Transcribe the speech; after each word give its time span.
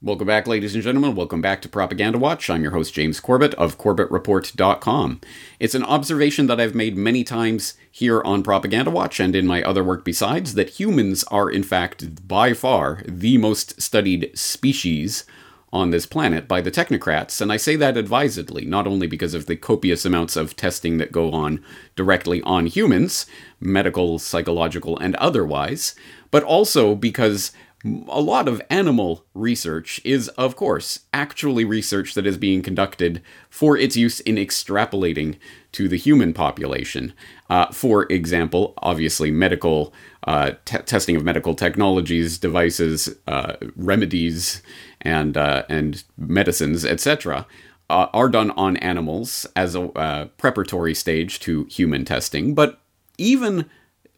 Welcome 0.00 0.28
back, 0.28 0.46
ladies 0.46 0.76
and 0.76 0.84
gentlemen. 0.84 1.16
Welcome 1.16 1.40
back 1.40 1.60
to 1.60 1.68
Propaganda 1.68 2.18
Watch. 2.18 2.48
I'm 2.48 2.62
your 2.62 2.70
host, 2.70 2.94
James 2.94 3.18
Corbett 3.18 3.52
of 3.54 3.78
CorbettReport.com. 3.78 5.20
It's 5.58 5.74
an 5.74 5.82
observation 5.82 6.46
that 6.46 6.60
I've 6.60 6.76
made 6.76 6.96
many 6.96 7.24
times 7.24 7.74
here 7.90 8.22
on 8.22 8.44
Propaganda 8.44 8.92
Watch 8.92 9.18
and 9.18 9.34
in 9.34 9.44
my 9.44 9.60
other 9.60 9.82
work 9.82 10.04
besides 10.04 10.54
that 10.54 10.78
humans 10.78 11.24
are, 11.32 11.50
in 11.50 11.64
fact, 11.64 12.28
by 12.28 12.52
far 12.52 13.02
the 13.08 13.38
most 13.38 13.82
studied 13.82 14.30
species 14.38 15.24
on 15.72 15.90
this 15.90 16.06
planet 16.06 16.48
by 16.48 16.60
the 16.60 16.70
technocrats, 16.70 17.40
and 17.40 17.52
I 17.52 17.56
say 17.56 17.76
that 17.76 17.96
advisedly, 17.96 18.64
not 18.64 18.86
only 18.86 19.06
because 19.06 19.34
of 19.34 19.46
the 19.46 19.56
copious 19.56 20.04
amounts 20.04 20.36
of 20.36 20.56
testing 20.56 20.98
that 20.98 21.12
go 21.12 21.30
on 21.30 21.62
directly 21.94 22.40
on 22.42 22.66
humans, 22.66 23.26
medical, 23.60 24.18
psychological, 24.18 24.96
and 24.98 25.14
otherwise, 25.16 25.94
but 26.30 26.42
also 26.42 26.94
because 26.94 27.52
a 27.84 28.20
lot 28.20 28.48
of 28.48 28.60
animal 28.70 29.24
research 29.34 30.00
is, 30.04 30.28
of 30.30 30.56
course, 30.56 31.00
actually 31.14 31.64
research 31.64 32.14
that 32.14 32.26
is 32.26 32.36
being 32.36 32.60
conducted 32.60 33.22
for 33.50 33.76
its 33.76 33.96
use 33.96 34.18
in 34.20 34.34
extrapolating 34.34 35.36
to 35.72 35.86
the 35.86 35.96
human 35.96 36.32
population. 36.32 37.12
Uh, 37.48 37.66
for 37.70 38.04
example, 38.10 38.74
obviously, 38.78 39.30
medical 39.30 39.92
uh, 40.24 40.52
t- 40.64 40.78
testing 40.78 41.14
of 41.14 41.24
medical 41.24 41.54
technologies, 41.54 42.36
devices, 42.36 43.14
uh, 43.28 43.54
remedies, 43.76 44.60
and 45.00 45.36
uh, 45.36 45.62
and 45.68 46.02
medicines, 46.16 46.84
etc. 46.84 47.46
Uh, 47.88 48.08
are 48.12 48.28
done 48.28 48.50
on 48.52 48.76
animals 48.78 49.46
as 49.54 49.76
a 49.76 49.82
uh, 49.92 50.24
preparatory 50.36 50.94
stage 50.94 51.38
to 51.40 51.64
human 51.70 52.04
testing, 52.04 52.54
but 52.54 52.80
even 53.18 53.70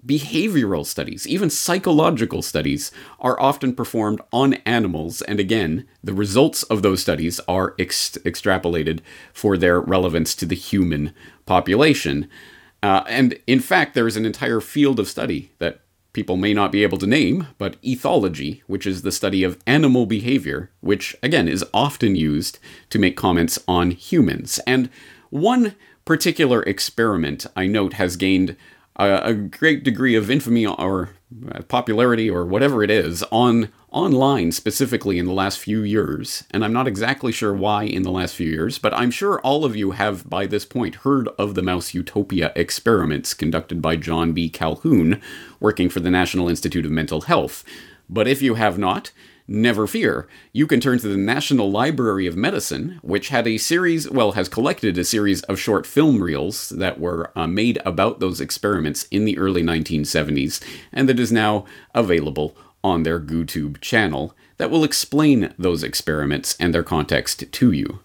behavioral 0.04 0.84
studies, 0.86 1.26
even 1.26 1.50
psychological 1.50 2.42
studies, 2.42 2.90
are 3.18 3.40
often 3.40 3.74
performed 3.74 4.20
on 4.32 4.54
animals, 4.66 5.22
and 5.22 5.38
again, 5.38 5.86
the 6.02 6.14
results 6.14 6.62
of 6.64 6.82
those 6.82 7.02
studies 7.02 7.40
are 7.48 7.74
ex- 7.78 8.18
extrapolated 8.24 9.00
for 9.32 9.56
their 9.56 9.80
relevance 9.80 10.34
to 10.34 10.46
the 10.46 10.54
human 10.54 11.12
population. 11.46 12.28
Uh, 12.82 13.02
and 13.06 13.38
in 13.46 13.60
fact, 13.60 13.94
there 13.94 14.06
is 14.06 14.16
an 14.16 14.24
entire 14.24 14.60
field 14.60 14.98
of 14.98 15.08
study 15.08 15.52
that 15.58 15.80
people 16.12 16.36
may 16.36 16.52
not 16.54 16.72
be 16.72 16.82
able 16.82 16.98
to 16.98 17.06
name, 17.06 17.46
but 17.58 17.80
ethology, 17.82 18.62
which 18.66 18.86
is 18.86 19.02
the 19.02 19.12
study 19.12 19.44
of 19.44 19.58
animal 19.66 20.06
behavior, 20.06 20.70
which 20.80 21.16
again 21.22 21.46
is 21.46 21.64
often 21.72 22.16
used 22.16 22.58
to 22.88 22.98
make 22.98 23.16
comments 23.16 23.58
on 23.68 23.90
humans. 23.90 24.58
And 24.66 24.90
one 25.30 25.74
particular 26.04 26.62
experiment 26.62 27.46
I 27.54 27.66
note 27.66 27.94
has 27.94 28.16
gained 28.16 28.56
a, 29.00 29.30
a 29.30 29.34
great 29.34 29.82
degree 29.82 30.14
of 30.14 30.30
infamy 30.30 30.66
or 30.66 31.10
uh, 31.52 31.62
popularity 31.62 32.28
or 32.28 32.44
whatever 32.44 32.82
it 32.82 32.90
is 32.90 33.22
on 33.30 33.70
online 33.90 34.52
specifically 34.52 35.18
in 35.18 35.26
the 35.26 35.32
last 35.32 35.58
few 35.58 35.82
years. 35.82 36.44
And 36.50 36.64
i'm 36.64 36.72
not 36.72 36.86
exactly 36.86 37.32
sure 37.32 37.54
why 37.54 37.84
in 37.84 38.02
the 38.02 38.10
last 38.10 38.34
few 38.34 38.48
years 38.48 38.78
but 38.78 38.94
i'm 38.94 39.10
sure 39.10 39.40
all 39.40 39.64
of 39.64 39.74
you 39.74 39.92
have 39.92 40.28
by 40.28 40.46
this 40.46 40.64
point 40.64 40.96
heard 40.96 41.28
of 41.38 41.54
the 41.54 41.62
mouse 41.62 41.94
utopia 41.94 42.52
experiments 42.54 43.34
conducted 43.34 43.80
by 43.82 43.96
john 43.96 44.32
b. 44.32 44.48
Calhoun 44.48 45.20
working 45.58 45.88
for 45.88 46.00
the 46.00 46.10
national 46.10 46.48
institute 46.48 46.84
of 46.86 46.92
mental 46.92 47.22
health. 47.22 47.64
But 48.08 48.26
if 48.26 48.42
you 48.42 48.54
have 48.54 48.78
not 48.78 49.12
Never 49.52 49.88
fear. 49.88 50.28
You 50.52 50.68
can 50.68 50.78
turn 50.78 51.00
to 51.00 51.08
the 51.08 51.16
National 51.16 51.72
Library 51.72 52.28
of 52.28 52.36
Medicine, 52.36 53.00
which 53.02 53.30
had 53.30 53.48
a 53.48 53.58
series, 53.58 54.08
well, 54.08 54.32
has 54.32 54.48
collected 54.48 54.96
a 54.96 55.02
series 55.02 55.42
of 55.42 55.58
short 55.58 55.88
film 55.88 56.22
reels 56.22 56.68
that 56.68 57.00
were 57.00 57.32
uh, 57.34 57.48
made 57.48 57.82
about 57.84 58.20
those 58.20 58.40
experiments 58.40 59.08
in 59.10 59.24
the 59.24 59.36
early 59.38 59.64
1970s, 59.64 60.62
and 60.92 61.08
that 61.08 61.18
is 61.18 61.32
now 61.32 61.64
available 61.96 62.56
on 62.84 63.02
their 63.02 63.18
GooTube 63.18 63.80
channel 63.80 64.36
that 64.58 64.70
will 64.70 64.84
explain 64.84 65.52
those 65.58 65.82
experiments 65.82 66.56
and 66.60 66.72
their 66.72 66.84
context 66.84 67.50
to 67.50 67.72
you. 67.72 67.98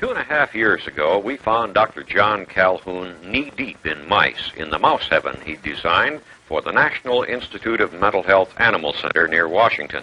Two 0.00 0.10
and 0.10 0.18
a 0.18 0.22
half 0.22 0.54
years 0.54 0.86
ago, 0.86 1.18
we 1.18 1.38
found 1.38 1.72
Dr. 1.72 2.02
John 2.02 2.44
Calhoun 2.44 3.16
knee 3.24 3.50
deep 3.56 3.86
in 3.86 4.06
mice 4.06 4.52
in 4.58 4.68
the 4.68 4.78
mouse 4.78 5.08
heaven 5.08 5.40
he 5.46 5.56
designed 5.56 6.20
for 6.50 6.60
the 6.60 6.72
National 6.72 7.22
Institute 7.22 7.80
of 7.80 7.92
Mental 7.92 8.24
Health 8.24 8.52
Animal 8.58 8.92
Center 8.92 9.28
near 9.28 9.46
Washington. 9.46 10.02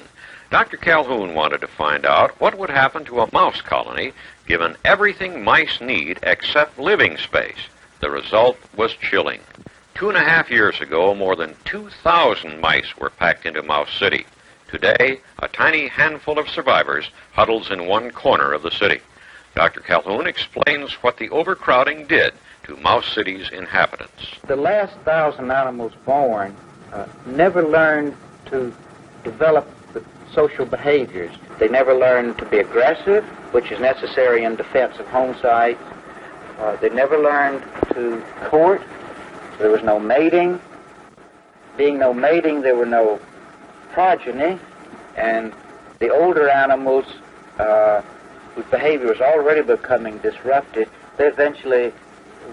Dr. 0.50 0.78
Calhoun 0.78 1.34
wanted 1.34 1.60
to 1.60 1.68
find 1.68 2.06
out 2.06 2.40
what 2.40 2.58
would 2.58 2.70
happen 2.70 3.04
to 3.04 3.20
a 3.20 3.30
mouse 3.34 3.60
colony 3.60 4.14
given 4.48 4.78
everything 4.86 5.44
mice 5.44 5.82
need 5.82 6.20
except 6.24 6.80
living 6.80 7.18
space. 7.18 7.68
The 8.00 8.10
result 8.10 8.58
was 8.78 8.94
chilling. 8.94 9.42
Two 9.94 10.08
and 10.08 10.18
a 10.18 10.24
half 10.24 10.50
years 10.50 10.80
ago, 10.80 11.14
more 11.14 11.36
than 11.36 11.54
2,000 11.66 12.62
mice 12.62 12.96
were 12.98 13.10
packed 13.10 13.46
into 13.46 13.62
Mouse 13.62 13.92
City. 14.00 14.26
Today, 14.72 15.20
a 15.40 15.50
tiny 15.50 15.90
handful 15.90 16.40
of 16.40 16.48
survivors 16.48 17.10
huddles 17.34 17.72
in 17.72 17.88
one 17.88 18.10
corner 18.12 18.54
of 18.54 18.64
the 18.64 18.72
city. 18.72 19.02
Dr. 19.54 19.82
Calhoun 19.82 20.28
explains 20.28 20.94
what 21.04 21.18
the 21.18 21.30
overcrowding 21.30 22.08
did 22.08 22.34
to 22.68 22.76
Mouse 22.78 23.14
City's 23.14 23.50
inhabitants. 23.50 24.36
The 24.46 24.58
last 24.58 24.94
thousand 25.00 25.52
animals 25.52 25.94
born 26.06 26.56
uh, 26.92 27.08
never 27.26 27.64
learned 27.64 28.16
to 28.48 28.74
develop 29.24 29.68
the 29.94 30.04
social 30.34 30.66
behaviors. 30.66 31.34
They 31.60 31.70
never 31.70 31.94
learned 31.94 32.38
to 32.40 32.46
be 32.46 32.60
aggressive, 32.60 33.24
which 33.54 33.72
is 33.72 33.80
necessary 33.80 34.44
in 34.44 34.58
defense 34.58 34.98
of 35.00 35.08
home 35.08 35.36
sites. 35.42 35.82
Uh, 36.60 36.76
they 36.78 36.90
never 36.90 37.18
learned 37.18 37.64
to 37.94 38.22
court. 38.46 38.82
There 39.60 39.70
was 39.70 39.84
no 39.84 40.00
mating. 40.00 40.60
Being 41.78 41.98
no 42.00 42.14
mating, 42.14 42.62
there 42.62 42.76
were 42.76 42.86
no 42.86 43.20
progeny. 43.94 44.60
And 45.16 45.54
the 46.00 46.10
older 46.10 46.50
animals, 46.50 47.06
uh, 47.60 48.02
whose 48.56 48.66
behavior 48.66 49.08
was 49.08 49.22
already 49.22 49.62
becoming 49.62 50.18
disrupted, 50.18 50.90
they 51.18 51.28
eventually 51.28 51.94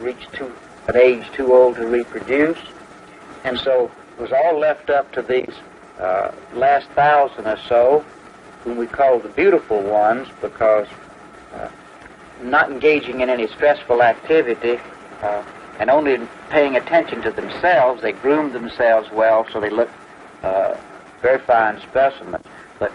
reached 0.01 0.33
too, 0.33 0.53
an 0.89 0.97
age 0.97 1.31
too 1.33 1.53
old 1.53 1.77
to 1.77 1.87
reproduce. 1.87 2.59
And 3.45 3.59
so 3.59 3.91
it 4.17 4.23
was 4.23 4.33
all 4.33 4.59
left 4.59 4.91
up 4.91 5.13
to 5.13 5.23
these 5.23 5.55
uh, 5.99 6.33
last 6.55 6.89
thousand 6.91 7.47
or 7.47 7.59
so, 7.69 8.05
whom 8.63 8.77
we 8.77 8.87
call 8.87 9.19
the 9.19 9.29
beautiful 9.29 9.83
ones, 9.83 10.29
because 10.41 10.89
uh, 11.55 11.69
not 12.43 12.71
engaging 12.71 13.21
in 13.21 13.31
any 13.31 13.47
stressful 13.47 14.03
activity 14.03 14.79
uh, 15.23 15.45
and 15.79 15.91
only 15.91 16.19
paying 16.51 16.77
attention 16.77 17.23
to 17.23 17.31
themselves, 17.31 18.03
they 18.03 18.13
groomed 18.13 18.53
themselves 18.53 19.11
well 19.11 19.47
so 19.53 19.61
they 19.61 19.71
looked 19.71 19.95
uh, 20.43 20.77
very 21.21 21.39
fine 21.41 21.81
specimens. 21.81 22.45
But 22.79 22.93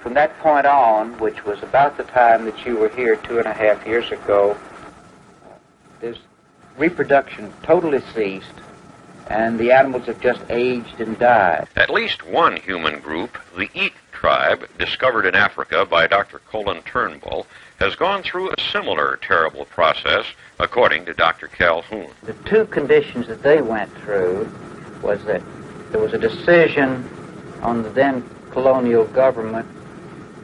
from 0.00 0.14
that 0.14 0.36
point 0.38 0.66
on, 0.66 1.18
which 1.18 1.44
was 1.44 1.62
about 1.62 1.96
the 1.96 2.04
time 2.04 2.44
that 2.46 2.64
you 2.64 2.76
were 2.76 2.88
here 2.88 3.16
two 3.16 3.38
and 3.38 3.46
a 3.46 3.52
half 3.52 3.86
years 3.86 4.10
ago, 4.10 4.56
this 6.00 6.18
reproduction 6.76 7.52
totally 7.62 8.00
ceased, 8.14 8.46
and 9.28 9.58
the 9.58 9.72
animals 9.72 10.06
have 10.06 10.20
just 10.20 10.40
aged 10.50 11.00
and 11.00 11.18
died. 11.18 11.68
At 11.76 11.90
least 11.90 12.26
one 12.26 12.56
human 12.56 13.00
group, 13.00 13.38
the 13.56 13.70
Ik 13.74 13.94
tribe, 14.12 14.68
discovered 14.78 15.26
in 15.26 15.34
Africa 15.34 15.86
by 15.86 16.06
Dr. 16.06 16.40
Colin 16.40 16.82
Turnbull, 16.82 17.46
has 17.78 17.94
gone 17.96 18.22
through 18.22 18.50
a 18.50 18.60
similar 18.72 19.18
terrible 19.22 19.64
process, 19.66 20.26
according 20.58 21.06
to 21.06 21.14
Dr. 21.14 21.48
Calhoun. 21.48 22.10
The 22.24 22.34
two 22.44 22.66
conditions 22.66 23.26
that 23.28 23.42
they 23.42 23.62
went 23.62 23.90
through 23.98 24.50
was 25.02 25.24
that 25.24 25.42
there 25.90 26.00
was 26.00 26.12
a 26.12 26.18
decision 26.18 27.08
on 27.62 27.82
the 27.82 27.90
then 27.90 28.28
colonial 28.50 29.04
government 29.06 29.66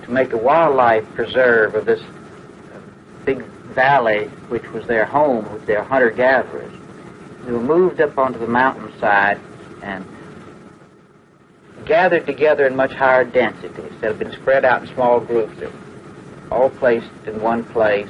to 0.05 0.11
make 0.11 0.33
a 0.33 0.39
wildlife 0.39 1.05
preserve 1.15 1.75
of 1.75 1.85
this 1.85 2.01
uh, 2.01 2.79
big 3.25 3.45
valley, 3.77 4.25
which 4.49 4.69
was 4.73 4.87
their 4.89 5.05
home 5.05 5.53
with 5.53 5.67
their 5.67 5.85
hunter 5.85 6.11
gatherers. 6.11 6.73
Were 7.47 7.61
moved 7.61 8.01
up 8.01 8.19
onto 8.19 8.41
the 8.41 8.49
mountainside 8.49 9.39
and 9.83 10.05
gathered 11.85 12.27
together 12.27 12.67
in 12.67 12.75
much 12.75 12.93
higher 12.93 13.25
density 13.25 13.83
instead 13.89 14.11
of 14.11 14.19
been 14.19 14.33
spread 14.33 14.65
out 14.65 14.83
in 14.83 14.89
small 14.89 15.21
groups. 15.21 15.57
They 15.61 15.67
were 15.67 15.73
all 16.51 16.71
placed 16.71 17.07
in 17.27 17.41
one 17.41 17.63
place 17.63 18.09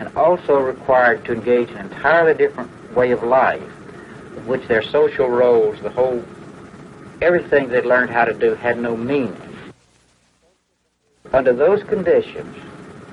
and 0.00 0.08
also 0.16 0.58
required 0.58 1.24
to 1.26 1.32
engage 1.32 1.70
in 1.70 1.76
an 1.76 1.92
entirely 1.92 2.34
different 2.34 2.70
way 2.96 3.12
of 3.12 3.22
life, 3.22 3.62
in 4.36 4.46
which 4.46 4.66
their 4.66 4.82
social 4.82 5.28
roles, 5.28 5.80
the 5.80 5.90
whole, 5.90 6.24
everything 7.22 7.68
they 7.68 7.82
learned 7.82 8.10
how 8.10 8.24
to 8.24 8.34
do 8.34 8.54
had 8.54 8.78
no 8.78 8.96
meaning. 8.96 9.36
Under 11.32 11.52
those 11.52 11.82
conditions, 11.84 12.56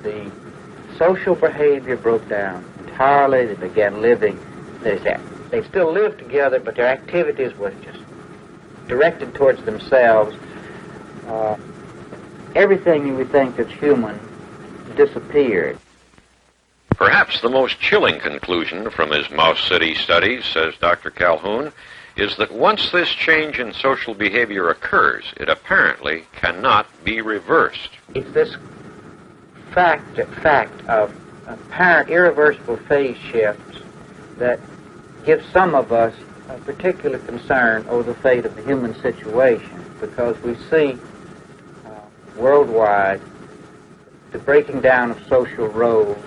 the 0.02 0.32
social 0.98 1.36
behavior 1.36 1.98
broke 1.98 2.28
down 2.30 2.64
entirely. 2.80 3.46
They 3.46 3.68
began 3.68 4.02
living. 4.02 4.40
They 4.82 5.00
they 5.50 5.64
still 5.64 5.92
lived 5.92 6.20
together, 6.20 6.60
but 6.60 6.76
their 6.76 6.88
activities 6.88 7.56
were 7.58 7.72
just 7.84 8.00
directed 8.88 9.34
towards 9.36 9.64
themselves. 9.64 10.36
Uh, 11.28 11.58
everything 12.56 13.08
you 13.08 13.16
would 13.16 13.32
think 13.32 13.56
that's 13.56 13.72
human 13.74 14.20
disappeared. 14.96 15.78
Perhaps 16.90 17.42
the 17.42 17.50
most 17.50 17.80
chilling 17.80 18.20
conclusion 18.20 18.90
from 18.90 19.12
his 19.12 19.30
Mouse 19.32 19.68
City 19.68 19.96
studies, 19.96 20.46
says 20.46 20.76
Dr. 20.80 21.10
Calhoun, 21.10 21.72
is 22.16 22.38
that 22.38 22.52
once 22.52 22.92
this 22.92 23.10
change 23.10 23.60
in 23.60 23.74
social 23.74 24.14
behavior 24.14 24.70
occurs, 24.70 25.34
it 25.38 25.50
apparently 25.50 26.26
cannot 26.34 26.86
be 27.04 27.22
reversed. 27.22 27.90
It's 28.14 28.32
this 28.34 28.56
fact, 29.74 30.18
fact 30.42 30.88
of 30.88 31.16
apparent 31.48 32.10
irreversible 32.10 32.78
phase 32.78 33.18
shifts 33.18 33.80
that 34.38 34.60
gives 35.26 35.46
some 35.50 35.76
of 35.76 35.92
us 35.92 36.14
a 36.50 36.58
particular 36.60 37.18
concern 37.20 37.86
over 37.88 38.04
the 38.04 38.20
fate 38.20 38.46
of 38.46 38.56
the 38.56 38.64
human 38.64 38.94
situation 39.02 39.84
because 40.00 40.38
we 40.42 40.56
see 40.70 40.98
uh, 41.86 41.90
worldwide 42.38 43.22
the 44.32 44.40
breaking 44.40 44.82
down 44.82 45.12
of 45.12 45.28
social 45.28 45.68
roles, 45.68 46.18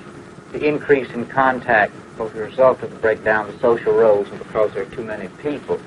the 0.53 0.67
increase 0.67 1.11
in 1.11 1.27
contact 1.27 1.93
both 2.17 2.35
as 2.35 2.39
a 2.39 2.45
result 2.45 2.83
of 2.83 2.91
the 2.91 2.99
breakdown 2.99 3.49
of 3.49 3.61
social 3.61 3.93
roles 3.93 4.29
and 4.31 4.39
because 4.39 4.73
there 4.73 4.83
are 4.83 4.91
too 4.95 5.05
many 5.05 5.29
people, 5.43 5.79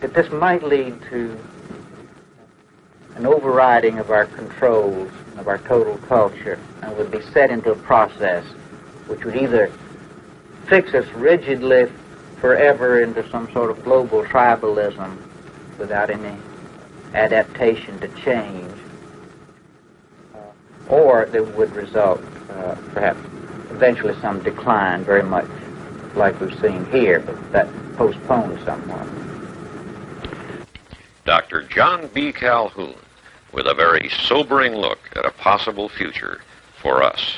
that 0.00 0.14
this 0.14 0.30
might 0.30 0.62
lead 0.62 1.00
to 1.10 1.36
an 3.16 3.26
overriding 3.26 3.98
of 3.98 4.10
our 4.10 4.26
controls, 4.26 5.10
of 5.38 5.48
our 5.48 5.58
total 5.58 5.98
culture, 5.98 6.58
and 6.82 6.96
would 6.96 7.10
be 7.10 7.20
set 7.20 7.50
into 7.50 7.72
a 7.72 7.76
process 7.76 8.44
which 9.06 9.24
would 9.24 9.36
either 9.36 9.70
fix 10.66 10.94
us 10.94 11.06
rigidly 11.14 11.90
forever 12.40 13.02
into 13.02 13.28
some 13.30 13.50
sort 13.52 13.70
of 13.70 13.82
global 13.84 14.24
tribalism 14.24 15.16
without 15.78 16.10
any 16.10 16.36
adaptation 17.14 17.98
to 18.00 18.08
change, 18.22 18.72
uh, 20.34 20.38
or 20.88 21.26
that 21.26 21.56
would 21.56 21.74
result 21.74 22.22
uh, 22.50 22.74
perhaps 22.92 23.18
eventually 23.70 24.14
some 24.20 24.42
decline, 24.42 25.04
very 25.04 25.22
much 25.22 25.48
like 26.14 26.38
we've 26.40 26.58
seen 26.60 26.84
here, 26.86 27.20
but 27.20 27.52
that 27.52 27.68
postponed 27.96 28.58
somewhat. 28.64 29.06
Dr. 31.24 31.62
John 31.64 32.08
B. 32.14 32.32
Calhoun 32.32 32.94
with 33.56 33.66
a 33.66 33.74
very 33.74 34.10
sobering 34.10 34.74
look 34.74 34.98
at 35.16 35.24
a 35.24 35.30
possible 35.30 35.88
future 35.88 36.42
for 36.80 37.02
us. 37.02 37.36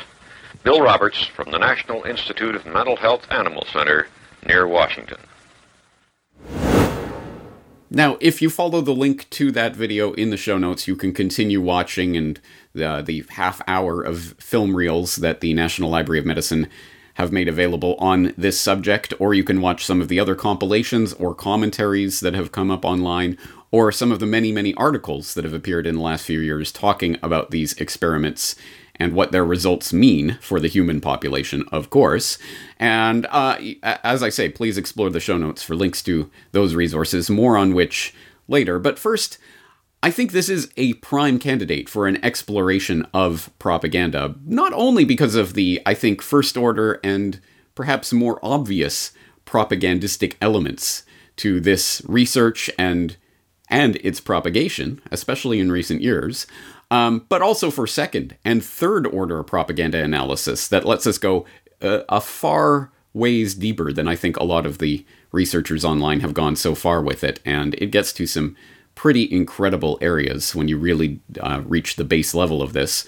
Bill 0.64 0.82
Roberts 0.82 1.24
from 1.24 1.52
the 1.52 1.58
National 1.58 2.02
Institute 2.02 2.56
of 2.56 2.66
Mental 2.66 2.96
Health 2.96 3.24
Animal 3.30 3.64
Center 3.72 4.08
near 4.44 4.66
Washington. 4.66 5.18
Now, 7.88 8.18
if 8.20 8.42
you 8.42 8.50
follow 8.50 8.80
the 8.80 8.92
link 8.92 9.30
to 9.30 9.52
that 9.52 9.76
video 9.76 10.12
in 10.14 10.30
the 10.30 10.36
show 10.36 10.58
notes, 10.58 10.88
you 10.88 10.96
can 10.96 11.14
continue 11.14 11.60
watching 11.60 12.16
and 12.16 12.40
the, 12.74 13.00
the 13.06 13.24
half 13.30 13.62
hour 13.68 14.02
of 14.02 14.34
film 14.40 14.74
reels 14.74 15.16
that 15.16 15.40
the 15.40 15.54
National 15.54 15.88
Library 15.88 16.18
of 16.18 16.26
Medicine 16.26 16.68
have 17.14 17.32
made 17.32 17.48
available 17.48 17.94
on 17.98 18.34
this 18.36 18.60
subject, 18.60 19.14
or 19.18 19.34
you 19.34 19.42
can 19.42 19.60
watch 19.60 19.84
some 19.84 20.00
of 20.00 20.08
the 20.08 20.20
other 20.20 20.34
compilations 20.34 21.12
or 21.14 21.34
commentaries 21.34 22.20
that 22.20 22.34
have 22.34 22.52
come 22.52 22.70
up 22.70 22.84
online, 22.84 23.38
or 23.70 23.92
some 23.92 24.10
of 24.10 24.18
the 24.18 24.26
many, 24.26 24.52
many 24.52 24.74
articles 24.74 25.34
that 25.34 25.44
have 25.44 25.54
appeared 25.54 25.86
in 25.86 25.96
the 25.96 26.00
last 26.00 26.24
few 26.24 26.40
years 26.40 26.72
talking 26.72 27.18
about 27.22 27.50
these 27.50 27.74
experiments 27.74 28.56
and 28.96 29.12
what 29.12 29.30
their 29.30 29.44
results 29.44 29.92
mean 29.92 30.38
for 30.40 30.58
the 30.58 30.68
human 30.68 31.00
population, 31.00 31.64
of 31.70 31.88
course. 31.90 32.38
And 32.78 33.26
uh, 33.30 33.58
as 33.82 34.22
I 34.22 34.28
say, 34.28 34.48
please 34.48 34.76
explore 34.76 35.10
the 35.10 35.20
show 35.20 35.36
notes 35.36 35.62
for 35.62 35.76
links 35.76 36.02
to 36.04 36.30
those 36.52 36.74
resources, 36.74 37.30
more 37.30 37.56
on 37.56 37.74
which 37.74 38.12
later. 38.48 38.78
But 38.78 38.98
first, 38.98 39.38
I 40.02 40.10
think 40.10 40.32
this 40.32 40.48
is 40.48 40.72
a 40.76 40.94
prime 40.94 41.38
candidate 41.38 41.88
for 41.88 42.06
an 42.06 42.24
exploration 42.24 43.06
of 43.12 43.50
propaganda, 43.58 44.34
not 44.44 44.72
only 44.72 45.04
because 45.04 45.34
of 45.34 45.54
the, 45.54 45.80
I 45.84 45.94
think, 45.94 46.22
first 46.22 46.56
order 46.56 47.00
and 47.04 47.40
perhaps 47.74 48.12
more 48.12 48.38
obvious 48.42 49.12
propagandistic 49.44 50.36
elements 50.40 51.04
to 51.36 51.60
this 51.60 52.02
research 52.06 52.68
and 52.78 53.16
and 53.70 53.96
its 53.96 54.20
propagation, 54.20 55.00
especially 55.10 55.60
in 55.60 55.70
recent 55.70 56.00
years, 56.00 56.46
um, 56.90 57.26
but 57.28 57.42
also 57.42 57.70
for 57.70 57.86
second 57.86 58.36
and 58.44 58.64
third 58.64 59.06
order 59.06 59.42
propaganda 59.42 60.02
analysis 60.02 60.68
that 60.68 60.86
lets 60.86 61.06
us 61.06 61.18
go 61.18 61.44
uh, 61.82 62.00
a 62.08 62.20
far 62.20 62.90
ways 63.12 63.54
deeper 63.54 63.92
than 63.92 64.08
I 64.08 64.16
think 64.16 64.36
a 64.36 64.44
lot 64.44 64.66
of 64.66 64.78
the 64.78 65.04
researchers 65.32 65.84
online 65.84 66.20
have 66.20 66.34
gone 66.34 66.56
so 66.56 66.74
far 66.74 67.02
with 67.02 67.22
it, 67.22 67.40
and 67.44 67.74
it 67.74 67.90
gets 67.90 68.12
to 68.14 68.26
some 68.26 68.56
pretty 68.94 69.30
incredible 69.30 69.98
areas 70.00 70.54
when 70.54 70.68
you 70.68 70.78
really 70.78 71.20
uh, 71.40 71.62
reach 71.64 71.96
the 71.96 72.04
base 72.04 72.34
level 72.34 72.62
of 72.62 72.72
this. 72.72 73.06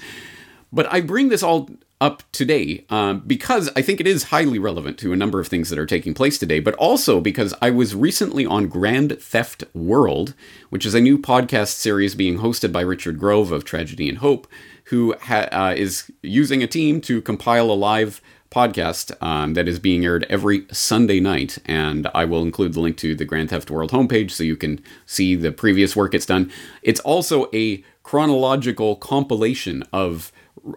But 0.72 0.92
I 0.92 1.00
bring 1.00 1.30
this 1.30 1.42
all 1.42 1.68
up 2.00 2.22
today 2.32 2.84
um, 2.88 3.20
because 3.26 3.70
I 3.76 3.82
think 3.82 4.00
it 4.00 4.06
is 4.06 4.24
highly 4.24 4.58
relevant 4.58 4.98
to 5.00 5.12
a 5.12 5.16
number 5.16 5.38
of 5.38 5.48
things 5.48 5.68
that 5.68 5.78
are 5.78 5.86
taking 5.86 6.14
place 6.14 6.38
today, 6.38 6.58
but 6.58 6.74
also 6.76 7.20
because 7.20 7.54
I 7.60 7.70
was 7.70 7.94
recently 7.94 8.46
on 8.46 8.68
Grand 8.68 9.20
Theft 9.20 9.64
World, 9.74 10.34
which 10.70 10.86
is 10.86 10.94
a 10.94 11.00
new 11.00 11.18
podcast 11.18 11.74
series 11.74 12.14
being 12.14 12.38
hosted 12.38 12.72
by 12.72 12.80
Richard 12.80 13.18
Grove 13.18 13.52
of 13.52 13.64
Tragedy 13.64 14.08
and 14.08 14.18
Hope, 14.18 14.46
who 14.84 15.14
ha- 15.22 15.48
uh, 15.52 15.74
is 15.76 16.10
using 16.22 16.62
a 16.62 16.66
team 16.66 17.00
to 17.02 17.20
compile 17.20 17.70
a 17.70 17.72
live 17.72 18.22
podcast 18.50 19.12
um, 19.22 19.54
that 19.54 19.68
is 19.68 19.78
being 19.78 20.04
aired 20.04 20.26
every 20.28 20.66
Sunday 20.72 21.20
night. 21.20 21.58
And 21.66 22.08
I 22.14 22.24
will 22.24 22.42
include 22.42 22.72
the 22.72 22.80
link 22.80 22.96
to 22.98 23.14
the 23.14 23.24
Grand 23.24 23.50
Theft 23.50 23.70
World 23.70 23.92
homepage 23.92 24.30
so 24.32 24.42
you 24.42 24.56
can 24.56 24.82
see 25.06 25.36
the 25.36 25.52
previous 25.52 25.94
work 25.94 26.14
it's 26.14 26.26
done. 26.26 26.50
It's 26.82 27.00
also 27.00 27.48
a 27.54 27.84
chronological 28.02 28.96
compilation 28.96 29.84
of 29.92 30.32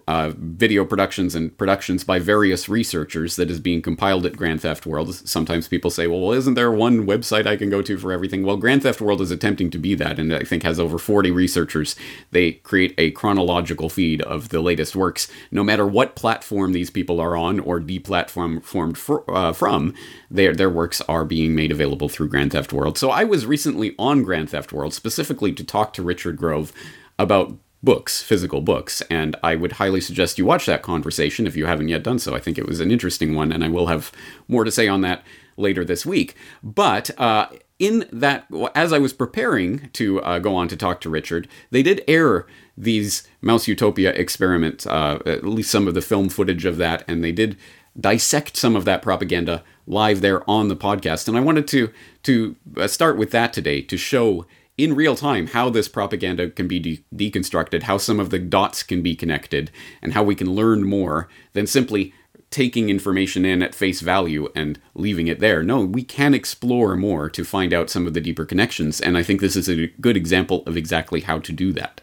uh, 0.08 0.32
video 0.38 0.86
productions 0.86 1.36
and 1.36 1.58
productions 1.58 2.04
by 2.04 2.20
various 2.20 2.70
researchers 2.70 3.36
that 3.36 3.50
is 3.50 3.60
being 3.60 3.82
compiled 3.82 4.26
at 4.26 4.38
Grand 4.38 4.62
Theft 4.62 4.86
World. 4.86 5.14
Sometimes 5.14 5.68
people 5.68 5.92
say, 5.92 6.08
well, 6.08 6.32
isn't 6.32 6.54
there 6.54 6.72
one 6.72 7.06
website 7.06 7.46
I 7.46 7.56
can 7.56 7.70
go 7.70 7.82
to 7.82 7.98
for 7.98 8.12
everything? 8.12 8.44
Well, 8.44 8.58
Grand 8.58 8.84
Theft 8.84 9.02
World 9.02 9.22
is 9.22 9.32
attempting 9.32 9.70
to 9.72 9.78
be 9.78 9.96
that, 9.96 10.20
and 10.20 10.34
I 10.34 10.44
think 10.44 10.64
has 10.64 10.80
over 10.80 10.98
40 10.98 11.32
researchers. 11.32 11.96
They 12.32 12.54
create 12.54 12.94
a 12.98 13.12
chronological 13.12 13.90
feed 13.90 14.22
of 14.22 14.50
the 14.50 14.62
latest 14.62 14.96
works, 14.96 15.28
no 15.52 15.64
matter 15.64 15.86
what 15.86 16.16
platform 16.16 16.74
these 16.74 16.90
people 16.90 17.20
are 17.20 17.36
on 17.36 17.60
or 17.60 17.80
deplatformed 17.80 18.98
fr- 18.98 19.32
uh, 19.32 19.54
from. 19.54 19.94
Their 20.30 20.54
their 20.56 20.70
works 20.70 21.02
are 21.02 21.26
being 21.26 21.56
made 21.56 21.72
available 21.72 22.10
through 22.10 22.30
Grand 22.30 22.52
Theft 22.52 22.74
World. 22.74 22.98
So 22.98 23.10
I 23.12 23.24
was 23.24 23.46
recently 23.46 23.96
on 24.00 24.24
Grand 24.24 24.50
Theft 24.50 24.74
World 24.74 24.94
specifically 24.94 25.54
to 25.54 25.64
talk 25.64 25.94
to 25.94 26.04
Richard 26.04 26.38
Grove 26.38 26.74
about 27.20 27.58
books, 27.84 28.24
physical 28.24 28.62
books, 28.62 29.02
and 29.10 29.36
I 29.44 29.56
would 29.56 29.74
highly 29.74 30.00
suggest 30.00 30.38
you 30.38 30.46
watch 30.46 30.66
that 30.66 30.82
conversation 30.82 31.46
if 31.46 31.56
you 31.58 31.66
haven't 31.66 31.90
yet 31.90 32.04
done 32.04 32.18
so. 32.18 32.34
I 32.34 32.40
think 32.40 32.58
it 32.58 32.66
was 32.66 32.80
an 32.80 32.92
interesting 32.92 33.36
one, 33.36 33.52
and 33.52 33.64
I 33.64 33.68
will 33.68 33.88
have 33.88 34.12
more 34.48 34.64
to 34.64 34.72
say 34.72 34.88
on 34.88 35.02
that 35.02 35.24
later 35.58 35.84
this 35.84 36.06
week. 36.06 36.36
But 36.64 37.12
uh, 37.20 37.48
in 37.80 38.06
that, 38.12 38.48
as 38.74 38.94
I 38.94 39.00
was 39.00 39.12
preparing 39.12 39.90
to 39.94 40.22
uh, 40.22 40.40
go 40.40 40.56
on 40.56 40.70
to 40.70 40.78
talk 40.78 41.02
to 41.02 41.10
Richard, 41.10 41.48
they 41.72 41.84
did 41.84 42.04
air 42.08 42.48
these 42.78 43.28
Mouse 43.42 43.68
Utopia 43.68 44.14
experiment, 44.14 44.88
uh, 44.88 45.20
at 45.26 45.44
least 45.44 45.70
some 45.70 45.88
of 45.88 45.94
the 45.94 46.02
film 46.02 46.30
footage 46.30 46.66
of 46.66 46.78
that, 46.78 47.04
and 47.08 47.24
they 47.24 47.34
did 47.34 47.58
dissect 48.00 48.58
some 48.58 48.76
of 48.76 48.86
that 48.86 49.02
propaganda 49.02 49.64
live 49.86 50.22
there 50.22 50.50
on 50.50 50.68
the 50.68 50.76
podcast. 50.76 51.28
And 51.28 51.38
I 51.38 51.42
wanted 51.42 51.68
to 51.68 51.92
to 52.24 52.56
uh, 52.78 52.88
start 52.88 53.18
with 53.18 53.32
that 53.32 53.54
today 53.54 53.82
to 53.82 53.98
show 53.98 54.46
in 54.78 54.96
real 54.96 55.16
time 55.16 55.48
how 55.48 55.70
this 55.70 55.88
propaganda 55.88 56.50
can 56.50 56.68
be 56.68 56.80
de- 56.80 57.06
deconstructed, 57.14 57.84
how 57.84 57.98
some 57.98 58.20
of 58.20 58.30
the 58.30 58.40
dots 58.40 58.84
can 58.84 59.02
be 59.02 59.16
connected, 59.16 59.72
and 60.02 60.14
how 60.14 60.24
we 60.24 60.36
can 60.36 60.52
learn 60.52 60.84
more 60.84 61.30
than 61.54 61.68
simply 61.68 62.14
taking 62.50 62.90
information 62.90 63.46
in 63.46 63.64
at 63.64 63.74
face 63.74 64.00
value 64.02 64.48
and 64.56 64.80
leaving 64.94 65.28
it 65.28 65.40
there. 65.40 65.64
No, 65.64 65.84
we 65.86 66.04
can 66.04 66.36
explore 66.36 66.96
more 66.96 67.30
to 67.30 67.44
find 67.44 67.74
out 67.74 67.90
some 67.90 68.06
of 68.06 68.14
the 68.14 68.22
deeper 68.22 68.46
connections, 68.46 69.02
and 69.02 69.18
I 69.18 69.24
think 69.24 69.42
this 69.42 69.56
is 69.56 69.68
a 69.68 69.88
good 70.00 70.16
example 70.16 70.64
of 70.68 70.78
exactly 70.78 71.22
how 71.22 71.40
to 71.40 71.52
do 71.52 71.72
that. 71.74 72.02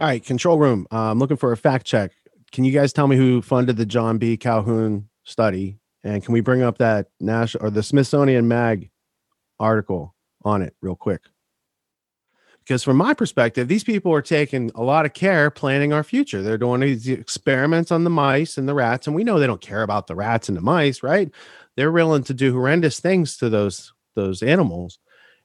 All 0.00 0.08
right, 0.08 0.24
control 0.24 0.58
room. 0.58 0.86
Uh, 0.90 1.10
I'm 1.10 1.18
looking 1.18 1.36
for 1.36 1.52
a 1.52 1.56
fact 1.56 1.86
check. 1.86 2.12
Can 2.52 2.64
you 2.64 2.72
guys 2.72 2.92
tell 2.92 3.06
me 3.06 3.16
who 3.16 3.42
funded 3.42 3.76
the 3.76 3.86
John 3.86 4.18
B. 4.18 4.36
Calhoun 4.36 5.08
study? 5.24 5.78
And 6.02 6.24
can 6.24 6.32
we 6.32 6.40
bring 6.40 6.62
up 6.62 6.78
that 6.78 7.08
national 7.20 7.66
or 7.66 7.70
the 7.70 7.82
Smithsonian 7.82 8.46
Mag 8.46 8.90
article 9.58 10.13
on 10.44 10.62
it 10.62 10.74
real 10.80 10.96
quick. 10.96 11.22
Because 12.64 12.82
from 12.82 12.96
my 12.96 13.12
perspective, 13.12 13.68
these 13.68 13.84
people 13.84 14.12
are 14.12 14.22
taking 14.22 14.70
a 14.74 14.82
lot 14.82 15.04
of 15.04 15.12
care 15.12 15.50
planning 15.50 15.92
our 15.92 16.02
future. 16.02 16.42
They're 16.42 16.56
doing 16.56 16.80
these 16.80 17.06
experiments 17.08 17.92
on 17.92 18.04
the 18.04 18.10
mice 18.10 18.56
and 18.56 18.66
the 18.66 18.72
rats, 18.72 19.06
and 19.06 19.14
we 19.14 19.22
know 19.22 19.38
they 19.38 19.46
don't 19.46 19.60
care 19.60 19.82
about 19.82 20.06
the 20.06 20.14
rats 20.14 20.48
and 20.48 20.56
the 20.56 20.62
mice, 20.62 21.02
right? 21.02 21.30
They're 21.76 21.92
willing 21.92 22.24
to 22.24 22.34
do 22.34 22.54
horrendous 22.54 23.00
things 23.00 23.36
to 23.38 23.50
those 23.50 23.92
those 24.14 24.42
animals 24.42 24.98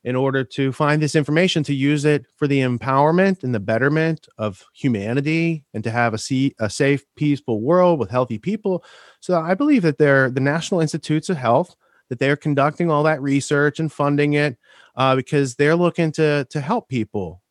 in 0.04 0.16
order 0.16 0.44
to 0.44 0.72
find 0.72 1.02
this 1.02 1.16
information 1.16 1.64
to 1.64 1.74
use 1.74 2.06
it 2.06 2.26
for 2.38 2.48
the 2.48 2.62
empowerment 2.62 3.44
and 3.44 3.54
the 3.54 3.60
betterment 3.60 4.28
of 4.38 4.66
humanity 4.74 5.66
and 5.74 5.84
to 5.84 5.92
have 5.92 6.14
a, 6.14 6.18
see, 6.18 6.56
a 6.60 6.70
safe 6.70 7.04
peaceful 7.16 7.62
world 7.62 8.00
with 8.00 8.10
healthy 8.10 8.38
people 8.38 8.84
so 9.20 9.40
i 9.40 9.54
believe 9.54 9.82
that 9.82 9.98
they're 9.98 10.30
the 10.30 10.40
national 10.40 10.80
institutes 10.80 11.30
of 11.30 11.38
health 11.38 11.76
that 12.10 12.20
they're 12.20 12.36
conducting 12.36 12.90
all 12.92 13.04
that 13.04 13.22
research 13.22 13.80
and 13.80 13.92
funding 13.92 14.34
it 14.34 14.58
uh, 14.96 15.16
because 15.16 15.56
they're 15.56 15.76
looking 15.76 16.12
to 16.14 16.46
to 16.50 16.62
help 16.62 16.90
people, 16.90 17.42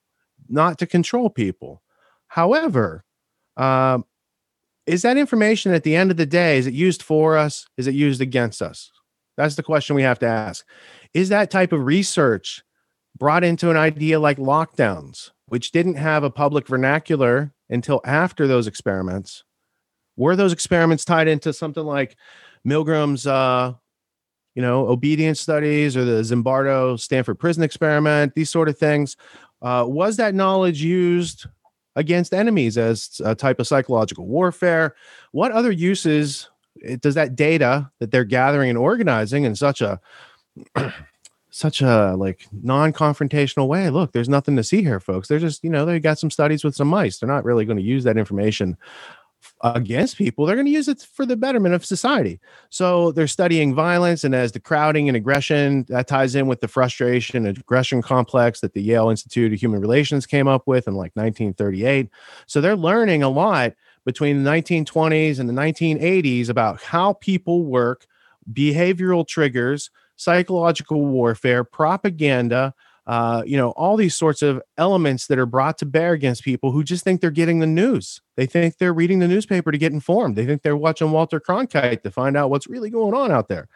not 0.48 0.78
to 0.78 0.86
control 0.86 1.30
people. 1.30 1.82
However, 2.28 3.04
um, 3.56 4.04
is 4.86 5.02
that 5.02 5.16
information 5.16 5.72
at 5.72 5.82
the 5.82 5.94
end 5.94 6.10
of 6.10 6.16
the 6.16 6.26
day 6.26 6.58
is 6.58 6.66
it 6.66 6.74
used 6.74 7.02
for 7.02 7.36
us? 7.36 7.66
Is 7.76 7.86
it 7.86 7.94
used 7.94 8.20
against 8.20 8.62
us? 8.62 8.90
That's 9.36 9.54
the 9.54 9.62
question 9.62 9.94
we 9.94 10.02
have 10.02 10.18
to 10.20 10.26
ask. 10.26 10.66
Is 11.14 11.28
that 11.28 11.50
type 11.50 11.72
of 11.72 11.84
research 11.84 12.62
brought 13.16 13.44
into 13.44 13.70
an 13.70 13.76
idea 13.76 14.18
like 14.18 14.38
lockdowns, 14.38 15.30
which 15.46 15.72
didn't 15.72 15.94
have 15.94 16.24
a 16.24 16.30
public 16.30 16.66
vernacular 16.66 17.52
until 17.70 18.00
after 18.04 18.46
those 18.46 18.66
experiments? 18.66 19.44
Were 20.16 20.34
those 20.34 20.52
experiments 20.52 21.04
tied 21.04 21.28
into 21.28 21.52
something 21.52 21.84
like 21.84 22.16
Milgram's, 22.66 23.26
uh, 23.26 23.74
you 24.58 24.62
know, 24.62 24.88
obedience 24.88 25.40
studies 25.40 25.96
or 25.96 26.04
the 26.04 26.22
Zimbardo 26.22 26.98
Stanford 26.98 27.38
prison 27.38 27.62
experiment, 27.62 28.34
these 28.34 28.50
sort 28.50 28.68
of 28.68 28.76
things? 28.76 29.16
Uh, 29.62 29.84
was 29.86 30.16
that 30.16 30.34
knowledge 30.34 30.82
used 30.82 31.46
against 31.94 32.34
enemies 32.34 32.76
as 32.76 33.20
a 33.24 33.36
type 33.36 33.60
of 33.60 33.68
psychological 33.68 34.26
warfare? 34.26 34.96
What 35.30 35.52
other 35.52 35.70
uses 35.70 36.50
does 37.00 37.14
that 37.14 37.36
data 37.36 37.88
that 38.00 38.10
they're 38.10 38.24
gathering 38.24 38.68
and 38.68 38.76
organizing 38.76 39.44
in 39.44 39.54
such 39.54 39.80
a 39.80 40.00
such 41.50 41.80
a 41.80 42.16
like 42.16 42.46
non-confrontational 42.62 43.66
way 43.68 43.88
look 43.90 44.12
there's 44.12 44.28
nothing 44.28 44.54
to 44.54 44.62
see 44.62 44.82
here 44.82 45.00
folks 45.00 45.26
they're 45.26 45.38
just 45.38 45.64
you 45.64 45.70
know 45.70 45.84
they 45.84 45.98
got 45.98 46.18
some 46.18 46.30
studies 46.30 46.62
with 46.62 46.74
some 46.74 46.86
mice 46.86 47.18
they're 47.18 47.28
not 47.28 47.44
really 47.44 47.64
going 47.64 47.78
to 47.78 47.82
use 47.82 48.04
that 48.04 48.18
information 48.18 48.76
against 49.62 50.16
people 50.16 50.47
they're 50.47 50.57
going 50.57 50.66
to 50.66 50.73
use 50.73 50.88
it 50.88 51.00
for 51.00 51.26
the 51.26 51.37
betterment 51.37 51.75
of 51.75 51.85
society. 51.85 52.40
So 52.71 53.12
they're 53.12 53.26
studying 53.26 53.75
violence 53.75 54.23
and 54.23 54.35
as 54.35 54.52
the 54.52 54.61
crowding 54.61 55.09
and 55.09 55.16
aggression 55.16 55.85
that 55.88 56.07
ties 56.07 56.35
in 56.35 56.47
with 56.47 56.61
the 56.61 56.68
frustration 56.68 57.47
aggression 57.47 58.02
complex 58.02 58.61
that 58.61 58.75
the 58.75 58.83
yale 58.83 59.11
institute 59.11 59.52
of 59.52 59.61
human 59.61 59.80
relations 59.80 60.26
came 60.26 60.47
up 60.47 60.66
with 60.66 60.87
in 60.87 60.95
like 60.95 61.12
1938 61.14 62.09
so 62.47 62.61
they're 62.61 62.76
learning 62.76 63.23
a 63.23 63.28
lot 63.28 63.75
between 64.04 64.42
the 64.42 64.50
1920s 64.50 65.38
and 65.38 65.49
the 65.49 65.52
1980s 65.52 66.49
about 66.49 66.80
how 66.80 67.14
people 67.14 67.64
work 67.64 68.07
behavioral 68.52 69.26
triggers 69.26 69.90
psychological 70.16 71.07
warfare 71.07 71.64
propaganda 71.64 72.75
uh, 73.08 73.42
you 73.46 73.56
know, 73.56 73.70
all 73.70 73.96
these 73.96 74.14
sorts 74.14 74.42
of 74.42 74.60
elements 74.76 75.26
that 75.28 75.38
are 75.38 75.46
brought 75.46 75.78
to 75.78 75.86
bear 75.86 76.12
against 76.12 76.44
people 76.44 76.72
who 76.72 76.84
just 76.84 77.04
think 77.04 77.22
they're 77.22 77.30
getting 77.30 77.58
the 77.58 77.66
news. 77.66 78.20
They 78.36 78.44
think 78.44 78.76
they're 78.76 78.92
reading 78.92 79.18
the 79.18 79.26
newspaper 79.26 79.72
to 79.72 79.78
get 79.78 79.94
informed. 79.94 80.36
They 80.36 80.44
think 80.44 80.60
they're 80.60 80.76
watching 80.76 81.10
Walter 81.10 81.40
Cronkite 81.40 82.02
to 82.02 82.10
find 82.10 82.36
out 82.36 82.50
what's 82.50 82.66
really 82.66 82.90
going 82.90 83.14
on 83.14 83.32
out 83.32 83.48
there. 83.48 83.68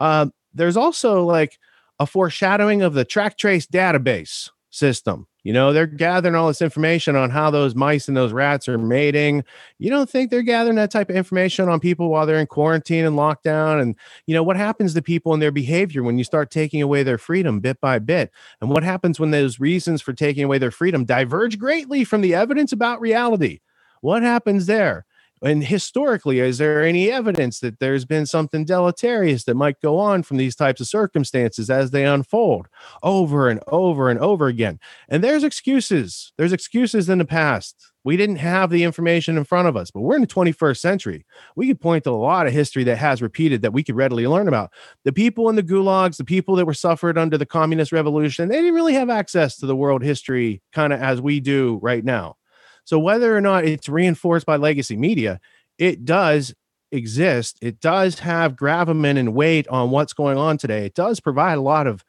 Uh, 0.00 0.26
there's 0.52 0.76
also 0.76 1.24
like 1.24 1.60
a 2.00 2.06
foreshadowing 2.06 2.82
of 2.82 2.94
the 2.94 3.04
track 3.04 3.38
trace 3.38 3.68
database 3.68 4.50
system. 4.70 5.28
You 5.44 5.52
know, 5.52 5.72
they're 5.72 5.86
gathering 5.88 6.36
all 6.36 6.46
this 6.46 6.62
information 6.62 7.16
on 7.16 7.30
how 7.30 7.50
those 7.50 7.74
mice 7.74 8.06
and 8.06 8.16
those 8.16 8.32
rats 8.32 8.68
are 8.68 8.78
mating. 8.78 9.42
You 9.78 9.90
don't 9.90 10.08
think 10.08 10.30
they're 10.30 10.42
gathering 10.42 10.76
that 10.76 10.92
type 10.92 11.10
of 11.10 11.16
information 11.16 11.68
on 11.68 11.80
people 11.80 12.10
while 12.10 12.26
they're 12.26 12.38
in 12.38 12.46
quarantine 12.46 13.04
and 13.04 13.16
lockdown? 13.16 13.82
And, 13.82 13.96
you 14.26 14.34
know, 14.34 14.44
what 14.44 14.56
happens 14.56 14.94
to 14.94 15.02
people 15.02 15.32
and 15.32 15.42
their 15.42 15.50
behavior 15.50 16.04
when 16.04 16.16
you 16.16 16.22
start 16.22 16.52
taking 16.52 16.80
away 16.80 17.02
their 17.02 17.18
freedom 17.18 17.58
bit 17.58 17.80
by 17.80 17.98
bit? 17.98 18.30
And 18.60 18.70
what 18.70 18.84
happens 18.84 19.18
when 19.18 19.32
those 19.32 19.58
reasons 19.58 20.00
for 20.00 20.12
taking 20.12 20.44
away 20.44 20.58
their 20.58 20.70
freedom 20.70 21.04
diverge 21.04 21.58
greatly 21.58 22.04
from 22.04 22.20
the 22.20 22.34
evidence 22.34 22.70
about 22.72 23.00
reality? 23.00 23.58
What 24.00 24.22
happens 24.22 24.66
there? 24.66 25.06
And 25.42 25.64
historically, 25.64 26.38
is 26.38 26.58
there 26.58 26.84
any 26.84 27.10
evidence 27.10 27.58
that 27.60 27.80
there's 27.80 28.04
been 28.04 28.26
something 28.26 28.64
deleterious 28.64 29.42
that 29.44 29.56
might 29.56 29.80
go 29.80 29.98
on 29.98 30.22
from 30.22 30.36
these 30.36 30.54
types 30.54 30.80
of 30.80 30.86
circumstances 30.86 31.68
as 31.68 31.90
they 31.90 32.04
unfold 32.04 32.68
over 33.02 33.48
and 33.48 33.60
over 33.66 34.08
and 34.08 34.20
over 34.20 34.46
again? 34.46 34.78
And 35.08 35.22
there's 35.22 35.42
excuses. 35.42 36.32
There's 36.38 36.52
excuses 36.52 37.08
in 37.08 37.18
the 37.18 37.24
past. 37.24 37.92
We 38.04 38.16
didn't 38.16 38.36
have 38.36 38.70
the 38.70 38.84
information 38.84 39.36
in 39.36 39.44
front 39.44 39.68
of 39.68 39.76
us, 39.76 39.90
but 39.90 40.00
we're 40.00 40.16
in 40.16 40.22
the 40.22 40.26
21st 40.28 40.78
century. 40.78 41.24
We 41.56 41.68
could 41.68 41.80
point 41.80 42.04
to 42.04 42.10
a 42.10 42.12
lot 42.12 42.46
of 42.46 42.52
history 42.52 42.84
that 42.84 42.96
has 42.98 43.22
repeated 43.22 43.62
that 43.62 43.72
we 43.72 43.82
could 43.82 43.96
readily 43.96 44.26
learn 44.26 44.48
about. 44.48 44.70
The 45.04 45.12
people 45.12 45.48
in 45.48 45.56
the 45.56 45.62
gulags, 45.62 46.16
the 46.16 46.24
people 46.24 46.56
that 46.56 46.66
were 46.66 46.74
suffered 46.74 47.18
under 47.18 47.38
the 47.38 47.46
communist 47.46 47.92
revolution, 47.92 48.48
they 48.48 48.56
didn't 48.56 48.74
really 48.74 48.94
have 48.94 49.10
access 49.10 49.56
to 49.58 49.66
the 49.66 49.76
world 49.76 50.02
history 50.02 50.62
kind 50.72 50.92
of 50.92 51.00
as 51.00 51.20
we 51.20 51.40
do 51.40 51.78
right 51.82 52.04
now. 52.04 52.36
So 52.84 52.98
whether 52.98 53.36
or 53.36 53.40
not 53.40 53.64
it's 53.64 53.88
reinforced 53.88 54.46
by 54.46 54.56
legacy 54.56 54.96
media, 54.96 55.40
it 55.78 56.04
does 56.04 56.54
exist. 56.90 57.58
It 57.62 57.80
does 57.80 58.18
have 58.20 58.56
gravamen 58.56 59.16
and 59.16 59.34
weight 59.34 59.66
on 59.68 59.90
what's 59.90 60.12
going 60.12 60.38
on 60.38 60.58
today. 60.58 60.84
It 60.84 60.94
does 60.94 61.20
provide 61.20 61.58
a 61.58 61.62
lot 61.62 61.86
of 61.86 62.04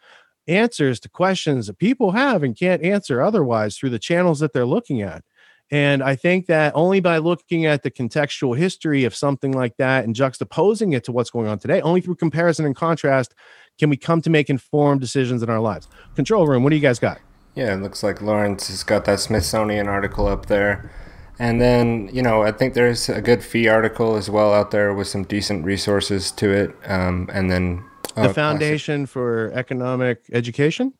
answers 0.48 1.00
to 1.00 1.10
questions 1.10 1.68
that 1.68 1.78
people 1.78 2.12
have 2.12 2.44
and 2.44 2.58
can't 2.58 2.84
answer 2.84 3.22
otherwise 3.22 3.78
through 3.78 3.92
the 3.92 4.00
channels 4.00 4.40
that 4.40 4.54
they're 4.54 4.66
looking 4.66 5.02
at. 5.02 5.24
And 5.72 6.04
I 6.04 6.16
think 6.16 6.48
that 6.48 6.74
only 6.76 7.00
by 7.00 7.18
looking 7.18 7.66
at 7.66 7.82
the 7.82 7.90
contextual 7.90 8.56
history 8.56 9.06
of 9.06 9.16
something 9.16 9.54
like 9.54 9.78
that 9.78 10.04
and 10.04 10.16
juxtaposing 10.16 10.94
it 10.94 11.04
to 11.06 11.12
what's 11.12 11.32
going 11.32 11.48
on 11.48 11.58
today, 11.58 11.82
only 11.82 12.02
through 12.02 12.16
comparison 12.16 12.66
and 12.66 12.76
contrast 12.76 13.34
can 13.80 13.90
we 13.90 13.98
come 13.98 14.22
to 14.22 14.30
make 14.30 14.50
informed 14.50 15.02
decisions 15.02 15.42
in 15.42 15.50
our 15.50 15.62
lives. 15.62 15.88
Control 16.16 16.46
room, 16.46 16.64
what 16.64 16.70
do 16.70 16.76
you 16.76 16.82
guys 16.82 17.00
got? 17.00 17.20
Yeah, 17.56 17.74
it 17.74 17.82
looks 17.82 18.02
like 18.02 18.22
Lawrence 18.22 18.68
has 18.68 18.84
got 18.84 19.06
that 19.06 19.20
Smithsonian 19.20 19.88
article 19.88 20.28
up 20.28 20.48
there. 20.48 20.92
And 21.40 21.60
then, 21.60 22.10
you 22.14 22.22
know, 22.22 22.44
I 22.44 22.52
think 22.52 22.74
there's 22.74 23.10
a 23.10 23.22
good 23.22 23.44
FEE 23.44 23.68
article 23.68 24.16
as 24.16 24.30
well 24.30 24.54
out 24.54 24.72
there 24.72 24.94
with 24.94 25.08
some 25.08 25.24
decent 25.24 25.66
resources 25.66 26.32
to 26.32 26.52
it. 26.52 26.76
Um, 26.86 27.30
and 27.34 27.50
then 27.50 27.84
oh, 28.16 28.28
the 28.28 28.34
Foundation 28.34 29.06
for 29.06 29.52
Economic 29.54 30.24
Education. 30.32 30.94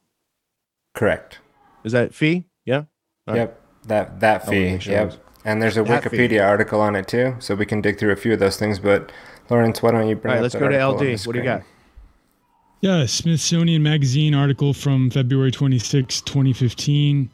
Correct. 0.94 1.40
Is 1.84 1.92
that 1.92 2.14
FEE? 2.14 2.46
Yeah. 2.66 2.84
All 3.28 3.36
yep. 3.36 3.50
Right. 3.50 3.88
That 3.88 4.20
that 4.22 4.48
FEE. 4.48 4.78
Yep. 4.92 5.14
And 5.46 5.62
there's 5.62 5.78
a 5.78 5.84
that 5.84 6.04
Wikipedia 6.04 6.30
fee. 6.30 6.40
article 6.40 6.80
on 6.80 6.96
it 6.96 7.08
too, 7.08 7.36
so 7.40 7.54
we 7.56 7.66
can 7.66 7.82
dig 7.82 8.00
through 8.00 8.12
a 8.12 8.16
few 8.16 8.34
of 8.34 8.40
those 8.40 8.58
things. 8.58 8.80
But 8.80 9.12
Lawrence, 9.50 9.82
why 9.82 9.92
don't 9.92 10.08
you 10.08 10.16
bring? 10.16 10.34
It 10.34 10.38
up? 10.38 10.56
All 10.56 10.62
right, 10.62 10.78
let's 10.82 11.00
go 11.00 11.04
to 11.04 11.12
LD. 11.14 11.26
What 11.26 11.34
do 11.34 11.40
you 11.40 11.44
got? 11.44 11.64
Yeah, 12.84 13.06
Smithsonian 13.06 13.82
Magazine 13.82 14.36
article 14.36 14.74
from 14.74 15.10
February 15.10 15.52
26, 15.52 16.20
2015. 16.20 17.30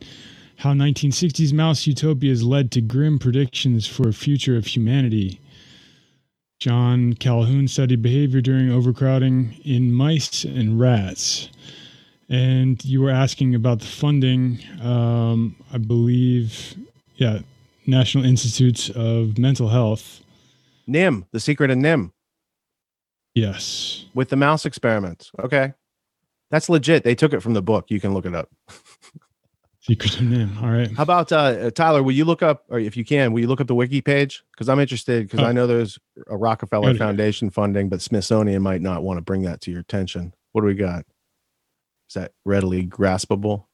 How 0.57 0.73
1960s 0.73 1.53
mouse 1.53 1.87
utopias 1.87 2.43
led 2.43 2.69
to 2.73 2.81
grim 2.81 3.17
predictions 3.17 3.87
for 3.87 4.07
a 4.07 4.13
future 4.13 4.55
of 4.55 4.67
humanity. 4.67 5.41
John 6.59 7.13
Calhoun 7.13 7.67
studied 7.67 8.03
behavior 8.03 8.41
during 8.41 8.69
overcrowding 8.69 9.59
in 9.65 9.91
mice 9.91 10.43
and 10.43 10.79
rats. 10.79 11.49
And 12.29 12.85
you 12.85 13.01
were 13.01 13.09
asking 13.09 13.55
about 13.55 13.79
the 13.79 13.87
funding. 13.87 14.59
Um, 14.83 15.55
I 15.73 15.79
believe, 15.79 16.75
yeah, 17.15 17.39
National 17.87 18.23
Institutes 18.23 18.91
of 18.91 19.39
Mental 19.39 19.69
Health. 19.69 20.21
NIMH, 20.87 21.25
the 21.31 21.39
secret 21.39 21.71
of 21.71 21.79
NIMH. 21.79 22.11
Yes. 23.39 24.05
With 24.13 24.29
the 24.29 24.35
mouse 24.35 24.65
experiments. 24.65 25.31
Okay. 25.39 25.73
That's 26.51 26.69
legit. 26.69 27.03
They 27.03 27.15
took 27.15 27.33
it 27.33 27.41
from 27.41 27.53
the 27.53 27.61
book. 27.61 27.85
You 27.89 27.99
can 27.99 28.13
look 28.13 28.25
it 28.25 28.35
up. 28.35 28.49
Secret 29.81 30.15
of 30.15 30.21
NIMH. 30.21 30.61
All 30.61 30.69
right. 30.69 30.91
How 30.91 31.03
about 31.03 31.31
uh, 31.31 31.37
uh, 31.37 31.71
Tyler? 31.71 32.03
Will 32.03 32.11
you 32.11 32.25
look 32.25 32.43
up, 32.43 32.65
or 32.69 32.79
if 32.79 32.97
you 32.97 33.05
can, 33.05 33.31
will 33.31 33.39
you 33.39 33.47
look 33.47 33.61
up 33.61 33.67
the 33.67 33.75
wiki 33.75 34.01
page? 34.01 34.43
Because 34.51 34.67
I'm 34.67 34.79
interested. 34.79 35.23
Because 35.23 35.39
oh. 35.39 35.47
I 35.47 35.51
know 35.51 35.67
there's 35.67 35.97
a 36.27 36.35
Rockefeller 36.35 36.95
Foundation 36.95 37.49
funding, 37.49 37.87
but 37.87 38.01
Smithsonian 38.01 38.61
might 38.61 38.81
not 38.81 39.03
want 39.03 39.17
to 39.17 39.21
bring 39.21 39.43
that 39.43 39.61
to 39.61 39.71
your 39.71 39.79
attention. 39.79 40.33
What 40.51 40.61
do 40.61 40.67
we 40.67 40.75
got? 40.75 41.05
Is 42.09 42.15
that 42.15 42.33
readily 42.43 42.85
graspable? 42.85 43.65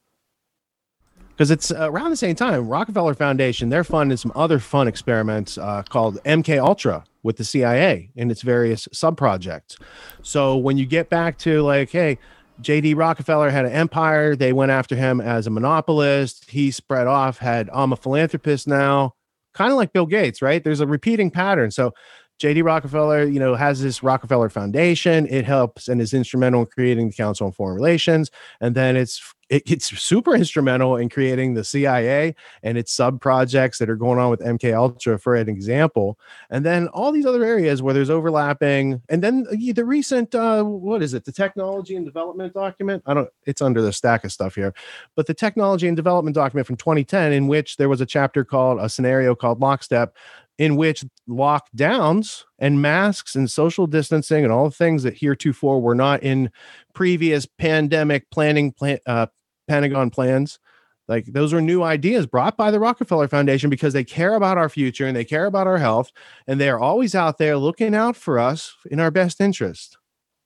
Because 1.29 1.51
it's 1.51 1.71
uh, 1.71 1.91
around 1.91 2.11
the 2.11 2.17
same 2.17 2.35
time, 2.35 2.67
Rockefeller 2.67 3.13
Foundation 3.13 3.69
they're 3.69 3.83
funding 3.83 4.17
some 4.17 4.31
other 4.35 4.59
fun 4.59 4.87
experiments 4.87 5.57
uh, 5.57 5.83
called 5.83 6.21
MK 6.23 6.63
Ultra, 6.63 7.03
with 7.25 7.37
the 7.37 7.43
CIA 7.43 8.11
and 8.15 8.29
its 8.29 8.43
various 8.43 8.87
sub 8.93 9.17
projects. 9.17 9.77
So 10.21 10.55
when 10.55 10.77
you 10.77 10.85
get 10.85 11.09
back 11.09 11.39
to 11.39 11.63
like, 11.63 11.89
hey, 11.89 12.19
JD 12.61 12.95
Rockefeller 12.95 13.49
had 13.49 13.65
an 13.65 13.71
empire, 13.71 14.35
they 14.35 14.53
went 14.53 14.71
after 14.71 14.95
him 14.95 15.19
as 15.19 15.47
a 15.47 15.49
monopolist. 15.49 16.49
He 16.49 16.69
spread 16.69 17.07
off, 17.07 17.39
had 17.39 17.67
I'm 17.73 17.91
a 17.91 17.95
philanthropist 17.95 18.67
now, 18.67 19.13
kind 19.55 19.71
of 19.71 19.77
like 19.77 19.91
Bill 19.91 20.05
Gates, 20.05 20.39
right? 20.39 20.63
There's 20.63 20.81
a 20.81 20.87
repeating 20.87 21.31
pattern. 21.31 21.71
So 21.71 21.93
JD 22.39 22.63
Rockefeller, 22.63 23.23
you 23.23 23.39
know, 23.39 23.55
has 23.55 23.81
this 23.81 24.03
Rockefeller 24.03 24.49
Foundation. 24.49 25.25
It 25.27 25.45
helps 25.45 25.87
and 25.87 26.01
is 26.01 26.13
instrumental 26.13 26.61
in 26.61 26.67
creating 26.67 27.09
the 27.09 27.15
Council 27.15 27.47
on 27.47 27.53
Foreign 27.53 27.75
Relations. 27.75 28.29
And 28.59 28.75
then 28.75 28.97
it's 28.97 29.35
it, 29.49 29.63
it's 29.65 29.97
super 30.01 30.35
instrumental 30.35 30.97
in 30.97 31.09
creating 31.09 31.53
the 31.53 31.63
CIA 31.63 32.35
and 32.63 32.77
its 32.77 32.91
sub 32.91 33.21
projects 33.21 33.77
that 33.77 33.89
are 33.89 33.95
going 33.95 34.19
on 34.19 34.29
with 34.29 34.41
MK 34.41 34.75
Ultra, 34.75 35.17
for 35.17 35.35
an 35.35 35.47
example. 35.47 36.19
And 36.49 36.65
then 36.65 36.87
all 36.89 37.11
these 37.11 37.25
other 37.25 37.43
areas 37.43 37.81
where 37.81 37.93
there's 37.93 38.09
overlapping. 38.09 39.01
And 39.09 39.23
then 39.23 39.43
the 39.43 39.85
recent 39.85 40.35
uh, 40.35 40.63
what 40.63 41.01
is 41.01 41.13
it? 41.13 41.25
The 41.25 41.31
technology 41.31 41.95
and 41.95 42.05
development 42.05 42.53
document. 42.53 43.03
I 43.05 43.13
don't. 43.13 43.29
It's 43.45 43.61
under 43.61 43.81
the 43.81 43.93
stack 43.93 44.23
of 44.25 44.31
stuff 44.31 44.55
here, 44.55 44.73
but 45.15 45.27
the 45.27 45.33
technology 45.33 45.87
and 45.87 45.95
development 45.95 46.35
document 46.35 46.67
from 46.67 46.75
2010, 46.75 47.31
in 47.31 47.47
which 47.47 47.77
there 47.77 47.89
was 47.89 48.01
a 48.01 48.05
chapter 48.05 48.43
called 48.43 48.79
a 48.81 48.89
scenario 48.89 49.35
called 49.35 49.61
Lockstep 49.61 50.15
in 50.57 50.75
which 50.75 51.03
lockdowns 51.27 52.43
and 52.59 52.81
masks 52.81 53.35
and 53.35 53.51
social 53.51 53.87
distancing 53.87 54.43
and 54.43 54.53
all 54.53 54.65
the 54.65 54.75
things 54.75 55.03
that 55.03 55.15
heretofore 55.15 55.81
were 55.81 55.95
not 55.95 56.23
in 56.23 56.49
previous 56.93 57.45
pandemic 57.45 58.29
planning 58.31 58.71
plan, 58.71 58.99
uh, 59.05 59.27
Pentagon 59.67 60.09
plans, 60.09 60.59
like 61.07 61.25
those 61.25 61.53
are 61.53 61.61
new 61.61 61.83
ideas 61.83 62.25
brought 62.25 62.57
by 62.57 62.71
the 62.71 62.79
Rockefeller 62.79 63.27
Foundation 63.27 63.69
because 63.69 63.93
they 63.93 64.03
care 64.03 64.35
about 64.35 64.57
our 64.57 64.69
future 64.69 65.05
and 65.05 65.15
they 65.15 65.25
care 65.25 65.45
about 65.45 65.67
our 65.67 65.77
health 65.77 66.11
and 66.47 66.59
they 66.59 66.69
are 66.69 66.79
always 66.79 67.13
out 67.15 67.37
there 67.37 67.57
looking 67.57 67.93
out 67.93 68.15
for 68.15 68.39
us 68.39 68.75
in 68.89 68.99
our 68.99 69.11
best 69.11 69.41
interest. 69.41 69.97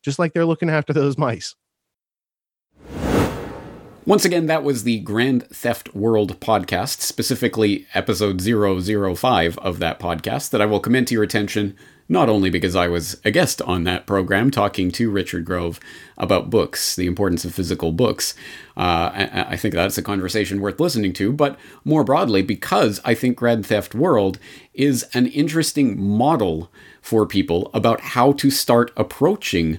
just 0.03 0.19
like 0.19 0.33
they're 0.33 0.45
looking 0.45 0.69
after 0.69 0.93
those 0.93 1.17
mice. 1.17 1.55
Once 4.09 4.25
again, 4.25 4.47
that 4.47 4.63
was 4.63 4.85
the 4.85 5.01
Grand 5.01 5.47
Theft 5.49 5.93
World 5.93 6.39
podcast, 6.39 7.01
specifically 7.01 7.85
episode 7.93 8.41
005 8.41 9.55
of 9.59 9.77
that 9.77 9.99
podcast, 9.99 10.49
that 10.49 10.63
I 10.63 10.65
will 10.65 10.79
commend 10.79 11.05
to 11.09 11.13
your 11.13 11.21
attention, 11.21 11.75
not 12.07 12.27
only 12.27 12.49
because 12.49 12.75
I 12.75 12.87
was 12.87 13.21
a 13.23 13.29
guest 13.29 13.61
on 13.61 13.83
that 13.83 14.07
program 14.07 14.49
talking 14.49 14.89
to 14.93 15.11
Richard 15.11 15.45
Grove 15.45 15.79
about 16.17 16.49
books, 16.49 16.95
the 16.95 17.05
importance 17.05 17.45
of 17.45 17.53
physical 17.53 17.91
books. 17.91 18.33
Uh, 18.75 19.11
I, 19.13 19.45
I 19.49 19.55
think 19.57 19.75
that's 19.75 19.99
a 19.99 20.01
conversation 20.01 20.59
worth 20.59 20.79
listening 20.79 21.13
to, 21.13 21.31
but 21.31 21.59
more 21.85 22.03
broadly, 22.03 22.41
because 22.41 22.99
I 23.05 23.13
think 23.13 23.37
Grand 23.37 23.63
Theft 23.67 23.93
World 23.93 24.39
is 24.73 25.03
an 25.13 25.27
interesting 25.27 26.01
model 26.01 26.71
for 26.99 27.27
people 27.27 27.69
about 27.75 28.01
how 28.01 28.31
to 28.31 28.49
start 28.49 28.91
approaching 28.97 29.77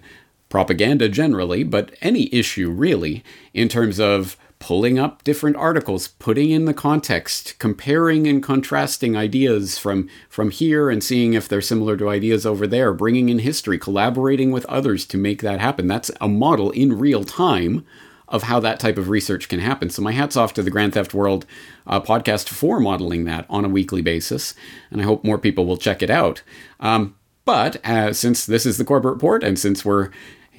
propaganda 0.51 1.09
generally, 1.09 1.63
but 1.65 1.95
any 2.03 2.33
issue 2.35 2.71
really, 2.71 3.25
in 3.55 3.69
terms 3.69 3.99
of 3.99 4.37
pulling 4.59 4.99
up 4.99 5.25
different 5.25 5.57
articles, 5.57 6.09
putting 6.09 6.51
in 6.51 6.67
the 6.67 6.75
context, 6.75 7.59
comparing 7.59 8.27
and 8.27 8.43
contrasting 8.43 9.17
ideas 9.17 9.79
from 9.79 10.09
from 10.29 10.51
here 10.51 10.91
and 10.91 11.03
seeing 11.03 11.33
if 11.33 11.49
they're 11.49 11.63
similar 11.63 11.97
to 11.97 12.11
ideas 12.11 12.45
over 12.45 12.67
there, 12.67 12.93
bringing 12.93 13.31
in 13.31 13.39
history, 13.39 13.79
collaborating 13.79 14.53
with 14.53 14.67
others 14.67 15.07
to 15.07 15.17
make 15.17 15.41
that 15.41 15.61
happen. 15.61 15.89
That's 15.89 16.11
a 16.21 16.29
model 16.29 16.71
in 16.73 16.99
real 16.99 17.25
time 17.25 17.87
of 18.29 18.45
how 18.45 18.61
that 18.61 18.79
type 18.79 18.99
of 18.99 19.09
research 19.09 19.49
can 19.49 19.59
happen. 19.59 19.91
So 19.91 20.03
my 20.03 20.13
hats 20.13 20.37
off 20.37 20.55
to 20.55 20.63
the 20.63 20.71
Grand 20.71 20.93
Theft 20.93 21.15
World 21.15 21.47
uh, 21.87 22.01
podcast 22.01 22.49
for 22.49 22.79
modeling 22.79 23.25
that 23.25 23.47
on 23.51 23.65
a 23.65 23.69
weekly 23.69 24.03
basis, 24.03 24.55
and 24.91 25.01
I 25.01 25.05
hope 25.05 25.25
more 25.25 25.39
people 25.39 25.65
will 25.67 25.79
check 25.79 26.03
it 26.03 26.11
out. 26.11 26.43
Um, 26.79 27.17
but 27.45 27.85
uh, 27.85 28.13
since 28.13 28.47
this 28.47 28.67
is 28.67 28.77
the 28.77 28.85
Corbett 28.85 29.11
Report, 29.11 29.43
and 29.43 29.59
since 29.59 29.85
we're 29.85 30.11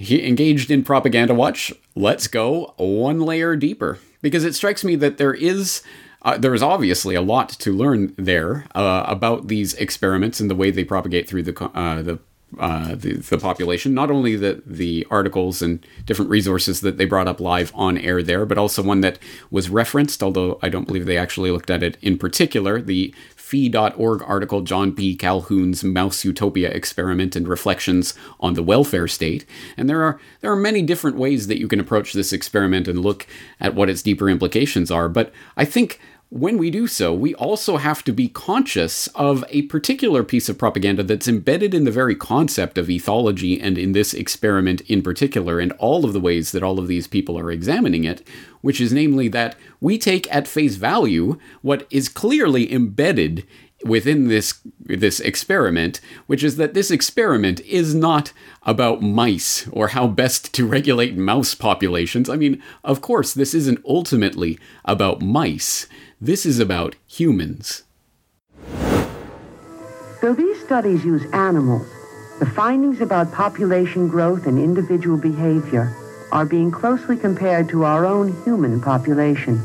he 0.02 0.28
engaged 0.28 0.72
in 0.72 0.84
propaganda 0.84 1.34
watch. 1.34 1.72
Let's 1.96 2.28
go 2.28 2.74
one 2.78 3.20
layer 3.20 3.56
deeper 3.56 4.00
because 4.22 4.44
it 4.44 4.56
strikes 4.56 4.84
me 4.84 4.96
that 4.96 5.18
there 5.18 5.34
is 5.34 5.84
uh, 6.24 6.38
there 6.38 6.54
is 6.54 6.62
obviously 6.62 7.16
a 7.16 7.22
lot 7.22 7.50
to 7.50 7.72
learn 7.72 8.14
there 8.18 8.66
uh, 8.76 9.04
about 9.08 9.48
these 9.48 9.74
experiments 9.76 10.40
and 10.40 10.50
the 10.50 10.56
way 10.56 10.72
they 10.72 10.84
propagate 10.84 11.28
through 11.28 11.44
the 11.44 11.64
uh, 11.74 12.02
the, 12.02 12.20
uh, 12.60 12.96
the, 12.96 13.14
the 13.14 13.38
population. 13.38 13.94
Not 13.94 14.12
only 14.12 14.36
the 14.36 14.62
the 14.66 15.06
articles 15.10 15.62
and 15.62 15.86
different 16.06 16.32
resources 16.32 16.82
that 16.82 16.98
they 16.98 17.06
brought 17.06 17.28
up 17.28 17.40
live 17.40 17.72
on 17.76 17.98
air 17.98 18.24
there, 18.24 18.46
but 18.46 18.58
also 18.58 18.82
one 18.82 19.02
that 19.02 19.20
was 19.50 19.70
referenced. 19.70 20.24
Although 20.24 20.60
I 20.62 20.70
don't 20.70 20.88
believe 20.88 21.06
they 21.06 21.18
actually 21.18 21.52
looked 21.52 21.70
at 21.70 21.84
it 21.84 21.98
in 22.02 22.18
particular. 22.18 22.82
The 22.82 23.14
fee.org 23.52 24.24
article 24.26 24.62
John 24.62 24.92
B. 24.92 25.14
Calhoun's 25.14 25.84
Mouse 25.84 26.24
Utopia 26.24 26.70
experiment 26.70 27.36
and 27.36 27.50
reflections 27.50 28.14
on 28.40 28.54
the 28.54 28.64
welfare 28.64 29.10
state. 29.10 29.46
And 29.76 29.90
there 29.90 30.02
are 30.04 30.22
there 30.40 30.54
are 30.54 30.56
many 30.56 30.82
different 30.82 31.18
ways 31.18 31.48
that 31.48 31.60
you 31.60 31.68
can 31.68 31.82
approach 31.82 32.14
this 32.14 32.32
experiment 32.32 32.88
and 32.88 33.02
look 33.02 33.28
at 33.60 33.76
what 33.76 33.90
its 33.90 34.02
deeper 34.02 34.30
implications 34.30 34.90
are, 34.90 35.10
but 35.10 35.34
I 35.58 35.66
think 35.66 36.00
when 36.32 36.58
we 36.58 36.72
do 36.72 36.88
so, 36.88 37.14
we 37.14 37.36
also 37.36 37.76
have 37.76 38.06
to 38.06 38.14
be 38.14 38.30
conscious 38.30 39.08
of 39.08 39.44
a 39.50 39.64
particular 39.64 40.24
piece 40.24 40.48
of 40.48 40.58
propaganda 40.58 41.04
that's 41.04 41.28
embedded 41.28 41.74
in 41.74 41.84
the 41.84 41.92
very 41.92 42.16
concept 42.16 42.78
of 42.78 42.88
ethology 42.88 43.60
and 43.62 43.78
in 43.78 43.92
this 43.92 44.14
experiment 44.14 44.80
in 44.88 45.02
particular, 45.02 45.60
and 45.60 45.74
all 45.74 46.06
of 46.06 46.14
the 46.14 46.22
ways 46.22 46.54
that 46.54 46.64
all 46.64 46.80
of 46.80 46.88
these 46.88 47.06
people 47.06 47.38
are 47.38 47.52
examining 47.52 48.06
it, 48.06 48.26
which 48.62 48.80
is 48.80 48.94
namely 48.94 49.28
that 49.28 49.58
we 49.82 49.98
take 49.98 50.34
at 50.34 50.48
face 50.48 50.78
value 50.78 51.38
what 51.62 51.86
is 51.92 52.08
clearly 52.08 52.72
embedded 52.72 53.46
within 53.84 54.30
this 54.30 54.62
this 54.80 55.20
experiment, 55.20 56.00
which 56.28 56.46
is 56.46 56.56
that 56.56 56.74
this 56.74 56.92
experiment 56.92 57.60
is 57.62 57.94
not 57.94 58.32
about 58.64 59.02
mice 59.02 59.68
or 59.70 59.90
how 59.90 60.08
best 60.08 60.54
to 60.54 60.66
regulate 60.66 61.18
mouse 61.18 61.56
populations. 61.56 62.30
I 62.30 62.38
mean, 62.38 62.62
of 62.86 63.02
course, 63.02 63.34
this 63.34 63.54
isn't 63.54 63.84
ultimately 63.86 64.58
about 64.86 65.22
mice. 65.22 65.88
This 66.24 66.46
is 66.46 66.60
about 66.60 66.96
humans. 67.08 67.82
Though 70.22 70.36
these 70.36 70.64
studies 70.64 71.04
use 71.04 71.26
animals, 71.34 71.88
the 72.40 72.46
findings 72.46 73.02
about 73.02 73.34
population 73.34 74.08
growth 74.08 74.46
and 74.46 74.60
individual 74.60 75.18
behavior 75.18 75.98
are 76.32 76.46
being 76.46 76.70
closely 76.70 77.18
compared 77.18 77.70
to 77.70 77.86
our 77.86 78.06
own 78.06 78.40
human 78.44 78.80
population. 78.80 79.60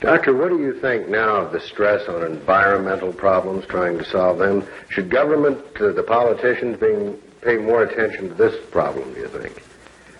Doctor, 0.00 0.34
what 0.34 0.48
do 0.48 0.58
you 0.58 0.80
think 0.80 1.10
now 1.10 1.36
of 1.36 1.52
the 1.52 1.60
stress 1.60 2.08
on 2.08 2.24
environmental 2.24 3.12
problems, 3.12 3.66
trying 3.66 3.98
to 3.98 4.06
solve 4.06 4.38
them? 4.38 4.66
Should 4.88 5.10
government, 5.10 5.58
uh, 5.82 5.92
the 5.92 6.02
politicians, 6.02 6.80
being, 6.80 7.18
pay 7.42 7.58
more 7.58 7.82
attention 7.82 8.30
to 8.30 8.34
this 8.34 8.54
problem, 8.70 9.12
do 9.12 9.20
you 9.20 9.28
think? 9.28 9.62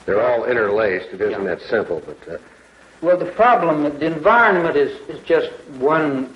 They're 0.04 0.20
all 0.20 0.44
interlaced. 0.44 1.06
It 1.14 1.22
isn't 1.22 1.42
yeah. 1.42 1.54
that 1.54 1.62
simple, 1.62 2.02
but... 2.04 2.34
Uh, 2.34 2.36
well, 3.04 3.18
the 3.18 3.30
problem, 3.32 3.82
the 3.82 4.06
environment 4.06 4.76
is, 4.76 4.98
is 5.10 5.22
just 5.26 5.50
one, 5.78 6.34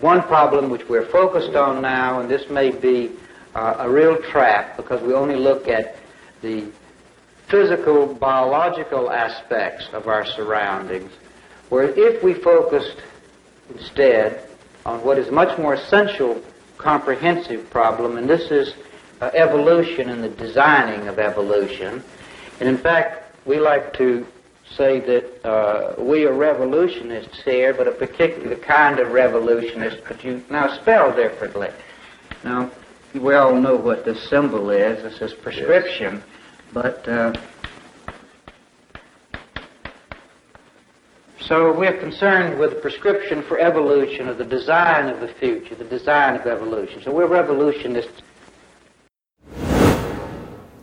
one 0.00 0.22
problem 0.22 0.70
which 0.70 0.88
we're 0.88 1.06
focused 1.06 1.56
on 1.56 1.82
now, 1.82 2.20
and 2.20 2.30
this 2.30 2.48
may 2.48 2.70
be 2.70 3.10
uh, 3.56 3.76
a 3.80 3.90
real 3.90 4.16
trap 4.22 4.76
because 4.76 5.02
we 5.02 5.12
only 5.12 5.34
look 5.34 5.66
at 5.66 5.96
the 6.40 6.66
physical, 7.48 8.14
biological 8.14 9.10
aspects 9.10 9.88
of 9.92 10.06
our 10.06 10.24
surroundings. 10.24 11.10
Where 11.68 11.88
if 11.88 12.22
we 12.22 12.34
focused 12.34 12.98
instead 13.74 14.48
on 14.86 15.04
what 15.04 15.18
is 15.18 15.30
much 15.32 15.58
more 15.58 15.74
essential, 15.74 16.40
comprehensive 16.78 17.68
problem, 17.70 18.18
and 18.18 18.30
this 18.30 18.52
is 18.52 18.74
uh, 19.20 19.30
evolution 19.34 20.10
and 20.10 20.22
the 20.22 20.28
designing 20.28 21.08
of 21.08 21.18
evolution. 21.18 22.02
And 22.60 22.68
in 22.68 22.78
fact, 22.78 23.36
we 23.46 23.58
like 23.58 23.92
to 23.94 24.26
say 24.76 25.00
that 25.00 25.46
uh, 25.46 25.94
we 26.02 26.24
are 26.24 26.32
revolutionists 26.32 27.42
here, 27.42 27.74
but 27.74 27.86
a 27.86 27.92
particular 27.92 28.56
kind 28.56 28.98
of 28.98 29.12
revolutionist, 29.12 29.98
but 30.08 30.24
you 30.24 30.42
now 30.50 30.74
spell 30.80 31.14
differently. 31.14 31.68
Now, 32.44 32.70
we 33.14 33.34
all 33.34 33.54
know 33.54 33.76
what 33.76 34.04
this 34.04 34.28
symbol 34.28 34.70
is. 34.70 35.02
This 35.02 35.20
is 35.20 35.34
prescription, 35.34 36.14
yes. 36.14 36.24
but 36.72 37.08
uh, 37.08 37.34
so 41.40 41.76
we're 41.76 41.98
concerned 41.98 42.58
with 42.58 42.70
the 42.70 42.80
prescription 42.80 43.42
for 43.42 43.58
evolution, 43.58 44.28
of 44.28 44.38
the 44.38 44.44
design 44.44 45.08
of 45.08 45.20
the 45.20 45.28
future, 45.28 45.74
the 45.74 45.84
design 45.84 46.36
of 46.36 46.46
evolution. 46.46 47.02
So 47.02 47.12
we're 47.12 47.26
revolutionists 47.26 48.22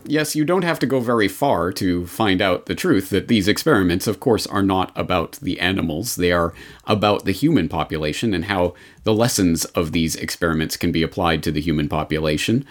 yes, 0.09 0.35
you 0.35 0.43
don't 0.43 0.63
have 0.63 0.79
to 0.79 0.85
go 0.85 0.99
very 0.99 1.27
far 1.27 1.71
to 1.73 2.05
find 2.07 2.41
out 2.41 2.65
the 2.65 2.75
truth 2.75 3.09
that 3.09 3.27
these 3.27 3.47
experiments, 3.47 4.07
of 4.07 4.19
course, 4.19 4.47
are 4.47 4.63
not 4.63 4.91
about 4.95 5.33
the 5.33 5.59
animals. 5.59 6.15
They 6.15 6.31
are 6.31 6.53
about 6.85 7.25
the 7.25 7.31
human 7.31 7.69
population 7.69 8.33
and 8.33 8.45
how 8.45 8.73
the 9.03 9.13
lessons 9.13 9.65
of 9.65 9.91
these 9.91 10.15
experiments 10.15 10.77
can 10.77 10.91
be 10.91 11.03
applied 11.03 11.43
to 11.43 11.51
the 11.51 11.61
human 11.61 11.87
population, 11.87 12.65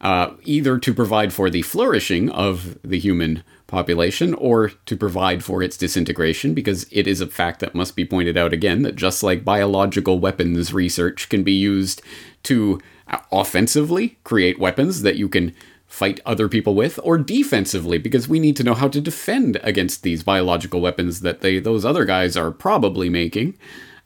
uh, 0.00 0.30
either 0.44 0.78
to 0.78 0.94
provide 0.94 1.32
for 1.32 1.50
the 1.50 1.62
flourishing 1.62 2.30
of 2.30 2.78
the 2.82 2.98
human 2.98 3.42
population 3.66 4.34
or 4.34 4.68
to 4.86 4.96
provide 4.96 5.42
for 5.42 5.62
its 5.62 5.76
disintegration, 5.76 6.54
because 6.54 6.86
it 6.90 7.06
is 7.06 7.20
a 7.20 7.26
fact 7.26 7.60
that 7.60 7.74
must 7.74 7.96
be 7.96 8.04
pointed 8.04 8.36
out 8.36 8.52
again 8.52 8.82
that 8.82 8.94
just 8.96 9.22
like 9.22 9.44
biological 9.44 10.18
weapons 10.18 10.72
research 10.72 11.28
can 11.28 11.42
be 11.42 11.52
used 11.52 12.02
to 12.44 12.80
uh, 13.08 13.18
offensively 13.32 14.16
create 14.22 14.58
weapons 14.58 15.02
that 15.02 15.16
you 15.16 15.28
can 15.28 15.54
fight 15.94 16.20
other 16.26 16.48
people 16.48 16.74
with, 16.74 16.98
or 17.04 17.16
defensively, 17.16 17.98
because 17.98 18.28
we 18.28 18.40
need 18.40 18.56
to 18.56 18.64
know 18.64 18.74
how 18.74 18.88
to 18.88 19.00
defend 19.00 19.60
against 19.62 20.02
these 20.02 20.24
biological 20.24 20.80
weapons 20.80 21.20
that 21.20 21.40
they 21.40 21.60
those 21.60 21.84
other 21.84 22.04
guys 22.04 22.36
are 22.36 22.50
probably 22.50 23.08
making 23.08 23.54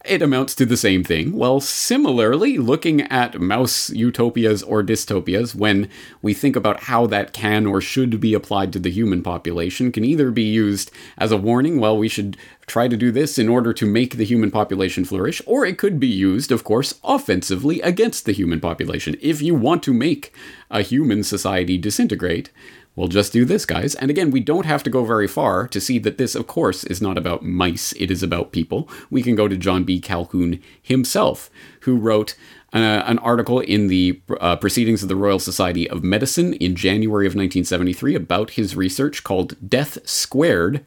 it 0.04 0.22
amounts 0.22 0.54
to 0.54 0.64
the 0.64 0.76
same 0.76 1.02
thing. 1.02 1.36
Well, 1.36 1.60
similarly, 1.60 2.56
looking 2.56 3.02
at 3.02 3.40
mouse 3.40 3.90
utopias 3.90 4.62
or 4.62 4.82
dystopias, 4.82 5.54
when 5.54 5.88
we 6.22 6.34
think 6.34 6.56
about 6.56 6.84
how 6.84 7.06
that 7.08 7.32
can 7.32 7.66
or 7.66 7.80
should 7.80 8.20
be 8.20 8.32
applied 8.32 8.72
to 8.72 8.78
the 8.78 8.90
human 8.90 9.22
population, 9.22 9.92
can 9.92 10.04
either 10.04 10.30
be 10.30 10.44
used 10.44 10.90
as 11.18 11.32
a 11.32 11.36
warning, 11.36 11.80
well, 11.80 11.98
we 11.98 12.08
should 12.08 12.36
try 12.66 12.86
to 12.86 12.96
do 12.96 13.10
this 13.10 13.38
in 13.38 13.48
order 13.48 13.72
to 13.72 13.86
make 13.86 14.16
the 14.16 14.24
human 14.24 14.50
population 14.50 15.04
flourish, 15.04 15.42
or 15.46 15.66
it 15.66 15.78
could 15.78 15.98
be 15.98 16.06
used, 16.06 16.52
of 16.52 16.64
course, 16.64 17.00
offensively 17.02 17.80
against 17.80 18.24
the 18.24 18.32
human 18.32 18.60
population. 18.60 19.16
If 19.20 19.42
you 19.42 19.54
want 19.54 19.82
to 19.84 19.94
make 19.94 20.32
a 20.70 20.82
human 20.82 21.22
society 21.22 21.78
disintegrate, 21.78 22.50
We'll 22.98 23.06
just 23.06 23.32
do 23.32 23.44
this, 23.44 23.64
guys. 23.64 23.94
And 23.94 24.10
again, 24.10 24.32
we 24.32 24.40
don't 24.40 24.66
have 24.66 24.82
to 24.82 24.90
go 24.90 25.04
very 25.04 25.28
far 25.28 25.68
to 25.68 25.80
see 25.80 26.00
that 26.00 26.18
this, 26.18 26.34
of 26.34 26.48
course, 26.48 26.82
is 26.82 27.00
not 27.00 27.16
about 27.16 27.44
mice, 27.44 27.92
it 27.92 28.10
is 28.10 28.24
about 28.24 28.50
people. 28.50 28.88
We 29.08 29.22
can 29.22 29.36
go 29.36 29.46
to 29.46 29.56
John 29.56 29.84
B. 29.84 30.00
Calhoun 30.00 30.60
himself, 30.82 31.48
who 31.82 31.96
wrote 31.96 32.34
uh, 32.74 33.04
an 33.06 33.20
article 33.20 33.60
in 33.60 33.86
the 33.86 34.20
uh, 34.40 34.56
Proceedings 34.56 35.04
of 35.04 35.08
the 35.08 35.14
Royal 35.14 35.38
Society 35.38 35.88
of 35.88 36.02
Medicine 36.02 36.54
in 36.54 36.74
January 36.74 37.24
of 37.24 37.36
1973 37.36 38.16
about 38.16 38.50
his 38.50 38.74
research 38.74 39.22
called 39.22 39.54
Death 39.70 39.98
Squared 40.04 40.84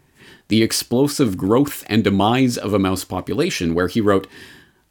The 0.50 0.64
Explosive 0.64 1.38
Growth 1.38 1.86
and 1.88 2.04
Demise 2.04 2.58
of 2.58 2.74
a 2.74 2.80
Mouse 2.80 3.06
Population, 3.06 3.74
where 3.74 3.88
he 3.88 4.02
wrote, 4.02 4.28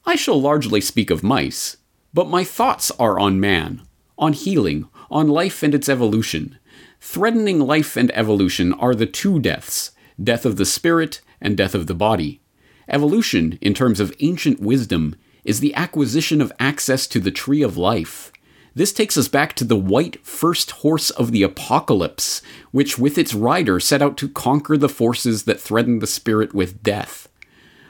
I 0.07 0.17
shall 0.17 0.41
largely 0.41 0.81
speak 0.81 1.11
of 1.11 1.23
mice, 1.23 1.77
but 2.15 2.31
my 2.31 2.45
thoughts 2.45 2.91
are 2.93 3.19
on 3.21 3.39
man, 3.39 3.83
on 4.21 4.35
healing, 4.35 4.87
on 5.11 5.27
life 5.27 5.65
and 5.65 5.75
its 5.75 5.89
evolution. 5.89 6.57
threatening 7.01 7.59
life 7.59 7.97
and 7.97 8.13
evolution 8.15 8.73
are 8.75 8.95
the 8.95 9.07
two 9.07 9.41
deaths 9.41 9.91
death 10.23 10.45
of 10.45 10.57
the 10.57 10.67
spirit 10.67 11.23
and 11.41 11.57
death 11.57 11.75
of 11.75 11.87
the 11.87 11.95
body. 11.95 12.43
Evolution, 12.89 13.59
in 13.63 13.73
terms 13.73 13.99
of 13.99 14.15
ancient 14.21 14.61
wisdom, 14.61 15.17
is 15.45 15.61
the 15.61 15.75
acquisition 15.75 16.43
of 16.43 16.53
access 16.61 17.07
to 17.07 17.19
the 17.19 17.31
tree 17.31 17.63
of 17.63 17.79
life. 17.79 18.31
This 18.75 18.93
takes 18.93 19.17
us 19.17 19.29
back 19.29 19.55
to 19.55 19.65
the 19.65 19.77
white 19.77 20.25
first 20.25 20.73
horse 20.73 21.09
of 21.11 21.33
the 21.33 21.43
apocalypse, 21.43 22.43
which 22.71 22.99
with 22.99 23.17
its 23.17 23.35
rider 23.35 23.81
set 23.81 24.03
out 24.03 24.17
to 24.19 24.29
conquer 24.29 24.77
the 24.77 24.89
forces 24.89 25.45
that 25.45 25.61
threaten 25.61 25.99
the 25.99 26.07
spirit 26.07 26.55
with 26.55 26.83
death. 26.83 27.29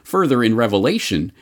Further, 0.05 0.43
in 0.43 0.55
Revelation 0.55 1.33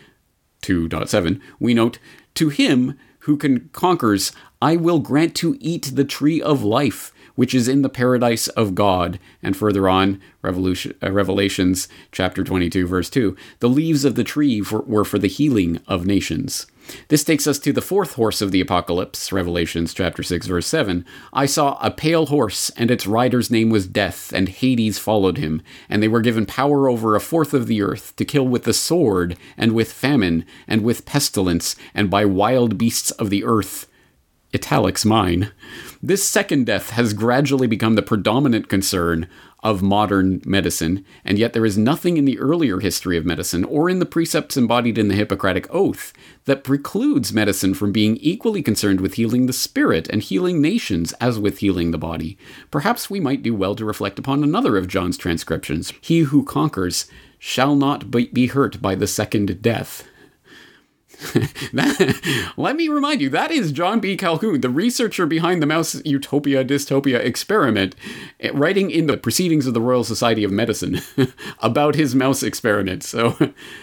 2.7, 0.63 1.41
we 1.61 1.75
note, 1.75 1.99
To 2.35 2.49
him 2.49 2.99
who 3.21 3.37
can 3.37 3.69
conquers, 3.73 4.33
I 4.61 4.75
will 4.75 4.99
grant 4.99 5.37
to 5.37 5.57
eat 5.61 5.93
the 5.95 6.05
tree 6.05 6.43
of 6.43 6.65
life, 6.65 7.13
which 7.37 7.55
is 7.55 7.69
in 7.69 7.83
the 7.83 7.89
paradise 7.89 8.49
of 8.49 8.75
God. 8.75 9.21
And 9.41 9.57
further 9.57 9.89
on, 9.89 10.21
uh, 10.45 11.13
Revelations 11.13 11.87
chapter 12.11 12.43
22, 12.43 12.87
verse 12.87 13.09
2, 13.09 13.37
the 13.61 13.69
leaves 13.69 14.05
of 14.05 14.17
the 14.17 14.25
tree 14.25 14.61
for, 14.61 14.81
were 14.81 15.05
for 15.05 15.21
the 15.21 15.29
healing 15.29 15.81
of 15.87 16.07
nations. 16.07 16.67
This 17.09 17.23
takes 17.23 17.47
us 17.47 17.61
to 17.61 17.73
the 17.73 17.83
fourth 17.83 18.15
horse 18.15 18.41
of 18.41 18.51
the 18.51 18.61
apocalypse, 18.61 19.31
Revelations 19.31 19.95
chapter 19.95 20.23
6 20.25 20.47
verse 20.47 20.67
7. 20.67 21.05
I 21.33 21.47
saw 21.47 21.79
a 21.81 21.91
pale 21.91 22.27
horse, 22.27 22.71
and 22.71 22.91
its 22.91 23.07
rider's 23.07 23.51
name 23.51 23.71
was 23.71 23.87
Death, 23.87 24.33
and 24.33 24.49
Hades 24.49 24.99
followed 24.99 25.39
him, 25.39 25.63
and 25.89 26.03
they 26.03 26.09
were 26.09 26.23
given 26.23 26.47
power 26.47 26.89
over 26.89 27.15
a 27.15 27.21
fourth 27.21 27.55
of 27.55 27.67
the 27.69 27.83
earth 27.83 28.17
to 28.17 28.25
kill 28.25 28.49
with 28.49 28.65
the 28.65 28.73
sword, 28.73 29.37
and 29.57 29.73
with 29.73 29.93
famine, 29.93 30.45
and 30.67 30.83
with 30.83 31.05
pestilence, 31.05 31.77
and 31.95 32.11
by 32.11 32.25
wild 32.25 32.79
beasts 32.79 33.13
of 33.13 33.31
the 33.31 33.45
earth. 33.45 33.88
Italics 34.55 35.05
mine. 35.05 35.53
This 36.03 36.27
second 36.27 36.65
death 36.67 36.91
has 36.91 37.13
gradually 37.13 37.67
become 37.67 37.97
the 37.97 38.03
predominant 38.03 38.69
concern 38.69 39.29
of 39.63 39.83
modern 39.83 40.41
medicine, 40.45 41.05
and 41.25 41.39
yet 41.39 41.53
there 41.53 41.67
is 41.67 41.77
nothing 41.77 42.17
in 42.17 42.25
the 42.25 42.39
earlier 42.39 42.81
history 42.81 43.17
of 43.19 43.27
medicine 43.27 43.65
or 43.65 43.91
in 43.91 43.99
the 43.99 44.07
precepts 44.07 44.57
embodied 44.57 44.97
in 44.97 45.09
the 45.09 45.15
Hippocratic 45.15 45.67
Oath 45.75 46.13
that 46.47 46.65
precludes 46.65 47.33
medicine 47.33 47.75
from 47.75 47.93
being 47.93 48.17
equally 48.19 48.63
concerned 48.63 49.01
with 49.01 49.15
healing 49.15 49.47
the 49.47 49.53
spirit 49.53 50.09
and 50.09 50.23
healing 50.23 50.63
nations 50.63 51.13
as 51.15 51.39
with 51.39 51.59
healing 51.59 51.91
the 51.91 51.99
body. 51.99 52.39
Perhaps 52.71 53.11
we 53.11 53.21
might 53.21 53.43
do 53.43 53.55
well 53.55 53.75
to 53.75 53.85
reflect 53.85 54.19
upon 54.19 54.43
another 54.43 54.79
of 54.79 54.89
John's 54.89 55.19
transcriptions 55.19 55.93
He 56.01 56.21
who 56.21 56.43
conquers 56.43 57.07
shall 57.39 57.77
not 57.77 58.11
be 58.11 58.47
hurt 58.47 58.81
by 58.81 58.95
the 58.95 59.07
second 59.07 59.61
death. 59.61 60.08
that, 61.73 62.53
let 62.57 62.77
me 62.77 62.89
remind 62.89 63.21
you, 63.21 63.29
that 63.31 63.51
is 63.51 63.73
John 63.73 63.99
B. 63.99 64.17
Calhoun, 64.17 64.61
the 64.61 64.71
researcher 64.71 65.27
behind 65.27 65.61
the 65.61 65.67
Mouse 65.67 66.01
Utopia 66.05 66.65
Dystopia 66.65 67.19
experiment, 67.19 67.97
eh, 68.39 68.51
writing 68.55 68.91
in 68.91 69.09
the 69.09 69.17
Proceedings 69.17 69.67
of 69.67 69.75
the 69.75 69.81
Royal 69.81 70.05
Society 70.05 70.45
of 70.45 70.53
Medicine 70.53 71.01
about 71.59 71.97
his 71.97 72.15
mouse 72.15 72.45
experiment. 72.45 73.03
So 73.03 73.37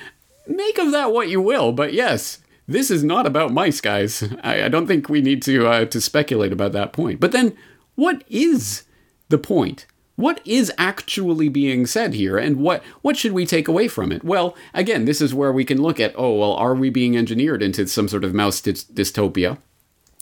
make 0.48 0.78
of 0.78 0.92
that 0.92 1.12
what 1.12 1.28
you 1.28 1.42
will, 1.42 1.74
but 1.74 1.94
yes, 1.94 2.40
this 2.68 2.90
is 2.90 3.04
not 3.04 3.26
about 3.26 3.52
mice, 3.52 3.82
guys. 3.82 4.24
I, 4.42 4.64
I 4.64 4.68
don't 4.70 4.88
think 4.88 5.10
we 5.10 5.22
need 5.22 5.42
to 5.44 5.68
uh, 5.68 5.86
to 5.86 6.00
speculate 6.00 6.54
about 6.54 6.72
that 6.72 6.94
point. 6.94 7.20
But 7.20 7.32
then, 7.32 7.56
what 7.96 8.24
is 8.30 8.84
the 9.30 9.38
point? 9.38 9.86
What 10.16 10.42
is 10.46 10.72
actually 10.78 11.50
being 11.50 11.86
said 11.86 12.14
here 12.14 12.38
and 12.38 12.58
what 12.58 12.84
what 13.02 13.18
should 13.18 13.34
we 13.34 13.46
take 13.46 13.68
away 13.68 13.88
from 13.88 14.12
it? 14.12 14.24
Well 14.24 14.56
again 14.74 15.06
this 15.06 15.22
is 15.22 15.34
where 15.34 15.52
we 15.52 15.66
can 15.66 15.82
look 15.82 16.00
at 16.00 16.14
oh 16.18 16.36
well 16.36 16.54
are 16.54 16.76
we 16.76 16.90
being 16.90 17.18
engineered 17.18 17.62
into 17.62 17.88
some 17.88 18.08
sort 18.08 18.24
of 18.24 18.34
mouse 18.34 18.62
dy- 18.62 18.74
dystopia 18.74 19.58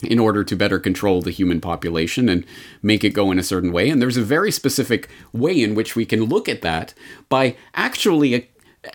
in 0.02 0.18
order 0.18 0.44
to 0.44 0.56
better 0.56 0.78
control 0.78 1.22
the 1.22 1.30
human 1.30 1.60
population 1.60 2.28
and 2.28 2.44
make 2.82 3.04
it 3.04 3.10
go 3.10 3.30
in 3.30 3.38
a 3.38 3.44
certain 3.44 3.72
way? 3.72 3.88
And 3.88 4.02
there's 4.02 4.16
a 4.16 4.22
very 4.22 4.50
specific 4.50 5.08
way 5.32 5.62
in 5.62 5.74
which 5.74 5.96
we 5.96 6.04
can 6.04 6.24
look 6.24 6.48
at 6.48 6.62
that 6.62 6.94
by 7.28 7.56
actually 7.74 8.50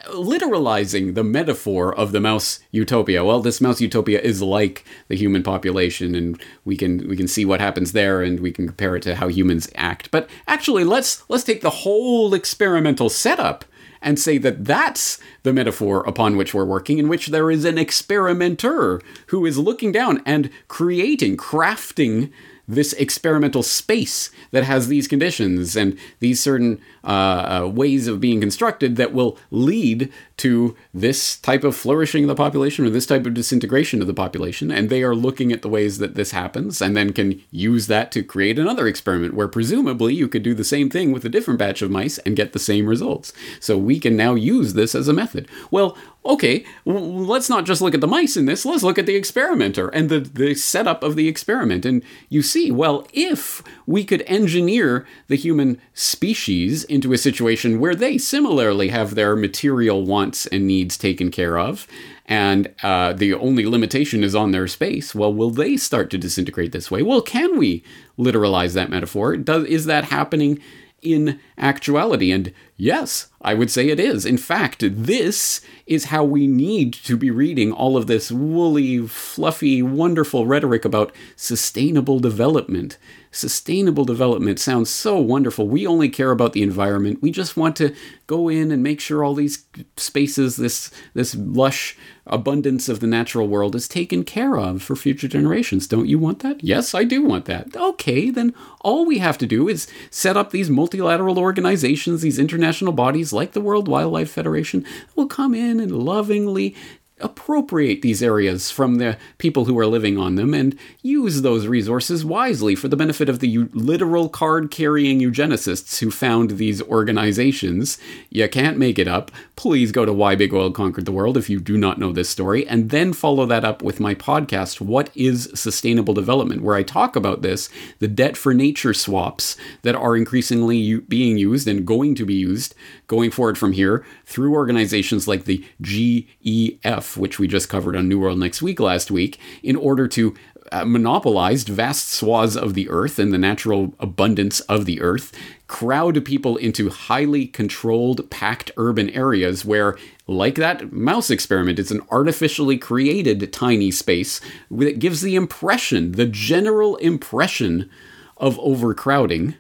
literalizing 0.08 1.16
the 1.16 1.24
metaphor 1.24 1.96
of 1.96 2.12
the 2.12 2.20
mouse 2.20 2.60
utopia. 2.72 3.24
Well, 3.24 3.42
this 3.42 3.62
mouse 3.62 3.82
utopia 3.82 4.20
is 4.20 4.42
like 4.42 4.86
the 5.08 5.16
human 5.16 5.44
population, 5.44 6.16
and 6.16 6.42
we 6.66 6.76
can 6.76 7.08
we 7.08 7.16
can 7.16 7.28
see 7.28 7.46
what 7.46 7.62
happens 7.62 7.92
there, 7.92 8.22
and 8.22 8.40
we 8.40 8.52
can 8.52 8.68
compare 8.68 8.96
it 8.96 9.04
to 9.04 9.16
how 9.16 9.28
humans 9.28 9.70
act. 9.76 10.12
But 10.12 10.30
actually, 10.48 10.84
let's 10.84 11.24
let's 11.30 11.44
take 11.44 11.62
the 11.62 11.70
whole 11.70 12.34
experimental 12.34 13.10
setup 13.10 13.66
and 14.02 14.18
say 14.18 14.38
that 14.38 14.66
that's 14.66 15.20
the 15.44 15.54
metaphor 15.54 16.02
upon 16.08 16.38
which 16.38 16.54
we're 16.54 16.66
working, 16.66 17.00
in 17.00 17.10
which 17.10 17.28
there 17.28 17.52
is 17.52 17.66
an 17.66 17.78
experimenter 17.78 19.02
who 19.28 19.46
is 19.46 19.58
looking 19.58 19.92
down 19.92 20.22
and 20.26 20.50
creating, 20.68 21.36
crafting 21.36 22.32
this 22.70 22.94
experimental 22.94 23.64
space 23.64 24.30
that 24.52 24.64
has 24.64 24.88
these 24.88 25.08
conditions 25.08 25.76
and 25.76 25.98
these 26.20 26.40
certain 26.40 26.80
uh, 27.04 27.70
ways 27.72 28.08
of 28.08 28.20
being 28.20 28.42
constructed 28.42 28.96
that 28.96 29.14
will 29.14 29.38
lead 29.52 30.12
to 30.38 30.76
this 30.94 31.38
type 31.38 31.64
of 31.64 31.76
flourishing 31.76 32.24
of 32.24 32.30
the 32.30 32.36
population 32.36 32.86
or 32.86 32.90
this 32.90 33.06
type 33.06 33.26
of 33.26 33.34
disintegration 33.34 34.02
of 34.02 34.08
the 34.08 34.14
population. 34.14 34.72
And 34.72 34.90
they 34.90 35.04
are 35.04 35.16
looking 35.16 35.52
at 35.52 35.62
the 35.62 35.70
ways 35.70 35.98
that 35.98 36.16
this 36.16 36.32
happens 36.32 36.82
and 36.82 36.96
then 36.96 37.14
can 37.14 37.42
use 37.52 37.88
that 37.88 38.12
to 38.14 38.24
create 38.24 38.58
another 38.58 38.88
experiment 38.88 39.34
where 39.34 39.48
presumably 39.48 40.14
you 40.14 40.28
could 40.28 40.44
do 40.44 40.54
the 40.54 40.64
same 40.64 40.90
thing 40.90 41.12
with 41.12 41.26
a 41.26 41.30
different 41.30 41.60
batch 41.60 41.82
of 41.82 41.92
mice 41.92 42.18
and 42.20 42.36
get 42.36 42.54
the 42.54 42.60
same 42.60 42.86
results. 42.86 43.34
So 43.60 43.78
we 43.78 44.00
can 44.00 44.16
now 44.16 44.36
use 44.36 44.74
this 44.74 44.96
as 44.96 45.08
a 45.08 45.14
method. 45.14 45.48
Well, 45.72 45.98
okay, 46.26 46.66
let's 46.86 47.50
not 47.50 47.66
just 47.66 47.82
look 47.82 47.94
at 47.94 48.02
the 48.02 48.08
mice 48.08 48.36
in 48.36 48.46
this, 48.46 48.66
let's 48.66 48.84
look 48.84 49.00
at 49.00 49.06
the 49.06 49.16
experimenter 49.16 49.88
and 49.90 50.10
the, 50.10 50.20
the 50.20 50.54
setup 50.54 51.02
of 51.02 51.16
the 51.16 51.28
experiment. 51.28 51.86
And 51.86 52.04
you 52.28 52.42
see, 52.42 52.72
well, 52.72 53.08
if 53.14 53.64
we 53.86 54.04
could 54.04 54.24
engineer 54.24 55.08
the 55.28 55.36
human 55.36 55.82
species 55.94 56.84
into 56.90 57.14
a 57.14 57.18
situation 57.18 57.80
where 57.80 57.96
they 57.96 58.18
similarly 58.18 58.90
have 58.90 59.16
their 59.16 59.36
material 59.36 60.04
wants 60.04 60.46
and 60.48 60.68
needs 60.68 60.98
taken 60.98 61.32
care 61.32 61.58
of, 61.58 61.88
and 62.26 62.74
uh, 62.84 63.14
the 63.14 63.34
only 63.34 63.66
limitation 63.66 64.24
is 64.24 64.36
on 64.36 64.52
their 64.52 64.68
space. 64.68 65.16
Well, 65.16 65.34
will 65.34 65.50
they 65.50 65.78
start 65.78 66.10
to 66.12 66.18
disintegrate 66.18 66.72
this 66.72 66.92
way? 66.92 67.02
Well, 67.02 67.22
can 67.22 67.58
we 67.58 67.84
literalize 68.18 68.74
that 68.74 68.90
metaphor? 68.90 69.38
Does 69.38 69.66
is 69.66 69.86
that 69.86 70.06
happening 70.06 70.60
in 71.02 71.40
actuality? 71.58 72.32
And 72.32 72.54
yes, 72.78 73.30
I 73.42 73.54
would 73.54 73.72
say 73.72 73.90
it 73.90 74.00
is. 74.00 74.26
In 74.26 74.38
fact, 74.38 74.84
this 74.88 75.62
is 75.88 76.06
how 76.06 76.24
we 76.24 76.46
need 76.46 76.94
to 76.94 77.18
be 77.18 77.32
reading 77.32 77.72
all 77.72 77.98
of 77.98 78.08
this 78.08 78.32
woolly, 78.32 79.08
fluffy, 79.08 79.82
wonderful 79.82 80.46
rhetoric 80.46 80.86
about 80.86 81.14
sustainable 81.36 82.20
development 82.20 82.98
Sustainable 83.32 84.06
development 84.06 84.60
sounds 84.60 84.90
so 84.90 85.18
wonderful. 85.18 85.68
We 85.68 85.86
only 85.86 86.10
care 86.10 86.32
about 86.32 86.54
the 86.54 86.64
environment. 86.64 87.22
We 87.22 87.30
just 87.32 87.56
want 87.56 87.76
to 87.76 87.94
go 88.26 88.50
in 88.50 88.72
and 88.72 88.82
make 88.82 89.00
sure 89.00 89.24
all 89.24 89.36
these 89.36 89.66
spaces, 89.98 90.56
this 90.56 90.90
this 91.14 91.36
lush 91.36 91.96
abundance 92.26 92.90
of 92.90 93.00
the 93.00 93.08
natural 93.08 93.48
world 93.48 93.76
is 93.76 93.88
taken 93.88 94.24
care 94.24 94.58
of 94.58 94.82
for 94.82 94.96
future 94.96 95.28
generations. 95.28 95.88
Don't 95.88 96.08
you 96.08 96.18
want 96.18 96.40
that? 96.40 96.64
Yes, 96.64 96.96
I 96.96 97.04
do 97.04 97.24
want 97.24 97.46
that. 97.46 97.76
Okay, 97.76 98.30
then 98.30 98.54
all 98.82 99.06
we 99.06 99.18
have 99.18 99.38
to 99.40 99.48
do 99.48 99.68
is 99.68 99.88
set 100.10 100.38
up 100.38 100.52
these 100.52 100.70
multilateral 100.70 101.40
organizations, 101.40 102.22
these 102.22 102.40
international 102.40 102.94
bodies 102.94 103.34
like 103.34 103.54
the 103.54 103.62
World 103.62 103.88
Wildlife 103.88 104.32
Federation 104.32 104.86
will 105.16 105.28
come 105.28 105.54
in 105.54 105.80
and 105.80 105.92
lovingly 105.92 106.76
appropriate 107.22 108.02
these 108.02 108.24
areas 108.24 108.72
from 108.72 108.96
the 108.96 109.18
people 109.38 109.66
who 109.66 109.78
are 109.78 109.86
living 109.86 110.18
on 110.18 110.36
them 110.36 110.54
and 110.54 110.78
use 111.02 111.42
those 111.42 111.68
resources 111.68 112.24
wisely 112.26 112.76
for 112.76 112.88
the 112.88 112.98
benefit 112.98 113.30
of 113.30 113.40
the 113.40 113.48
u- 113.48 113.70
literal 113.74 114.30
card 114.30 114.72
carrying 114.72 115.20
eugenicists 115.20 116.00
who 116.00 116.12
found 116.12 116.52
these 116.52 116.82
organizations. 116.84 117.98
You 118.30 118.48
can't 118.50 118.78
make 118.78 119.00
it 119.00 119.08
up. 119.08 119.32
Please 119.60 119.92
go 119.92 120.06
to 120.06 120.14
Why 120.14 120.36
Big 120.36 120.54
Oil 120.54 120.72
Conquered 120.72 121.04
the 121.04 121.12
World 121.12 121.36
if 121.36 121.50
you 121.50 121.60
do 121.60 121.78
not 121.78 122.00
know 122.00 122.14
this 122.14 122.30
story, 122.30 122.66
and 122.66 122.92
then 122.92 123.12
follow 123.12 123.46
that 123.46 123.66
up 123.66 123.82
with 123.82 124.00
my 124.00 124.16
podcast, 124.16 124.80
What 124.80 125.10
is 125.16 125.52
Sustainable 125.54 126.14
Development, 126.14 126.62
where 126.62 126.78
I 126.78 126.84
talk 126.84 127.18
about 127.18 127.42
this 127.42 127.70
the 128.00 128.08
debt 128.08 128.38
for 128.38 128.54
nature 128.54 128.94
swaps 128.94 129.58
that 129.82 129.96
are 129.96 130.16
increasingly 130.16 130.78
u- 130.78 131.02
being 131.02 131.38
used 131.38 131.68
and 131.68 131.86
going 131.86 132.16
to 132.16 132.26
be 132.26 132.36
used 132.36 132.74
going 133.08 133.32
forward 133.32 133.58
from 133.58 133.74
here 133.74 134.06
through 134.26 134.54
organizations 134.54 135.28
like 135.28 135.44
the 135.44 135.66
GEF 135.82 137.18
which 137.18 137.38
we 137.38 137.46
just 137.46 137.68
covered 137.68 137.98
on 137.98 138.08
New 138.08 138.18
World 138.18 138.40
Next 138.40 138.62
Week 138.62 138.80
last 138.80 139.12
week, 139.12 139.42
in 139.62 139.76
order 139.76 140.08
to 140.08 140.36
uh, 140.72 140.86
monopolized 140.86 141.70
vast 141.70 142.10
swaths 142.10 142.56
of 142.56 142.74
the 142.74 142.90
earth 142.90 143.20
and 143.20 143.34
the 143.34 143.38
natural 143.38 143.94
abundance 144.00 144.60
of 144.62 144.86
the 144.86 145.02
earth, 145.02 145.32
crowd 145.68 146.24
people 146.26 146.58
into 146.58 146.90
highly 146.90 147.46
controlled, 147.46 148.30
packed 148.30 148.72
urban 148.78 149.10
areas 149.12 149.66
where, 149.66 149.98
like 150.28 150.56
that 150.56 150.92
mouse 150.92 151.30
experiment, 151.30 151.80
it's 151.80 151.92
an 151.92 152.02
artificially 152.12 152.78
created 152.78 153.52
tiny 153.54 153.92
space 153.92 154.42
that 154.70 155.00
gives 155.00 155.22
the 155.22 155.36
impression, 155.36 156.14
the 156.14 156.26
general 156.26 156.96
impression 156.98 157.90
of 158.38 158.60
overcrowding. 158.60 159.56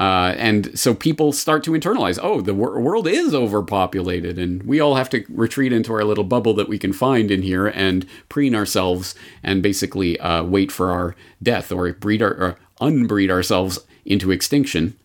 Uh, 0.00 0.34
and 0.38 0.76
so 0.78 0.94
people 0.94 1.30
start 1.30 1.62
to 1.62 1.72
internalize, 1.72 2.18
oh, 2.22 2.40
the 2.40 2.54
wor- 2.54 2.80
world 2.80 3.06
is 3.06 3.34
overpopulated, 3.34 4.38
and 4.38 4.62
we 4.62 4.80
all 4.80 4.94
have 4.94 5.10
to 5.10 5.22
retreat 5.28 5.74
into 5.74 5.92
our 5.92 6.04
little 6.04 6.24
bubble 6.24 6.54
that 6.54 6.70
we 6.70 6.78
can 6.78 6.90
find 6.90 7.30
in 7.30 7.42
here 7.42 7.66
and 7.66 8.06
preen 8.30 8.54
ourselves 8.54 9.14
and 9.42 9.62
basically 9.62 10.18
uh, 10.20 10.42
wait 10.42 10.72
for 10.72 10.90
our 10.90 11.14
death 11.42 11.70
or 11.70 11.92
breed 11.92 12.22
our, 12.22 12.32
or 12.32 12.58
unbreed 12.80 13.30
ourselves 13.30 13.78
into 14.06 14.30
extinction. 14.30 14.96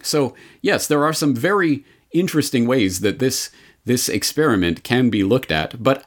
So, 0.00 0.36
yes, 0.62 0.86
there 0.86 1.04
are 1.04 1.12
some 1.12 1.34
very 1.34 1.84
interesting 2.12 2.68
ways 2.68 3.00
that 3.00 3.18
this 3.18 3.50
this 3.84 4.08
experiment 4.08 4.84
can 4.84 5.10
be 5.10 5.24
looked 5.24 5.50
at, 5.50 5.82
but 5.82 6.04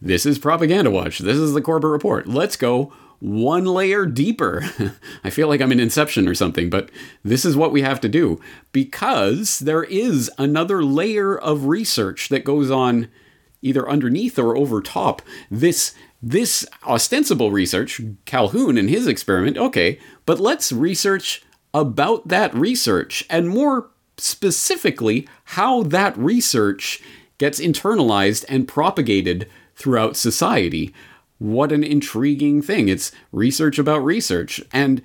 this 0.00 0.26
is 0.26 0.38
Propaganda 0.38 0.90
Watch. 0.90 1.20
This 1.20 1.36
is 1.36 1.52
the 1.52 1.60
Corbett 1.60 1.90
Report. 1.90 2.26
Let's 2.26 2.56
go 2.56 2.92
one 3.22 3.64
layer 3.64 4.04
deeper. 4.04 4.64
I 5.24 5.30
feel 5.30 5.46
like 5.46 5.60
I'm 5.60 5.70
in 5.70 5.78
Inception 5.78 6.26
or 6.26 6.34
something, 6.34 6.68
but 6.68 6.90
this 7.22 7.44
is 7.44 7.56
what 7.56 7.70
we 7.70 7.82
have 7.82 8.00
to 8.00 8.08
do 8.08 8.40
because 8.72 9.60
there 9.60 9.84
is 9.84 10.28
another 10.38 10.82
layer 10.82 11.38
of 11.38 11.66
research 11.66 12.28
that 12.30 12.44
goes 12.44 12.68
on 12.68 13.08
either 13.62 13.88
underneath 13.88 14.40
or 14.40 14.56
over 14.56 14.80
top 14.80 15.22
this 15.48 15.94
this 16.20 16.66
ostensible 16.84 17.52
research 17.52 18.00
calhoun 18.24 18.76
and 18.76 18.90
his 18.90 19.06
experiment 19.06 19.56
okay 19.56 20.00
but 20.26 20.40
let's 20.40 20.72
research 20.72 21.44
about 21.72 22.26
that 22.26 22.52
research 22.54 23.24
and 23.30 23.48
more 23.48 23.88
specifically 24.18 25.28
how 25.44 25.84
that 25.84 26.16
research 26.18 27.00
gets 27.38 27.60
internalized 27.60 28.44
and 28.48 28.66
propagated 28.66 29.48
throughout 29.76 30.16
society 30.16 30.92
what 31.42 31.72
an 31.72 31.82
intriguing 31.82 32.62
thing 32.62 32.88
it's 32.88 33.10
research 33.32 33.78
about 33.78 34.04
research 34.04 34.60
and 34.72 35.02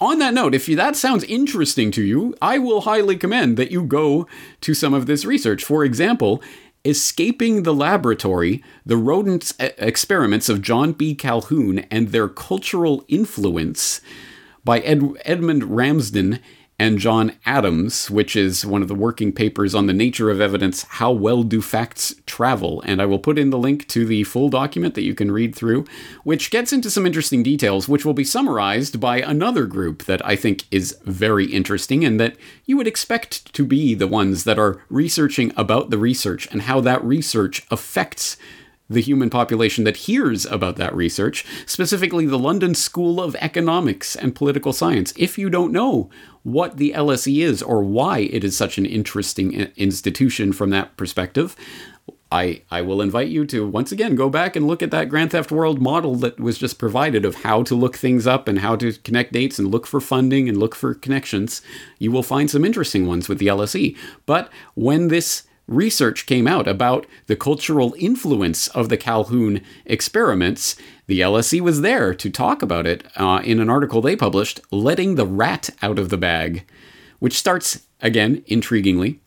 on 0.00 0.18
that 0.20 0.32
note, 0.32 0.54
if 0.54 0.66
that 0.66 0.96
sounds 0.96 1.24
interesting 1.24 1.90
to 1.92 2.02
you, 2.02 2.34
I 2.40 2.58
will 2.58 2.82
highly 2.82 3.16
commend 3.16 3.56
that 3.58 3.70
you 3.70 3.82
go 3.82 4.26
to 4.62 4.72
some 4.74 4.94
of 4.94 5.04
this 5.04 5.26
research. 5.26 5.62
For 5.62 5.84
example, 5.84 6.42
Escaping 6.84 7.64
the 7.64 7.74
Laboratory 7.74 8.64
The 8.86 8.96
Rodent 8.96 9.52
Experiments 9.58 10.48
of 10.48 10.62
John 10.62 10.92
B. 10.92 11.14
Calhoun 11.14 11.80
and 11.90 12.08
Their 12.08 12.28
Cultural 12.28 13.04
Influence 13.06 14.00
by 14.64 14.80
Ed- 14.80 15.12
Edmund 15.26 15.76
Ramsden 15.76 16.40
and 16.80 16.98
Jon 16.98 17.34
Adams, 17.44 18.10
which 18.10 18.34
is 18.34 18.64
one 18.64 18.80
of 18.80 18.88
the 18.88 18.94
working 18.94 19.32
papers 19.32 19.74
on 19.74 19.84
the 19.84 19.92
nature 19.92 20.30
of 20.30 20.40
evidence, 20.40 20.84
How 20.84 21.12
Well 21.12 21.42
Do 21.42 21.60
Facts 21.60 22.14
Travel. 22.24 22.82
And 22.86 23.02
I 23.02 23.04
will 23.04 23.18
put 23.18 23.38
in 23.38 23.50
the 23.50 23.58
link 23.58 23.86
to 23.88 24.06
the 24.06 24.24
full 24.24 24.48
document 24.48 24.94
that 24.94 25.02
you 25.02 25.14
can 25.14 25.30
read 25.30 25.54
through, 25.54 25.84
which 26.24 26.50
gets 26.50 26.72
into 26.72 26.88
some 26.88 27.04
interesting 27.04 27.42
details, 27.42 27.86
which 27.86 28.06
will 28.06 28.14
be 28.14 28.24
summarized 28.24 28.98
by 28.98 29.20
another 29.20 29.66
group 29.66 30.06
that 30.06 30.24
I 30.26 30.36
think 30.36 30.64
is 30.70 30.96
very 31.04 31.52
interesting 31.52 32.02
and 32.02 32.18
that 32.18 32.36
you 32.64 32.78
would 32.78 32.88
expect 32.88 33.52
to 33.52 33.66
be 33.66 33.94
the 33.94 34.08
ones 34.08 34.44
that 34.44 34.58
are 34.58 34.82
researching 34.88 35.52
about 35.58 35.90
the 35.90 35.98
research 35.98 36.50
and 36.50 36.62
how 36.62 36.80
that 36.80 37.04
research 37.04 37.62
affects 37.70 38.38
the 38.90 39.00
human 39.00 39.30
population 39.30 39.84
that 39.84 39.96
hears 39.96 40.44
about 40.46 40.76
that 40.76 40.94
research, 40.94 41.46
specifically 41.64 42.26
the 42.26 42.38
London 42.38 42.74
School 42.74 43.22
of 43.22 43.36
Economics 43.36 44.16
and 44.16 44.34
Political 44.34 44.72
Science. 44.72 45.14
If 45.16 45.38
you 45.38 45.48
don't 45.48 45.72
know 45.72 46.10
what 46.42 46.76
the 46.76 46.92
LSE 46.92 47.42
is 47.42 47.62
or 47.62 47.82
why 47.82 48.18
it 48.18 48.42
is 48.42 48.56
such 48.56 48.76
an 48.76 48.86
interesting 48.86 49.52
institution 49.76 50.52
from 50.52 50.70
that 50.70 50.96
perspective, 50.96 51.54
I, 52.32 52.62
I 52.70 52.82
will 52.82 53.02
invite 53.02 53.28
you 53.28 53.44
to 53.46 53.66
once 53.66 53.90
again 53.90 54.14
go 54.14 54.28
back 54.28 54.54
and 54.54 54.66
look 54.66 54.82
at 54.82 54.92
that 54.92 55.08
Grand 55.08 55.32
Theft 55.32 55.50
World 55.50 55.80
model 55.80 56.14
that 56.16 56.38
was 56.38 56.58
just 56.58 56.78
provided 56.78 57.24
of 57.24 57.36
how 57.36 57.64
to 57.64 57.74
look 57.74 57.96
things 57.96 58.26
up 58.26 58.46
and 58.46 58.60
how 58.60 58.76
to 58.76 58.92
connect 58.92 59.32
dates 59.32 59.58
and 59.58 59.70
look 59.70 59.86
for 59.86 60.00
funding 60.00 60.48
and 60.48 60.56
look 60.56 60.76
for 60.76 60.94
connections. 60.94 61.60
You 61.98 62.12
will 62.12 62.22
find 62.22 62.48
some 62.48 62.64
interesting 62.64 63.06
ones 63.06 63.28
with 63.28 63.38
the 63.38 63.48
LSE. 63.48 63.96
But 64.26 64.48
when 64.74 65.08
this 65.08 65.44
research 65.70 66.26
came 66.26 66.46
out 66.46 66.66
about 66.66 67.06
the 67.26 67.36
cultural 67.36 67.94
influence 67.96 68.68
of 68.68 68.88
the 68.88 68.96
Calhoun 68.96 69.62
experiments, 69.86 70.76
the 71.06 71.20
LSE 71.20 71.60
was 71.60 71.80
there 71.80 72.12
to 72.12 72.28
talk 72.28 72.60
about 72.60 72.86
it 72.86 73.06
uh, 73.16 73.40
in 73.44 73.60
an 73.60 73.70
article 73.70 74.02
they 74.02 74.16
published, 74.16 74.60
Letting 74.70 75.14
the 75.14 75.26
Rat 75.26 75.70
Out 75.80 75.98
of 75.98 76.08
the 76.10 76.18
Bag, 76.18 76.68
which 77.20 77.38
starts, 77.38 77.86
again, 78.00 78.42
intriguingly. 78.48 79.20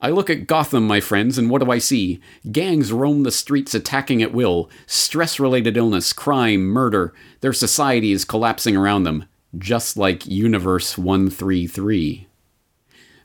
I 0.00 0.10
look 0.10 0.28
at 0.28 0.46
Gotham, 0.46 0.86
my 0.86 1.00
friends, 1.00 1.38
and 1.38 1.48
what 1.48 1.62
do 1.62 1.70
I 1.70 1.78
see? 1.78 2.20
Gangs 2.52 2.92
roam 2.92 3.22
the 3.22 3.30
streets 3.30 3.74
attacking 3.74 4.22
at 4.22 4.32
will, 4.32 4.68
stress 4.86 5.40
related 5.40 5.76
illness, 5.76 6.12
crime, 6.12 6.64
murder. 6.66 7.14
Their 7.40 7.54
society 7.54 8.12
is 8.12 8.24
collapsing 8.24 8.76
around 8.76 9.04
them, 9.04 9.24
just 9.56 9.96
like 9.96 10.26
Universe 10.26 10.98
133. 10.98 12.26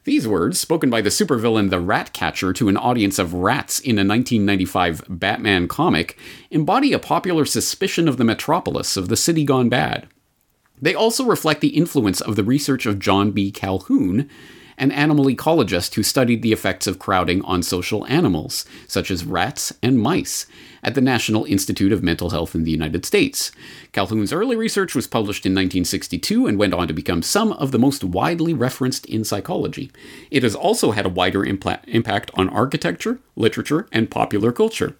These 0.03 0.27
words, 0.27 0.59
spoken 0.59 0.89
by 0.89 1.01
the 1.01 1.11
supervillain 1.11 1.69
the 1.69 1.79
Ratcatcher 1.79 2.53
to 2.53 2.69
an 2.69 2.77
audience 2.77 3.19
of 3.19 3.35
rats 3.35 3.79
in 3.79 3.99
a 3.99 4.01
1995 4.01 5.03
Batman 5.07 5.67
comic, 5.67 6.17
embody 6.49 6.91
a 6.91 6.99
popular 6.99 7.45
suspicion 7.45 8.07
of 8.07 8.17
the 8.17 8.23
metropolis 8.23 8.97
of 8.97 9.09
the 9.09 9.15
city 9.15 9.43
gone 9.43 9.69
bad. 9.69 10.07
They 10.81 10.95
also 10.95 11.23
reflect 11.25 11.61
the 11.61 11.77
influence 11.77 12.19
of 12.19 12.35
the 12.35 12.43
research 12.43 12.87
of 12.87 12.97
John 12.97 13.29
B. 13.29 13.51
Calhoun 13.51 14.27
an 14.81 14.91
animal 14.91 15.25
ecologist 15.25 15.93
who 15.93 16.01
studied 16.01 16.41
the 16.41 16.51
effects 16.51 16.87
of 16.87 16.97
crowding 16.97 17.43
on 17.43 17.61
social 17.61 18.05
animals, 18.07 18.65
such 18.87 19.11
as 19.11 19.23
rats 19.23 19.71
and 19.83 19.99
mice, 19.99 20.47
at 20.83 20.95
the 20.95 21.01
National 21.01 21.45
Institute 21.45 21.91
of 21.91 22.01
Mental 22.01 22.31
Health 22.31 22.55
in 22.55 22.63
the 22.63 22.71
United 22.71 23.05
States. 23.05 23.51
Calhoun's 23.91 24.33
early 24.33 24.55
research 24.55 24.95
was 24.95 25.05
published 25.05 25.45
in 25.45 25.51
1962 25.51 26.47
and 26.47 26.57
went 26.57 26.73
on 26.73 26.87
to 26.87 26.95
become 26.95 27.21
some 27.21 27.53
of 27.53 27.71
the 27.71 27.77
most 27.77 28.03
widely 28.03 28.55
referenced 28.55 29.05
in 29.05 29.23
psychology. 29.23 29.91
It 30.31 30.41
has 30.41 30.55
also 30.55 30.91
had 30.91 31.05
a 31.05 31.09
wider 31.09 31.41
impla- 31.41 31.87
impact 31.87 32.31
on 32.33 32.49
architecture, 32.49 33.19
literature, 33.35 33.87
and 33.91 34.09
popular 34.09 34.51
culture. 34.51 34.95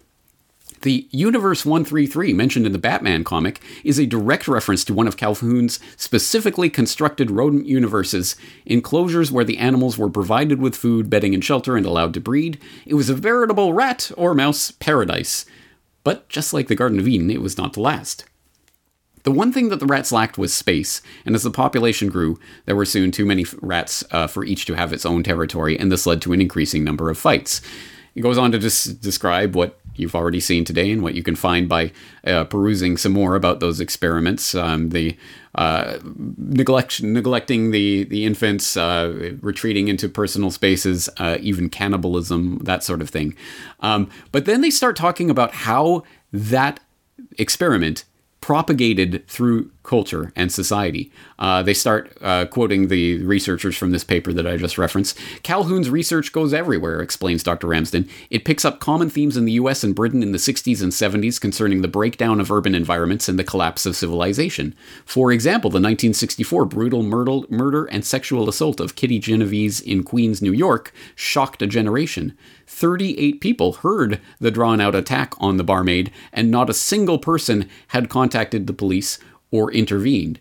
The 0.82 1.06
Universe 1.12 1.64
133 1.64 2.32
mentioned 2.32 2.66
in 2.66 2.72
the 2.72 2.78
Batman 2.78 3.22
comic 3.22 3.60
is 3.84 4.00
a 4.00 4.06
direct 4.06 4.48
reference 4.48 4.84
to 4.84 4.94
one 4.94 5.06
of 5.06 5.16
Calhoun's 5.16 5.78
specifically 5.96 6.68
constructed 6.68 7.30
rodent 7.30 7.66
universes, 7.66 8.34
enclosures 8.66 9.30
where 9.30 9.44
the 9.44 9.58
animals 9.58 9.96
were 9.96 10.10
provided 10.10 10.60
with 10.60 10.74
food, 10.74 11.08
bedding, 11.08 11.34
and 11.34 11.44
shelter 11.44 11.76
and 11.76 11.86
allowed 11.86 12.12
to 12.14 12.20
breed. 12.20 12.60
It 12.84 12.94
was 12.94 13.08
a 13.08 13.14
veritable 13.14 13.72
rat 13.72 14.10
or 14.16 14.34
mouse 14.34 14.72
paradise. 14.72 15.46
But 16.02 16.28
just 16.28 16.52
like 16.52 16.66
the 16.66 16.74
Garden 16.74 16.98
of 16.98 17.06
Eden, 17.06 17.30
it 17.30 17.42
was 17.42 17.56
not 17.56 17.74
to 17.74 17.80
last. 17.80 18.24
The 19.22 19.30
one 19.30 19.52
thing 19.52 19.68
that 19.68 19.78
the 19.78 19.86
rats 19.86 20.10
lacked 20.10 20.36
was 20.36 20.52
space, 20.52 21.00
and 21.24 21.36
as 21.36 21.44
the 21.44 21.52
population 21.52 22.08
grew, 22.08 22.40
there 22.66 22.74
were 22.74 22.84
soon 22.84 23.12
too 23.12 23.24
many 23.24 23.46
rats 23.60 24.02
uh, 24.10 24.26
for 24.26 24.44
each 24.44 24.64
to 24.66 24.74
have 24.74 24.92
its 24.92 25.06
own 25.06 25.22
territory, 25.22 25.78
and 25.78 25.92
this 25.92 26.06
led 26.06 26.20
to 26.22 26.32
an 26.32 26.40
increasing 26.40 26.82
number 26.82 27.08
of 27.08 27.16
fights. 27.16 27.60
It 28.14 28.20
goes 28.20 28.38
on 28.38 28.52
to 28.52 28.58
des- 28.58 28.92
describe 29.00 29.54
what 29.54 29.78
you've 29.94 30.14
already 30.14 30.40
seen 30.40 30.64
today 30.64 30.90
and 30.90 31.02
what 31.02 31.14
you 31.14 31.22
can 31.22 31.36
find 31.36 31.68
by 31.68 31.92
uh, 32.24 32.44
perusing 32.44 32.96
some 32.96 33.12
more 33.12 33.34
about 33.34 33.60
those 33.60 33.80
experiments. 33.80 34.54
Um, 34.54 34.90
the 34.90 35.16
uh, 35.54 35.98
neglect, 36.36 37.02
neglecting 37.02 37.70
the 37.70 38.04
the 38.04 38.24
infants, 38.24 38.76
uh, 38.76 39.34
retreating 39.40 39.88
into 39.88 40.08
personal 40.08 40.50
spaces, 40.50 41.08
uh, 41.18 41.38
even 41.40 41.68
cannibalism, 41.68 42.58
that 42.58 42.82
sort 42.82 43.02
of 43.02 43.10
thing. 43.10 43.34
Um, 43.80 44.10
but 44.30 44.44
then 44.44 44.60
they 44.60 44.70
start 44.70 44.96
talking 44.96 45.30
about 45.30 45.52
how 45.52 46.04
that 46.32 46.80
experiment 47.38 48.04
propagated 48.42 49.26
through 49.28 49.70
culture 49.84 50.32
and 50.36 50.52
society. 50.52 51.10
Uh, 51.38 51.62
they 51.62 51.72
start 51.72 52.16
uh, 52.20 52.44
quoting 52.44 52.88
the 52.88 53.22
researchers 53.22 53.76
from 53.76 53.92
this 53.92 54.04
paper 54.04 54.32
that 54.32 54.46
I 54.46 54.56
just 54.56 54.78
referenced. 54.78 55.16
Calhoun's 55.42 55.88
research 55.88 56.32
goes 56.32 56.52
everywhere, 56.52 57.00
explains 57.00 57.42
Dr. 57.42 57.68
Ramsden. 57.68 58.08
It 58.30 58.44
picks 58.44 58.64
up 58.64 58.80
common 58.80 59.10
themes 59.10 59.36
in 59.36 59.44
the 59.44 59.52
US 59.52 59.84
and 59.84 59.94
Britain 59.94 60.22
in 60.22 60.32
the 60.32 60.38
60s 60.38 60.82
and 60.82 60.92
70s 60.92 61.40
concerning 61.40 61.82
the 61.82 61.88
breakdown 61.88 62.40
of 62.40 62.50
urban 62.50 62.74
environments 62.74 63.28
and 63.28 63.38
the 63.38 63.44
collapse 63.44 63.86
of 63.86 63.96
civilization. 63.96 64.74
For 65.04 65.30
example, 65.30 65.70
the 65.70 65.76
1964 65.76 66.64
brutal 66.64 67.02
murder, 67.02 67.46
murder 67.48 67.84
and 67.86 68.04
sexual 68.04 68.48
assault 68.48 68.80
of 68.80 68.96
Kitty 68.96 69.20
Genovese 69.20 69.80
in 69.80 70.02
Queens, 70.02 70.42
New 70.42 70.52
York, 70.52 70.92
shocked 71.14 71.62
a 71.62 71.66
generation. 71.66 72.36
38 72.72 73.40
people 73.40 73.74
heard 73.74 74.20
the 74.40 74.50
drawn 74.50 74.80
out 74.80 74.94
attack 74.94 75.34
on 75.38 75.56
the 75.56 75.64
barmaid, 75.64 76.10
and 76.32 76.50
not 76.50 76.70
a 76.70 76.74
single 76.74 77.18
person 77.18 77.68
had 77.88 78.08
contacted 78.08 78.66
the 78.66 78.72
police 78.72 79.18
or 79.50 79.70
intervened. 79.70 80.40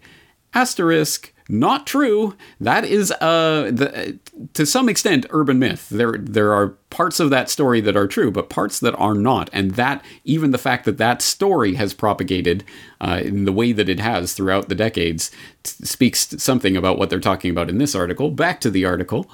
Asterisk, 0.54 1.34
not 1.50 1.86
true. 1.86 2.36
That 2.60 2.86
is, 2.86 3.12
uh, 3.12 3.70
the, 3.74 4.18
to 4.54 4.66
some 4.66 4.88
extent, 4.88 5.26
urban 5.30 5.60
myth. 5.60 5.90
There, 5.90 6.16
there 6.18 6.54
are 6.54 6.70
parts 6.90 7.20
of 7.20 7.30
that 7.30 7.50
story 7.50 7.82
that 7.82 7.98
are 7.98 8.08
true, 8.08 8.32
but 8.32 8.50
parts 8.50 8.80
that 8.80 8.96
are 8.96 9.14
not. 9.14 9.50
And 9.52 9.72
that, 9.72 10.04
even 10.24 10.52
the 10.52 10.58
fact 10.58 10.86
that 10.86 10.98
that 10.98 11.22
story 11.22 11.76
has 11.76 11.94
propagated 11.94 12.64
uh, 13.02 13.22
in 13.24 13.44
the 13.44 13.52
way 13.52 13.74
that 13.74 13.90
it 13.90 14.00
has 14.00 14.34
throughout 14.34 14.70
the 14.70 14.76
decades, 14.76 15.32
t- 15.64 15.86
speaks 15.86 16.34
something 16.42 16.78
about 16.78 16.98
what 16.98 17.10
they're 17.10 17.20
talking 17.20 17.52
about 17.52 17.70
in 17.70 17.78
this 17.78 17.96
article. 17.96 18.32
Back 18.32 18.62
to 18.62 18.72
the 18.72 18.86
article. 18.86 19.30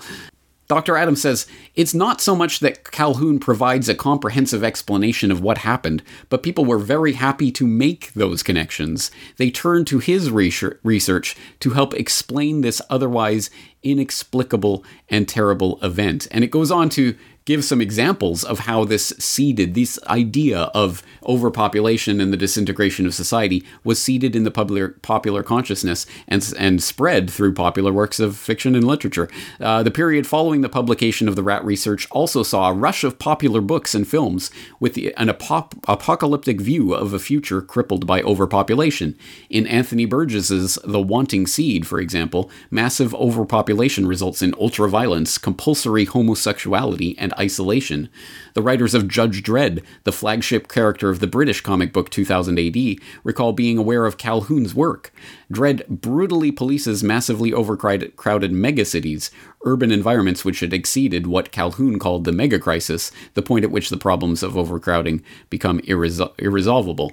Dr. 0.68 0.98
Adams 0.98 1.22
says 1.22 1.48
it's 1.76 1.94
not 1.94 2.20
so 2.20 2.36
much 2.36 2.60
that 2.60 2.92
Calhoun 2.92 3.40
provides 3.40 3.88
a 3.88 3.96
comprehensive 3.96 4.64
explanation 4.64 5.32
of 5.32 5.42
what 5.42 5.60
happened, 5.60 6.04
but 6.28 6.44
people 6.44 6.66
were 6.66 6.78
very 6.78 7.14
happy 7.14 7.52
to 7.54 7.66
make 7.66 8.12
those 8.14 8.44
connections. 8.44 9.10
They 9.38 9.50
turned 9.50 9.88
to 9.88 10.00
his 10.00 10.30
research 10.30 11.36
to 11.62 11.70
help 11.70 11.94
explain 11.94 12.62
this 12.62 12.82
otherwise 12.90 13.50
inexplicable 13.82 14.84
and 15.08 15.28
terrible 15.28 15.80
event. 15.82 16.28
And 16.32 16.44
it 16.44 16.52
goes 16.52 16.70
on 16.70 16.90
to 16.90 17.16
give 17.48 17.64
some 17.64 17.80
examples 17.80 18.44
of 18.44 18.60
how 18.60 18.84
this 18.84 19.14
seeded 19.18 19.74
this 19.74 19.98
idea 20.08 20.64
of 20.74 21.02
overpopulation 21.24 22.20
and 22.20 22.34
the 22.34 22.38
disintegration 22.38 23.06
of 23.06 23.14
society 23.14 23.64
was 23.86 24.02
seeded 24.02 24.36
in 24.36 24.44
the 24.44 24.52
popular 24.52 24.90
popular 25.02 25.42
consciousness 25.42 26.06
and 26.28 26.54
and 26.60 26.84
spread 26.84 27.30
through 27.30 27.54
popular 27.54 27.94
works 27.94 28.20
of 28.20 28.36
fiction 28.36 28.76
and 28.76 28.86
literature. 28.86 29.30
Uh, 29.62 29.82
the 29.82 29.90
period 29.90 30.28
following 30.28 30.60
the 30.60 30.68
publication 30.68 31.30
of 31.30 31.38
the 31.38 31.44
rat 31.44 31.64
research 31.64 32.06
also 32.12 32.44
saw 32.44 32.70
a 32.70 32.74
rush 32.74 33.06
of 33.06 33.18
popular 33.18 33.62
books 33.62 33.96
and 33.96 34.06
films 34.06 34.52
with 34.82 34.94
the, 34.94 35.14
an 35.16 35.30
apop- 35.30 35.80
apocalyptic 35.88 36.60
view 36.60 36.94
of 36.94 37.14
a 37.14 37.20
future 37.20 37.62
crippled 37.62 38.06
by 38.06 38.22
overpopulation. 38.24 39.18
In 39.50 39.66
Anthony 39.68 40.06
Burgess's 40.06 40.78
The 40.84 41.00
Wanting 41.00 41.48
Seed, 41.48 41.88
for 41.88 42.02
example, 42.02 42.52
massive 42.70 43.16
overpopulation 43.16 44.06
results 44.06 44.42
in 44.42 44.52
ultraviolence, 44.54 45.42
compulsory 45.42 46.04
homosexuality, 46.04 47.16
and 47.18 47.34
isolation. 47.38 48.10
The 48.54 48.62
writers 48.62 48.94
of 48.94 49.08
Judge 49.08 49.44
Dredd, 49.44 49.84
the 50.04 50.12
flagship 50.12 50.68
character 50.68 51.10
of 51.10 51.20
the 51.20 51.28
British 51.28 51.62
comic 51.62 51.94
book 51.94 52.10
2000 52.10 52.60
AD, 52.60 52.96
recall 53.24 53.54
being 53.54 53.78
aware 53.78 54.06
of 54.06 54.18
Calhoun's 54.18 54.74
work. 54.74 55.14
Dredd 55.52 55.88
brutally 55.88 56.52
polices 56.52 57.04
massively 57.04 57.54
overcrowded 57.54 58.16
megacities, 58.18 59.30
urban 59.66 59.92
environments 59.92 60.44
which 60.44 60.62
had 60.62 60.74
exceeded 60.74 61.28
what 61.28 61.52
Calhoun 61.52 62.00
called 62.00 62.24
the 62.24 62.32
mega 62.32 62.60
crisis, 62.60 63.12
the 63.34 63.42
point 63.42 63.66
at 63.66 63.72
which 63.72 63.90
the 63.90 63.98
problems 63.98 64.44
of 64.44 64.58
overcrowding 64.58 65.24
become 65.50 65.80
irresol- 65.82 66.34
irresolvable. 66.40 67.12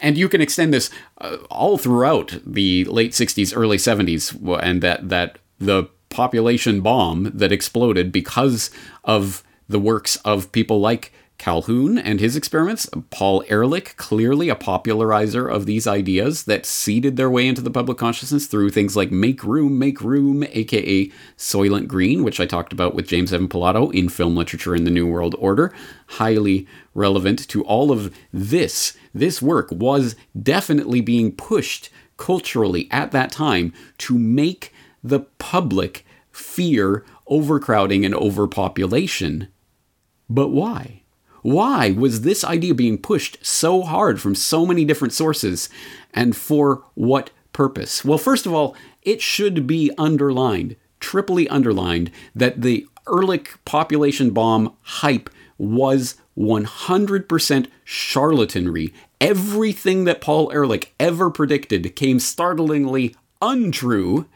And 0.00 0.18
you 0.18 0.28
can 0.28 0.40
extend 0.40 0.74
this 0.74 0.90
uh, 1.18 1.36
all 1.50 1.78
throughout 1.78 2.38
the 2.44 2.84
late 2.84 3.12
60s, 3.12 3.56
early 3.56 3.78
70s, 3.78 4.62
and 4.62 4.82
that, 4.82 5.08
that 5.08 5.38
the 5.58 5.88
population 6.10 6.80
bomb 6.80 7.30
that 7.34 7.52
exploded 7.52 8.12
because 8.12 8.70
of 9.04 9.42
the 9.68 9.78
works 9.78 10.16
of 10.24 10.52
people 10.52 10.80
like 10.80 11.12
Calhoun 11.38 11.98
and 11.98 12.18
his 12.18 12.34
experiments, 12.34 12.88
Paul 13.10 13.44
Ehrlich, 13.48 13.96
clearly 13.96 14.48
a 14.48 14.54
popularizer 14.54 15.46
of 15.46 15.66
these 15.66 15.86
ideas 15.86 16.44
that 16.44 16.64
seeded 16.64 17.16
their 17.16 17.30
way 17.30 17.46
into 17.46 17.60
the 17.60 17.70
public 17.70 17.98
consciousness 17.98 18.46
through 18.46 18.70
things 18.70 18.96
like 18.96 19.10
Make 19.10 19.44
Room, 19.44 19.78
Make 19.78 20.00
Room, 20.00 20.44
aka 20.44 21.10
Soylent 21.36 21.88
Green, 21.88 22.24
which 22.24 22.40
I 22.40 22.46
talked 22.46 22.72
about 22.72 22.94
with 22.94 23.08
James 23.08 23.32
Evan 23.32 23.48
Pilato 23.48 23.92
in 23.92 24.08
film 24.08 24.34
literature 24.34 24.74
in 24.74 24.84
the 24.84 24.90
New 24.90 25.06
World 25.06 25.34
Order. 25.38 25.74
Highly 26.06 26.66
relevant 26.94 27.46
to 27.48 27.62
all 27.64 27.92
of 27.92 28.14
this. 28.32 28.96
This 29.12 29.42
work 29.42 29.70
was 29.70 30.16
definitely 30.40 31.02
being 31.02 31.32
pushed 31.32 31.90
culturally 32.16 32.88
at 32.90 33.12
that 33.12 33.30
time 33.30 33.74
to 33.98 34.18
make 34.18 34.72
the 35.04 35.20
public 35.38 36.06
fear 36.32 37.04
overcrowding 37.26 38.04
and 38.04 38.14
overpopulation. 38.14 39.48
But 40.28 40.48
why? 40.48 41.02
Why 41.42 41.92
was 41.92 42.22
this 42.22 42.42
idea 42.42 42.74
being 42.74 42.98
pushed 42.98 43.38
so 43.44 43.82
hard 43.82 44.20
from 44.20 44.34
so 44.34 44.66
many 44.66 44.84
different 44.84 45.14
sources, 45.14 45.68
and 46.12 46.36
for 46.36 46.82
what 46.94 47.30
purpose? 47.52 48.04
Well, 48.04 48.18
first 48.18 48.46
of 48.46 48.52
all, 48.52 48.74
it 49.02 49.22
should 49.22 49.66
be 49.66 49.92
underlined, 49.96 50.74
triply 50.98 51.48
underlined, 51.48 52.10
that 52.34 52.62
the 52.62 52.86
Ehrlich 53.08 53.54
population 53.64 54.30
bomb 54.30 54.74
hype 54.82 55.30
was 55.56 56.16
100% 56.36 57.68
charlatanry. 57.86 58.92
Everything 59.20 60.04
that 60.04 60.20
Paul 60.20 60.50
Ehrlich 60.52 60.92
ever 60.98 61.30
predicted 61.30 61.94
came 61.94 62.18
startlingly 62.18 63.14
untrue 63.40 64.26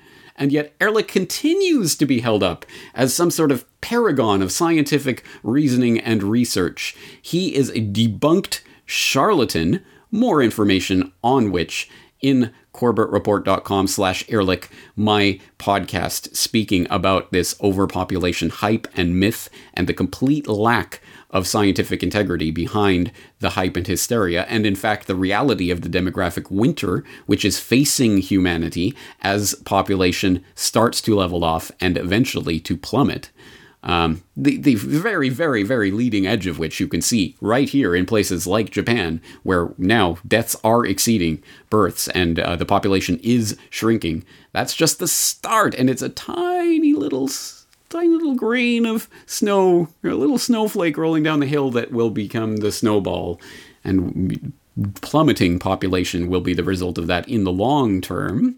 and 0.41 0.51
yet 0.51 0.73
Ehrlich 0.81 1.07
continues 1.07 1.95
to 1.97 2.07
be 2.07 2.21
held 2.21 2.43
up 2.43 2.65
as 2.95 3.15
some 3.15 3.31
sort 3.31 3.53
of 3.53 3.65
paragon 3.83 4.41
of 4.41 4.51
scientific 4.51 5.23
reasoning 5.43 6.01
and 6.01 6.23
research. 6.23 6.97
He 7.21 7.55
is 7.55 7.69
a 7.69 7.75
debunked 7.75 8.63
charlatan, 8.87 9.85
more 10.11 10.43
information 10.43 11.13
on 11.23 11.53
which 11.53 11.91
in 12.23 12.53
corbettreport.com 12.75 13.87
slash 13.87 14.25
ehrlich 14.29 14.69
my 14.97 15.39
podcast 15.59 16.35
speaking 16.35 16.87
about 16.91 17.33
this 17.33 17.55
overpopulation 17.61 18.49
hype 18.49 18.89
and 18.95 19.19
myth 19.19 19.51
and 19.75 19.87
the 19.87 19.95
complete 19.95 20.47
lack 20.47 21.03
of 21.31 21.47
scientific 21.47 22.03
integrity 22.03 22.51
behind 22.51 23.13
the 23.39 23.51
hype 23.51 23.77
and 23.77 23.87
hysteria, 23.87 24.45
and 24.49 24.67
in 24.67 24.75
fact, 24.75 25.07
the 25.07 25.15
reality 25.15 25.71
of 25.71 25.83
the 25.83 25.89
demographic 25.89 26.51
winter, 26.51 27.05
which 27.27 27.45
is 27.45 27.61
facing 27.61 28.19
humanity 28.19 28.95
as 29.23 29.55
population 29.65 30.45
starts 30.55 31.01
to 31.01 31.15
level 31.15 31.45
off 31.45 31.71
and 31.81 31.97
eventually 31.97 32.59
to 32.61 32.77
plummet. 32.77 33.31
Um, 33.83 34.23
the, 34.37 34.59
the 34.59 34.75
very, 34.75 35.31
very, 35.31 35.63
very 35.63 35.91
leading 35.91 36.27
edge 36.27 36.47
of 36.47 36.59
which 36.59 36.81
you 36.81 36.87
can 36.87 37.01
see 37.01 37.37
right 37.41 37.69
here 37.69 37.95
in 37.95 38.05
places 38.05 38.47
like 38.47 38.71
Japan, 38.71 39.23
where 39.43 39.71
now 39.79 40.19
deaths 40.27 40.55
are 40.63 40.85
exceeding 40.85 41.43
births 41.71 42.09
and 42.09 42.39
uh, 42.39 42.57
the 42.57 42.67
population 42.67 43.19
is 43.23 43.57
shrinking. 43.71 44.25
That's 44.53 44.75
just 44.75 44.99
the 44.99 45.09
start, 45.09 45.75
and 45.75 45.89
it's 45.89 46.03
a 46.03 46.11
tiny 46.11 46.93
little 46.93 47.29
tiny 47.91 48.09
little 48.09 48.35
grain 48.35 48.87
of 48.87 49.09
snow, 49.27 49.89
a 50.03 50.09
little 50.09 50.39
snowflake 50.39 50.97
rolling 50.97 51.23
down 51.23 51.41
the 51.41 51.47
hill 51.47 51.71
that 51.73 51.93
will 51.93 52.11
become 52.11 52.59
the 52.59 52.73
snowball. 52.73 53.41
And 53.85 54.53
plummeting 55.03 55.59
population 55.59 56.29
will 56.29 56.41
be 56.41 56.55
the 56.55 56.65
result 56.65 56.97
of 56.97 57.07
that 57.09 57.29
in 57.29 57.45
the 57.45 57.53
long 57.53 58.01
term. 58.01 58.57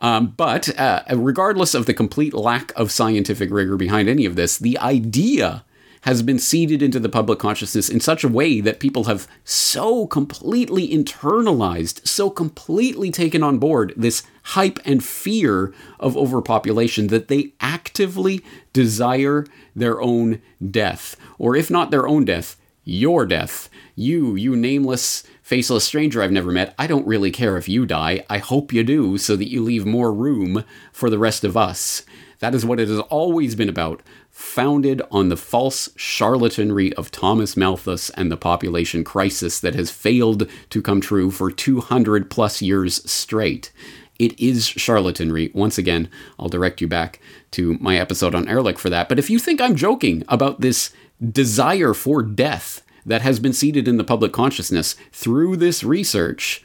Um, 0.00 0.34
but 0.36 0.78
uh, 0.78 1.02
regardless 1.14 1.74
of 1.74 1.86
the 1.86 1.94
complete 1.94 2.34
lack 2.34 2.72
of 2.76 2.92
scientific 2.92 3.50
rigor 3.50 3.76
behind 3.76 4.08
any 4.08 4.26
of 4.26 4.36
this, 4.36 4.58
the 4.58 4.78
idea 4.78 5.64
has 6.06 6.22
been 6.22 6.38
seeded 6.38 6.82
into 6.82 7.00
the 7.00 7.08
public 7.08 7.40
consciousness 7.40 7.88
in 7.88 7.98
such 7.98 8.22
a 8.22 8.28
way 8.28 8.60
that 8.60 8.78
people 8.78 9.04
have 9.04 9.26
so 9.44 10.06
completely 10.06 10.88
internalized, 10.88 12.06
so 12.06 12.30
completely 12.30 13.10
taken 13.10 13.42
on 13.42 13.58
board 13.58 13.92
this 13.96 14.22
hype 14.44 14.78
and 14.84 15.04
fear 15.04 15.74
of 15.98 16.16
overpopulation 16.16 17.08
that 17.08 17.26
they 17.26 17.52
actively 17.60 18.40
desire 18.72 19.44
their 19.74 20.00
own 20.00 20.40
death. 20.70 21.16
Or 21.38 21.56
if 21.56 21.72
not 21.72 21.90
their 21.90 22.06
own 22.06 22.24
death, 22.24 22.56
your 22.84 23.26
death. 23.26 23.68
You, 23.96 24.36
you 24.36 24.54
nameless, 24.54 25.24
faceless 25.42 25.84
stranger 25.84 26.22
I've 26.22 26.30
never 26.30 26.52
met, 26.52 26.72
I 26.78 26.86
don't 26.86 27.06
really 27.06 27.32
care 27.32 27.56
if 27.56 27.68
you 27.68 27.84
die. 27.84 28.24
I 28.30 28.38
hope 28.38 28.72
you 28.72 28.84
do 28.84 29.18
so 29.18 29.34
that 29.34 29.50
you 29.50 29.60
leave 29.60 29.84
more 29.84 30.12
room 30.12 30.64
for 30.92 31.10
the 31.10 31.18
rest 31.18 31.42
of 31.42 31.56
us. 31.56 32.04
That 32.38 32.54
is 32.54 32.64
what 32.64 32.78
it 32.78 32.88
has 32.88 33.00
always 33.00 33.54
been 33.54 33.68
about, 33.68 34.02
founded 34.36 35.00
on 35.10 35.30
the 35.30 35.36
false 35.36 35.88
charlatanry 35.96 36.92
of 36.92 37.10
Thomas 37.10 37.56
Malthus 37.56 38.10
and 38.10 38.30
the 38.30 38.36
population 38.36 39.02
crisis 39.02 39.58
that 39.60 39.74
has 39.74 39.90
failed 39.90 40.46
to 40.68 40.82
come 40.82 41.00
true 41.00 41.30
for 41.30 41.50
200 41.50 42.30
plus 42.30 42.60
years 42.60 43.02
straight. 43.10 43.72
It 44.18 44.38
is 44.38 44.66
charlatanry. 44.66 45.54
Once 45.54 45.78
again, 45.78 46.10
I'll 46.38 46.50
direct 46.50 46.82
you 46.82 46.86
back 46.86 47.18
to 47.52 47.78
my 47.80 47.96
episode 47.96 48.34
on 48.34 48.46
Ehrlich 48.46 48.78
for 48.78 48.90
that. 48.90 49.08
But 49.08 49.18
if 49.18 49.30
you 49.30 49.38
think 49.38 49.58
I'm 49.58 49.74
joking 49.74 50.22
about 50.28 50.60
this 50.60 50.92
desire 51.32 51.94
for 51.94 52.22
death 52.22 52.82
that 53.06 53.22
has 53.22 53.40
been 53.40 53.54
seeded 53.54 53.88
in 53.88 53.96
the 53.96 54.04
public 54.04 54.34
consciousness 54.34 54.96
through 55.12 55.56
this 55.56 55.82
research, 55.82 56.62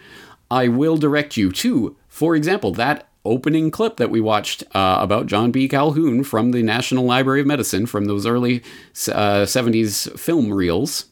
I 0.51 0.67
will 0.67 0.97
direct 0.97 1.37
you 1.37 1.53
to, 1.53 1.95
for 2.09 2.35
example, 2.35 2.73
that 2.73 3.07
opening 3.23 3.71
clip 3.71 3.97
that 3.97 4.09
we 4.09 4.21
watched 4.21 4.63
uh, 4.75 4.97
about 4.99 5.27
John 5.27 5.51
B. 5.51 5.67
Calhoun 5.67 6.23
from 6.23 6.51
the 6.51 6.63
National 6.63 7.05
Library 7.05 7.41
of 7.41 7.47
Medicine 7.47 7.85
from 7.85 8.05
those 8.05 8.25
early 8.25 8.63
uh, 9.09 9.45
70s 9.45 10.17
film 10.19 10.53
reels. 10.53 11.05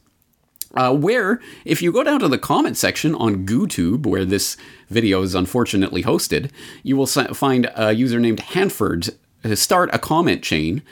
Uh, 0.74 0.94
where, 0.94 1.40
if 1.64 1.82
you 1.82 1.90
go 1.90 2.04
down 2.04 2.20
to 2.20 2.28
the 2.28 2.38
comment 2.38 2.76
section 2.76 3.12
on 3.16 3.44
GooTube, 3.44 4.06
where 4.06 4.24
this 4.24 4.56
video 4.88 5.22
is 5.22 5.34
unfortunately 5.34 6.04
hosted, 6.04 6.48
you 6.84 6.96
will 6.96 7.06
find 7.06 7.68
a 7.74 7.92
user 7.92 8.20
named 8.20 8.38
Hanford 8.38 9.10
start 9.54 9.90
a 9.92 9.98
comment 9.98 10.42
chain 10.42 10.82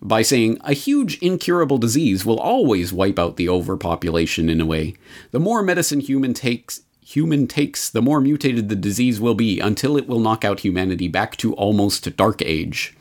by 0.00 0.22
saying 0.22 0.58
a 0.62 0.72
huge 0.72 1.18
incurable 1.18 1.78
disease 1.78 2.24
will 2.24 2.38
always 2.38 2.92
wipe 2.92 3.18
out 3.18 3.36
the 3.36 3.48
overpopulation 3.48 4.48
in 4.48 4.60
a 4.60 4.66
way. 4.66 4.94
The 5.30 5.40
more 5.40 5.62
medicine 5.62 6.00
human 6.00 6.34
takes 6.34 6.82
human 7.06 7.46
takes, 7.46 7.88
the 7.88 8.02
more 8.02 8.20
mutated 8.20 8.68
the 8.68 8.74
disease 8.74 9.20
will 9.20 9.34
be 9.34 9.60
until 9.60 9.96
it 9.96 10.08
will 10.08 10.18
knock 10.18 10.44
out 10.44 10.60
humanity 10.60 11.06
back 11.06 11.36
to 11.36 11.54
almost 11.54 12.16
dark 12.16 12.42
age. 12.42 12.96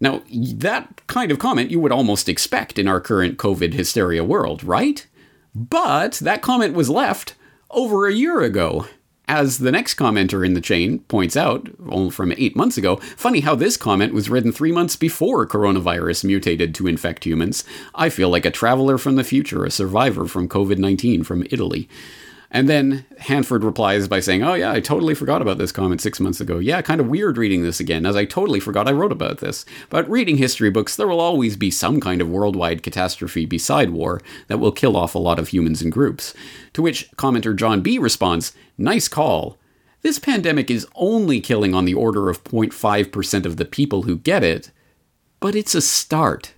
Now, 0.00 0.22
that 0.32 1.06
kind 1.08 1.30
of 1.30 1.38
comment 1.38 1.70
you 1.70 1.78
would 1.78 1.92
almost 1.92 2.28
expect 2.28 2.78
in 2.78 2.88
our 2.88 3.00
current 3.00 3.36
COVID 3.36 3.74
hysteria 3.74 4.24
world, 4.24 4.64
right? 4.64 5.06
But 5.54 6.14
that 6.14 6.40
comment 6.40 6.74
was 6.74 6.88
left 6.88 7.34
over 7.70 8.06
a 8.06 8.14
year 8.14 8.40
ago. 8.40 8.86
As 9.28 9.58
the 9.58 9.70
next 9.70 9.94
commenter 9.94 10.44
in 10.44 10.54
the 10.54 10.60
chain 10.60 11.00
points 11.00 11.36
out, 11.36 11.68
from 12.10 12.32
eight 12.38 12.56
months 12.56 12.78
ago, 12.78 12.96
funny 12.96 13.40
how 13.40 13.54
this 13.54 13.76
comment 13.76 14.14
was 14.14 14.30
written 14.30 14.52
three 14.52 14.72
months 14.72 14.96
before 14.96 15.46
coronavirus 15.46 16.24
mutated 16.24 16.74
to 16.74 16.86
infect 16.86 17.24
humans. 17.24 17.62
I 17.94 18.08
feel 18.08 18.30
like 18.30 18.46
a 18.46 18.50
traveler 18.50 18.96
from 18.96 19.16
the 19.16 19.24
future, 19.24 19.64
a 19.64 19.70
survivor 19.70 20.26
from 20.26 20.48
COVID 20.48 20.78
19 20.78 21.22
from 21.24 21.46
Italy. 21.50 21.88
And 22.54 22.68
then 22.68 23.06
Hanford 23.18 23.64
replies 23.64 24.08
by 24.08 24.20
saying, 24.20 24.42
Oh, 24.42 24.52
yeah, 24.52 24.72
I 24.72 24.80
totally 24.80 25.14
forgot 25.14 25.40
about 25.40 25.56
this 25.56 25.72
comment 25.72 26.02
six 26.02 26.20
months 26.20 26.38
ago. 26.38 26.58
Yeah, 26.58 26.82
kind 26.82 27.00
of 27.00 27.08
weird 27.08 27.38
reading 27.38 27.62
this 27.62 27.80
again, 27.80 28.04
as 28.04 28.14
I 28.14 28.26
totally 28.26 28.60
forgot 28.60 28.86
I 28.86 28.92
wrote 28.92 29.10
about 29.10 29.38
this. 29.38 29.64
But 29.88 30.08
reading 30.08 30.36
history 30.36 30.68
books, 30.68 30.94
there 30.94 31.08
will 31.08 31.18
always 31.18 31.56
be 31.56 31.70
some 31.70 31.98
kind 31.98 32.20
of 32.20 32.28
worldwide 32.28 32.82
catastrophe 32.82 33.46
beside 33.46 33.90
war 33.90 34.20
that 34.48 34.58
will 34.58 34.70
kill 34.70 34.98
off 34.98 35.14
a 35.14 35.18
lot 35.18 35.38
of 35.38 35.48
humans 35.48 35.80
and 35.80 35.90
groups. 35.90 36.34
To 36.74 36.82
which 36.82 37.10
commenter 37.12 37.56
John 37.56 37.80
B 37.80 37.98
responds, 37.98 38.52
Nice 38.76 39.08
call. 39.08 39.58
This 40.02 40.18
pandemic 40.18 40.70
is 40.70 40.86
only 40.94 41.40
killing 41.40 41.74
on 41.74 41.86
the 41.86 41.94
order 41.94 42.28
of 42.28 42.44
0.5% 42.44 43.46
of 43.46 43.56
the 43.56 43.64
people 43.64 44.02
who 44.02 44.18
get 44.18 44.44
it, 44.44 44.70
but 45.40 45.54
it's 45.54 45.74
a 45.74 45.80
start. 45.80 46.52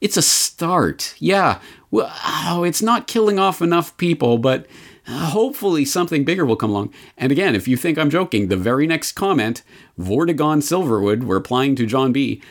It's 0.00 0.16
a 0.16 0.22
start. 0.22 1.14
Yeah, 1.18 1.60
oh, 1.92 2.64
it's 2.64 2.82
not 2.82 3.06
killing 3.06 3.38
off 3.38 3.62
enough 3.62 3.96
people, 3.96 4.38
but 4.38 4.66
uh, 5.06 5.30
hopefully 5.30 5.84
something 5.84 6.24
bigger 6.24 6.44
will 6.44 6.56
come 6.56 6.70
along. 6.70 6.92
And 7.16 7.32
again, 7.32 7.54
if 7.54 7.66
you 7.66 7.76
think 7.76 7.98
I'm 7.98 8.10
joking, 8.10 8.48
the 8.48 8.56
very 8.56 8.86
next 8.86 9.12
comment, 9.12 9.62
Vortigon 9.98 10.62
Silverwood, 10.62 11.24
we're 11.24 11.36
applying 11.36 11.76
to 11.76 11.86
John 11.86 12.12
B. 12.12 12.42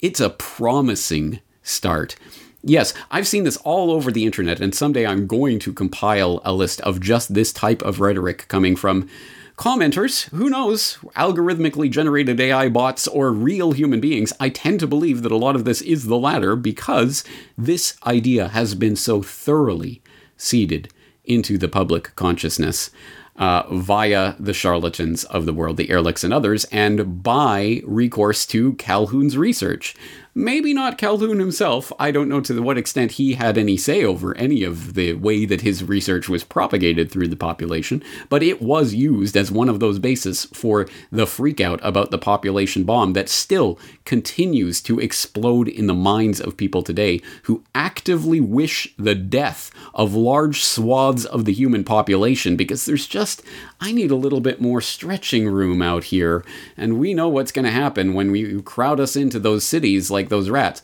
It's 0.00 0.20
a 0.20 0.30
promising 0.30 1.40
start. 1.62 2.16
Yes, 2.62 2.94
I've 3.10 3.26
seen 3.26 3.44
this 3.44 3.58
all 3.58 3.90
over 3.90 4.10
the 4.10 4.24
internet, 4.24 4.60
and 4.60 4.74
someday 4.74 5.06
I'm 5.06 5.26
going 5.26 5.58
to 5.60 5.72
compile 5.72 6.40
a 6.44 6.54
list 6.54 6.80
of 6.80 7.00
just 7.00 7.34
this 7.34 7.52
type 7.52 7.82
of 7.82 8.00
rhetoric 8.00 8.48
coming 8.48 8.74
from 8.74 9.08
commenters, 9.56 10.28
who 10.30 10.50
knows, 10.50 10.96
algorithmically 11.16 11.90
generated 11.90 12.40
AI 12.40 12.68
bots 12.68 13.06
or 13.06 13.32
real 13.32 13.72
human 13.72 14.00
beings, 14.00 14.32
I 14.40 14.48
tend 14.48 14.80
to 14.80 14.86
believe 14.86 15.22
that 15.22 15.32
a 15.32 15.36
lot 15.36 15.56
of 15.56 15.64
this 15.64 15.80
is 15.82 16.06
the 16.06 16.18
latter 16.18 16.56
because 16.56 17.24
this 17.56 17.96
idea 18.06 18.48
has 18.48 18.74
been 18.74 18.96
so 18.96 19.22
thoroughly 19.22 20.02
seeded 20.36 20.92
into 21.24 21.56
the 21.56 21.68
public 21.68 22.14
consciousness. 22.16 22.90
Uh, 23.36 23.64
via 23.72 24.36
the 24.38 24.54
charlatans 24.54 25.24
of 25.24 25.44
the 25.44 25.52
world, 25.52 25.76
the 25.76 25.88
Ehrlichs 25.88 26.22
and 26.22 26.32
others, 26.32 26.66
and 26.66 27.20
by 27.20 27.82
recourse 27.84 28.46
to 28.46 28.74
Calhoun's 28.74 29.36
research. 29.36 29.96
Maybe 30.36 30.74
not 30.74 30.98
Calhoun 30.98 31.38
himself. 31.38 31.92
I 31.96 32.10
don't 32.10 32.28
know 32.28 32.40
to 32.40 32.60
what 32.60 32.76
extent 32.76 33.12
he 33.12 33.34
had 33.34 33.56
any 33.56 33.76
say 33.76 34.04
over 34.04 34.36
any 34.36 34.64
of 34.64 34.94
the 34.94 35.12
way 35.12 35.44
that 35.44 35.60
his 35.60 35.84
research 35.84 36.28
was 36.28 36.42
propagated 36.42 37.08
through 37.08 37.28
the 37.28 37.36
population, 37.36 38.02
but 38.28 38.42
it 38.42 38.60
was 38.60 38.94
used 38.94 39.36
as 39.36 39.52
one 39.52 39.68
of 39.68 39.78
those 39.78 40.00
bases 40.00 40.46
for 40.46 40.88
the 41.12 41.24
freakout 41.24 41.78
about 41.84 42.10
the 42.10 42.18
population 42.18 42.82
bomb 42.82 43.12
that 43.12 43.28
still 43.28 43.78
continues 44.04 44.80
to 44.80 44.98
explode 44.98 45.68
in 45.68 45.86
the 45.86 45.94
minds 45.94 46.40
of 46.40 46.56
people 46.56 46.82
today 46.82 47.20
who 47.44 47.62
actively 47.72 48.40
wish 48.40 48.92
the 48.98 49.14
death 49.14 49.70
of 49.94 50.14
large 50.14 50.64
swaths 50.64 51.24
of 51.24 51.44
the 51.44 51.52
human 51.52 51.84
population 51.84 52.56
because 52.56 52.86
there's 52.86 53.06
just, 53.06 53.40
I 53.80 53.92
need 53.92 54.10
a 54.10 54.16
little 54.16 54.40
bit 54.40 54.60
more 54.60 54.80
stretching 54.80 55.48
room 55.48 55.80
out 55.80 56.04
here. 56.04 56.44
And 56.76 56.98
we 56.98 57.14
know 57.14 57.28
what's 57.28 57.52
going 57.52 57.66
to 57.66 57.70
happen 57.70 58.14
when 58.14 58.32
we 58.32 58.60
crowd 58.62 58.98
us 58.98 59.14
into 59.14 59.38
those 59.38 59.62
cities 59.62 60.10
like 60.10 60.23
like 60.24 60.30
those 60.30 60.50
rats. 60.50 60.82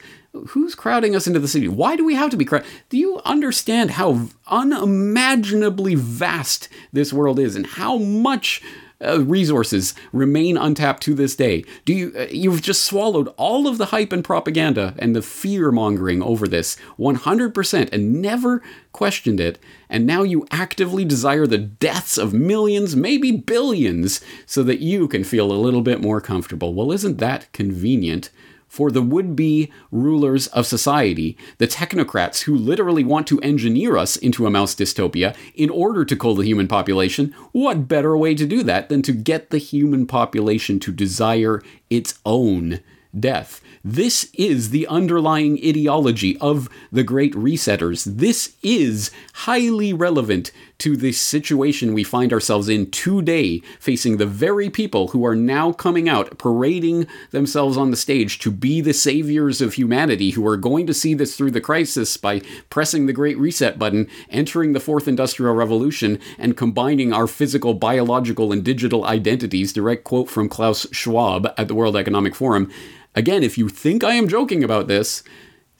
Who's 0.49 0.75
crowding 0.77 1.17
us 1.17 1.27
into 1.27 1.41
the 1.41 1.49
city? 1.49 1.67
Why 1.67 1.97
do 1.97 2.05
we 2.05 2.15
have 2.15 2.31
to 2.31 2.37
be 2.37 2.45
crowded? 2.45 2.69
Do 2.89 2.97
you 2.97 3.21
understand 3.25 3.93
how 3.93 4.29
unimaginably 4.47 5.97
vast 5.97 6.69
this 6.93 7.13
world 7.13 7.39
is 7.39 7.57
and 7.57 7.67
how 7.67 7.97
much 7.99 8.63
uh, 9.03 9.25
resources 9.25 9.95
remain 10.13 10.59
untapped 10.59 11.03
to 11.03 11.15
this 11.15 11.35
day. 11.35 11.65
Do 11.87 11.95
you 11.95 12.13
uh, 12.15 12.27
you've 12.31 12.61
just 12.61 12.85
swallowed 12.85 13.33
all 13.39 13.67
of 13.67 13.79
the 13.79 13.87
hype 13.87 14.13
and 14.13 14.23
propaganda 14.23 14.95
and 14.99 15.17
the 15.17 15.23
fear 15.23 15.73
mongering 15.73 16.23
over 16.23 16.47
this 16.47 16.77
100% 16.99 17.93
and 17.95 18.21
never 18.21 18.63
questioned 18.93 19.41
it 19.41 19.59
and 19.89 20.07
now 20.07 20.23
you 20.23 20.47
actively 20.51 21.07
desire 21.07 21.47
the 21.47 21.57
deaths 21.57 22.19
of 22.19 22.35
millions, 22.35 22.95
maybe 22.95 23.33
billions 23.33 24.21
so 24.45 24.63
that 24.65 24.81
you 24.81 25.09
can 25.09 25.25
feel 25.25 25.51
a 25.51 25.55
little 25.55 25.81
bit 25.81 26.03
more 26.03 26.21
comfortable. 26.21 26.75
Well, 26.75 26.93
isn't 26.93 27.17
that 27.19 27.51
convenient? 27.53 28.29
For 28.71 28.91
the 28.91 29.03
would 29.03 29.35
be 29.35 29.71
rulers 29.91 30.47
of 30.47 30.65
society, 30.65 31.37
the 31.59 31.67
technocrats 31.67 32.43
who 32.43 32.55
literally 32.55 33.03
want 33.03 33.27
to 33.27 33.41
engineer 33.41 33.97
us 33.97 34.17
into 34.17 34.47
a 34.47 34.51
mouse 34.51 34.77
dystopia 34.77 35.37
in 35.55 35.69
order 35.69 36.05
to 36.05 36.17
cull 36.17 36.37
the 36.37 36.47
human 36.47 36.69
population, 36.69 37.35
what 37.51 37.89
better 37.89 38.17
way 38.17 38.33
to 38.33 38.47
do 38.47 38.63
that 38.63 38.89
than 38.89 39.03
to 39.03 39.13
get 39.13 39.51
the 39.51 39.59
human 39.59 40.07
population 40.07 40.79
to 40.79 40.93
desire 40.93 41.61
its 41.91 42.21
own 42.25 42.79
death? 43.19 43.61
This 43.85 44.31
is 44.35 44.71
the 44.71 44.87
underlying 44.87 45.59
ideology 45.65 46.39
of 46.39 46.69
the 46.93 47.03
Great 47.03 47.35
Resetters. 47.35 48.05
This 48.05 48.55
is 48.63 49.11
highly 49.33 49.93
relevant 49.93 50.53
to 50.81 50.97
the 50.97 51.13
situation 51.13 51.95
we 51.95 52.03
find 52.03 52.33
ourselves 52.33 52.69
in 52.69 52.91
today, 52.91 53.61
facing 53.79 54.17
the 54.17 54.27
very 54.27 54.69
people 54.69 55.09
who 55.09 55.25
are 55.25 55.37
now 55.37 55.73
coming 55.73 56.09
out, 56.09 56.37
parading 56.39 57.07
themselves 57.31 57.77
on 57.77 57.91
the 57.91 57.97
stage 57.97 58.39
to 58.41 58.51
be 58.51 58.81
the 58.81 58.93
saviors 58.93 59.61
of 59.61 59.75
humanity, 59.75 60.31
who 60.31 60.47
are 60.47 60.57
going 60.57 60.87
to 60.87 60.95
see 60.95 61.15
this 61.15 61.37
through 61.37 61.51
the 61.51 61.61
crisis 61.61 62.17
by 62.17 62.41
pressing 62.69 63.07
the 63.07 63.13
Great 63.13 63.39
Reset 63.39 63.79
button, 63.79 64.09
entering 64.31 64.73
the 64.73 64.81
Fourth 64.81 65.07
Industrial 65.07 65.55
Revolution, 65.55 66.19
and 66.39 66.57
combining 66.57 67.13
our 67.13 67.27
physical, 67.27 67.75
biological, 67.75 68.53
and 68.53 68.65
digital 68.65 69.05
identities. 69.05 69.73
Direct 69.73 70.05
quote 70.05 70.29
from 70.29 70.49
Klaus 70.49 70.87
Schwab 70.93 71.53
at 71.57 71.69
the 71.69 71.75
World 71.75 71.97
Economic 71.97 72.35
Forum. 72.35 72.71
Again, 73.15 73.43
if 73.43 73.59
you 73.59 73.69
think 73.69 74.05
I 74.05 74.15
am 74.15 74.29
joking 74.29 74.63
about 74.63 74.87
this, 74.89 75.23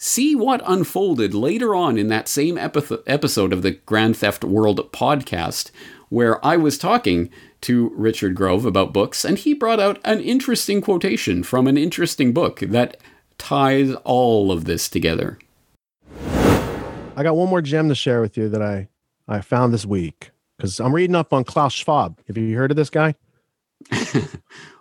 see 0.03 0.35
what 0.35 0.63
unfolded 0.65 1.35
later 1.35 1.75
on 1.75 1.99
in 1.99 2.09
that 2.09 2.27
same 2.27 2.57
episode 2.57 3.53
of 3.53 3.61
the 3.61 3.73
Grand 3.85 4.17
Theft 4.17 4.43
World 4.43 4.91
podcast, 4.93 5.71
where 6.09 6.45
I 6.45 6.57
was 6.57 6.79
talking 6.79 7.29
to 7.61 7.91
Richard 7.95 8.35
Grove 8.35 8.65
about 8.65 8.95
books, 8.95 9.27
and 9.27 9.37
he 9.37 9.53
brought 9.53 9.79
out 9.79 10.01
an 10.03 10.21
interesting 10.21 10.81
quotation 10.81 11.43
from 11.43 11.67
an 11.67 11.77
interesting 11.77 12.33
book 12.33 12.61
that 12.61 12.97
ties 13.37 13.95
all 14.05 14.51
of 14.51 14.65
this 14.65 14.89
together. 14.89 15.39
I 17.15 17.23
got 17.23 17.37
one 17.37 17.51
more 17.51 17.61
gem 17.61 17.91
to 17.91 17.95
share 17.95 18.23
with 18.23 18.39
you 18.39 18.49
that 18.49 18.63
I, 18.63 18.89
I 19.29 19.43
found 19.43 19.75
this 19.75 19.85
week 19.85 20.31
because 20.57 20.81
I'm 20.81 20.95
reading 20.95 21.15
up 21.15 21.35
on 21.35 21.45
Klaus 21.45 21.75
Schwab. 21.75 22.19
Have 22.27 22.39
you 22.39 22.57
heard 22.57 22.71
of 22.71 22.79
this 22.79 22.89
guy? 22.89 23.17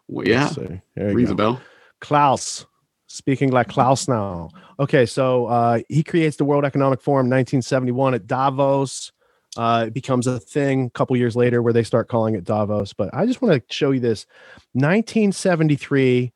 well, 0.08 0.26
yeah. 0.26 0.50
Rings 0.96 1.30
a 1.30 1.36
bell. 1.36 1.60
Klaus, 2.00 2.66
speaking 3.10 3.52
like 3.52 3.68
Klaus 3.68 4.08
now. 4.08 4.50
Okay, 4.80 5.06
so 5.06 5.48
uh, 5.48 5.80
he 5.90 6.04
creates 6.04 6.38
the 6.38 6.46
World 6.46 6.64
Economic 6.64 7.02
Forum 7.02 7.26
1971 7.26 8.14
at 8.14 8.28
Davos. 8.28 9.12
Uh, 9.58 9.86
it 9.88 9.94
becomes 9.94 10.28
a 10.28 10.40
thing 10.40 10.86
a 10.86 10.90
couple 10.92 11.18
years 11.18 11.36
later 11.36 11.62
where 11.62 11.74
they 11.74 11.84
start 11.84 12.08
calling 12.08 12.36
it 12.36 12.44
Davos. 12.44 12.94
But 12.94 13.10
I 13.14 13.26
just 13.26 13.42
want 13.42 13.56
to 13.56 13.74
show 13.74 13.92
you 13.92 14.00
this 14.00 14.26
1973 14.74 16.32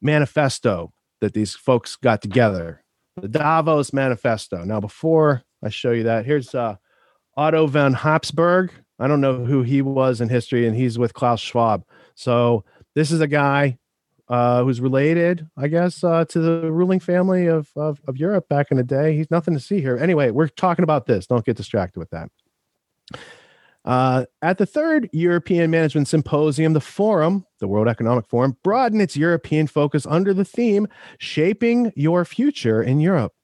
manifesto 0.00 0.92
that 1.20 1.34
these 1.34 1.54
folks 1.54 1.96
got 1.96 2.22
together, 2.22 2.82
the 3.20 3.28
Davos 3.28 3.92
Manifesto. 3.92 4.64
Now, 4.64 4.80
before 4.80 5.42
I 5.62 5.68
show 5.70 5.90
you 5.90 6.04
that, 6.04 6.24
here's 6.24 6.54
uh, 6.54 6.76
Otto 7.36 7.66
von 7.66 7.94
Habsburg. 7.94 8.72
I 8.98 9.08
don't 9.08 9.20
know 9.20 9.44
who 9.44 9.62
he 9.62 9.82
was 9.82 10.20
in 10.20 10.28
history, 10.28 10.66
and 10.66 10.76
he's 10.76 10.98
with 10.98 11.14
Klaus 11.14 11.40
Schwab. 11.40 11.84
So 12.14 12.64
this 12.94 13.10
is 13.10 13.20
a 13.20 13.26
guy 13.26 13.78
uh, 14.32 14.64
who's 14.64 14.80
related, 14.80 15.46
I 15.58 15.68
guess, 15.68 16.02
uh, 16.02 16.24
to 16.24 16.40
the 16.40 16.72
ruling 16.72 17.00
family 17.00 17.48
of, 17.48 17.68
of, 17.76 18.00
of 18.08 18.16
Europe 18.16 18.48
back 18.48 18.70
in 18.70 18.78
the 18.78 18.82
day. 18.82 19.14
He's 19.14 19.30
nothing 19.30 19.52
to 19.52 19.60
see 19.60 19.82
here. 19.82 19.98
Anyway, 19.98 20.30
we're 20.30 20.48
talking 20.48 20.84
about 20.84 21.04
this. 21.04 21.26
Don't 21.26 21.44
get 21.44 21.58
distracted 21.58 22.00
with 22.00 22.08
that. 22.10 22.30
Uh, 23.84 24.24
at 24.40 24.56
the 24.56 24.64
third 24.64 25.10
European 25.12 25.70
Management 25.70 26.08
Symposium, 26.08 26.72
the 26.72 26.80
Forum, 26.80 27.44
the 27.60 27.68
World 27.68 27.88
Economic 27.88 28.26
Forum, 28.26 28.56
broadened 28.64 29.02
its 29.02 29.18
European 29.18 29.66
focus 29.66 30.06
under 30.06 30.32
the 30.32 30.46
theme 30.46 30.88
Shaping 31.18 31.92
Your 31.94 32.24
Future 32.24 32.82
in 32.82 33.00
Europe. 33.00 33.34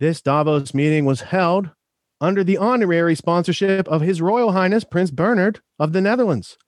This 0.00 0.20
Davos 0.20 0.74
meeting 0.74 1.04
was 1.04 1.20
held 1.20 1.70
under 2.20 2.42
the 2.42 2.56
honorary 2.56 3.14
sponsorship 3.14 3.86
of 3.86 4.00
His 4.00 4.20
Royal 4.20 4.50
Highness 4.50 4.82
Prince 4.82 5.12
Bernhard 5.12 5.60
of 5.78 5.92
the 5.92 6.00
Netherlands. 6.00 6.58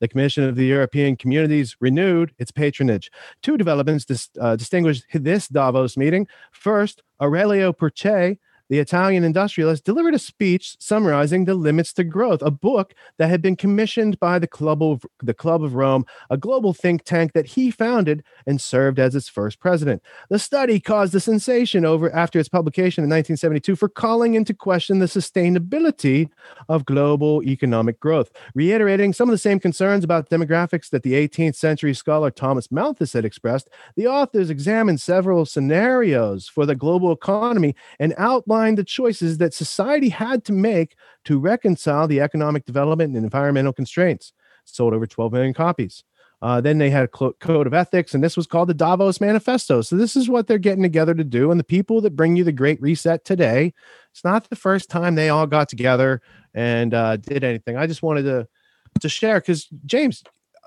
The 0.00 0.08
Commission 0.08 0.44
of 0.44 0.56
the 0.56 0.66
European 0.66 1.16
Communities 1.16 1.76
renewed 1.80 2.32
its 2.38 2.50
patronage. 2.50 3.10
Two 3.42 3.56
developments 3.56 4.04
dis- 4.04 4.30
uh, 4.40 4.56
distinguished 4.56 5.04
this 5.12 5.48
Davos 5.48 5.96
meeting. 5.96 6.26
First, 6.52 7.02
Aurelio 7.20 7.72
Peccei 7.72 8.38
the 8.70 8.78
Italian 8.78 9.24
industrialist 9.24 9.84
delivered 9.84 10.14
a 10.14 10.18
speech 10.18 10.76
summarizing 10.78 11.44
the 11.44 11.54
limits 11.54 11.92
to 11.94 12.04
growth, 12.04 12.40
a 12.42 12.50
book 12.50 12.94
that 13.18 13.28
had 13.28 13.42
been 13.42 13.56
commissioned 13.56 14.18
by 14.18 14.38
the 14.38 14.46
Club 14.46 14.82
of, 14.82 15.04
the 15.22 15.34
Club 15.34 15.62
of 15.62 15.74
Rome, 15.74 16.04
a 16.30 16.36
global 16.36 16.72
think 16.72 17.04
tank 17.04 17.32
that 17.32 17.46
he 17.46 17.70
founded 17.70 18.24
and 18.46 18.60
served 18.60 18.98
as 18.98 19.14
its 19.14 19.28
first 19.28 19.60
president. 19.60 20.02
The 20.30 20.38
study 20.38 20.80
caused 20.80 21.14
a 21.14 21.20
sensation 21.20 21.84
over 21.84 22.12
after 22.14 22.38
its 22.38 22.48
publication 22.48 23.04
in 23.04 23.10
1972 23.10 23.76
for 23.76 23.88
calling 23.88 24.34
into 24.34 24.54
question 24.54 24.98
the 24.98 25.06
sustainability 25.06 26.30
of 26.68 26.84
global 26.84 27.42
economic 27.42 28.00
growth, 28.00 28.30
reiterating 28.54 29.12
some 29.12 29.28
of 29.28 29.32
the 29.32 29.38
same 29.38 29.60
concerns 29.60 30.04
about 30.04 30.30
demographics 30.30 30.90
that 30.90 31.02
the 31.02 31.12
18th 31.12 31.56
century 31.56 31.94
scholar 31.94 32.30
Thomas 32.30 32.70
Malthus 32.70 33.12
had 33.12 33.24
expressed. 33.24 33.68
The 33.96 34.06
authors 34.06 34.50
examined 34.50 35.00
several 35.00 35.44
scenarios 35.44 36.48
for 36.48 36.66
the 36.66 36.74
global 36.74 37.12
economy 37.12 37.74
and 37.98 38.14
outlined 38.16 38.53
outlined 38.54 38.78
the 38.78 38.84
choices 38.84 39.38
that 39.38 39.52
society 39.52 40.08
had 40.08 40.44
to 40.44 40.52
make 40.52 40.96
to 41.24 41.38
reconcile 41.38 42.06
the 42.06 42.20
economic 42.20 42.64
development 42.64 43.16
and 43.16 43.24
environmental 43.24 43.72
constraints. 43.72 44.32
Sold 44.64 44.94
over 44.94 45.06
12 45.06 45.32
million 45.32 45.54
copies. 45.54 46.04
Uh, 46.40 46.60
then 46.60 46.78
they 46.78 46.90
had 46.90 47.04
a 47.04 47.08
code 47.08 47.66
of 47.66 47.72
ethics, 47.72 48.14
and 48.14 48.22
this 48.22 48.36
was 48.36 48.46
called 48.46 48.68
the 48.68 48.74
Davos 48.74 49.20
Manifesto. 49.20 49.80
So 49.80 49.96
this 49.96 50.14
is 50.14 50.28
what 50.28 50.46
they're 50.46 50.58
getting 50.58 50.82
together 50.82 51.14
to 51.14 51.24
do. 51.24 51.50
And 51.50 51.58
the 51.58 51.64
people 51.64 52.00
that 52.02 52.16
bring 52.16 52.36
you 52.36 52.44
the 52.44 52.52
Great 52.52 52.80
Reset 52.82 53.24
today, 53.24 53.72
it's 54.10 54.24
not 54.24 54.50
the 54.50 54.56
first 54.56 54.90
time 54.90 55.14
they 55.14 55.30
all 55.30 55.46
got 55.46 55.68
together 55.68 56.20
and 56.52 56.92
uh, 56.92 57.16
did 57.16 57.44
anything. 57.44 57.76
I 57.76 57.86
just 57.86 58.02
wanted 58.02 58.24
to 58.24 58.46
to 59.00 59.08
share 59.08 59.40
because 59.40 59.66
James, 59.86 60.22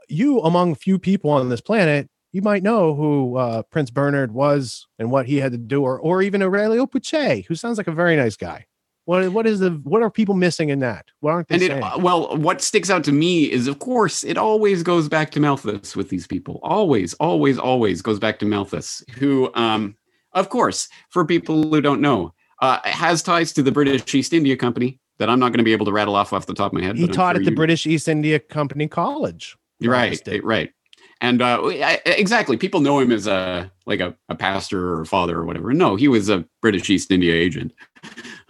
you 0.10 0.40
among 0.40 0.76
few 0.76 1.00
people 1.00 1.30
on 1.30 1.48
this 1.48 1.62
planet, 1.62 2.10
you 2.32 2.42
might 2.42 2.64
know 2.64 2.94
who 2.94 3.38
uh, 3.38 3.64
Prince 3.64 3.90
Bernhard 3.90 4.32
was 4.34 4.88
and 5.00 5.12
what 5.12 5.26
he 5.26 5.38
had 5.38 5.52
to 5.54 5.58
do, 5.58 5.84
or 5.84 6.00
or 6.00 6.22
even 6.22 6.44
Aurelio 6.44 6.86
Pucci, 6.86 7.46
who 7.46 7.56
sounds 7.56 7.78
like 7.78 7.88
a 7.88 7.92
very 7.92 8.16
nice 8.16 8.36
guy. 8.36 8.66
What 9.06 9.32
what 9.32 9.48
is 9.48 9.60
the 9.60 9.72
what 9.84 10.02
are 10.02 10.12
people 10.12 10.36
missing 10.36 10.68
in 10.68 10.80
that? 10.80 11.06
What 11.22 11.32
aren't 11.32 11.48
they 11.48 11.56
and 11.56 11.64
saying? 11.64 11.84
it, 11.84 12.02
well, 12.02 12.36
what 12.36 12.62
sticks 12.62 12.90
out 12.90 13.06
to 13.06 13.14
me 13.14 13.50
is, 13.50 13.68
of 13.68 13.80
course, 13.80 14.26
it 14.26 14.38
always 14.38 14.84
goes 14.84 15.08
back 15.08 15.32
to 15.32 15.40
Malthus 15.40 15.96
with 15.96 16.10
these 16.10 16.28
people. 16.28 16.60
Always, 16.62 17.14
always, 17.14 17.58
always 17.58 18.02
goes 18.02 18.20
back 18.20 18.38
to 18.40 18.46
Malthus, 18.46 19.02
who, 19.18 19.50
um, 19.54 19.96
of 20.34 20.50
course, 20.50 20.90
for 21.10 21.24
people 21.24 21.64
who 21.70 21.80
don't 21.80 22.02
know, 22.02 22.34
uh, 22.62 22.80
has 22.84 23.24
ties 23.24 23.54
to 23.54 23.64
the 23.64 23.72
British 23.72 24.14
East 24.14 24.34
India 24.34 24.58
Company 24.58 25.00
that 25.20 25.30
I'm 25.30 25.40
not 25.40 25.50
going 25.50 25.60
to 25.60 25.64
be 25.64 25.72
able 25.72 25.86
to 25.86 25.94
rattle 25.94 26.16
off 26.16 26.34
off 26.34 26.46
the 26.46 26.54
top 26.54 26.74
of 26.74 26.80
my 26.80 26.86
head. 26.86 26.98
he 26.98 27.08
taught 27.08 27.36
sure 27.36 27.42
at 27.42 27.46
the 27.46 27.52
you- 27.52 27.56
British 27.56 27.88
East 27.88 28.10
India 28.10 28.40
Company 28.40 28.90
College. 28.90 29.56
Right, 29.82 30.20
right. 30.44 30.72
And 31.22 31.42
uh, 31.42 31.62
I- 31.66 32.02
exactly, 32.06 32.58
people 32.58 32.80
know 32.82 33.00
him 33.00 33.12
as 33.12 33.28
a 33.28 33.72
like 33.86 34.00
a, 34.00 34.16
a 34.30 34.36
pastor 34.36 34.94
or 34.94 35.02
a 35.02 35.06
father 35.06 35.38
or 35.38 35.46
whatever. 35.46 35.74
No, 35.74 35.96
he 35.96 36.08
was 36.08 36.30
a 36.30 36.46
British 36.62 36.90
East 36.90 37.12
India 37.12 37.34
agent, 37.34 37.74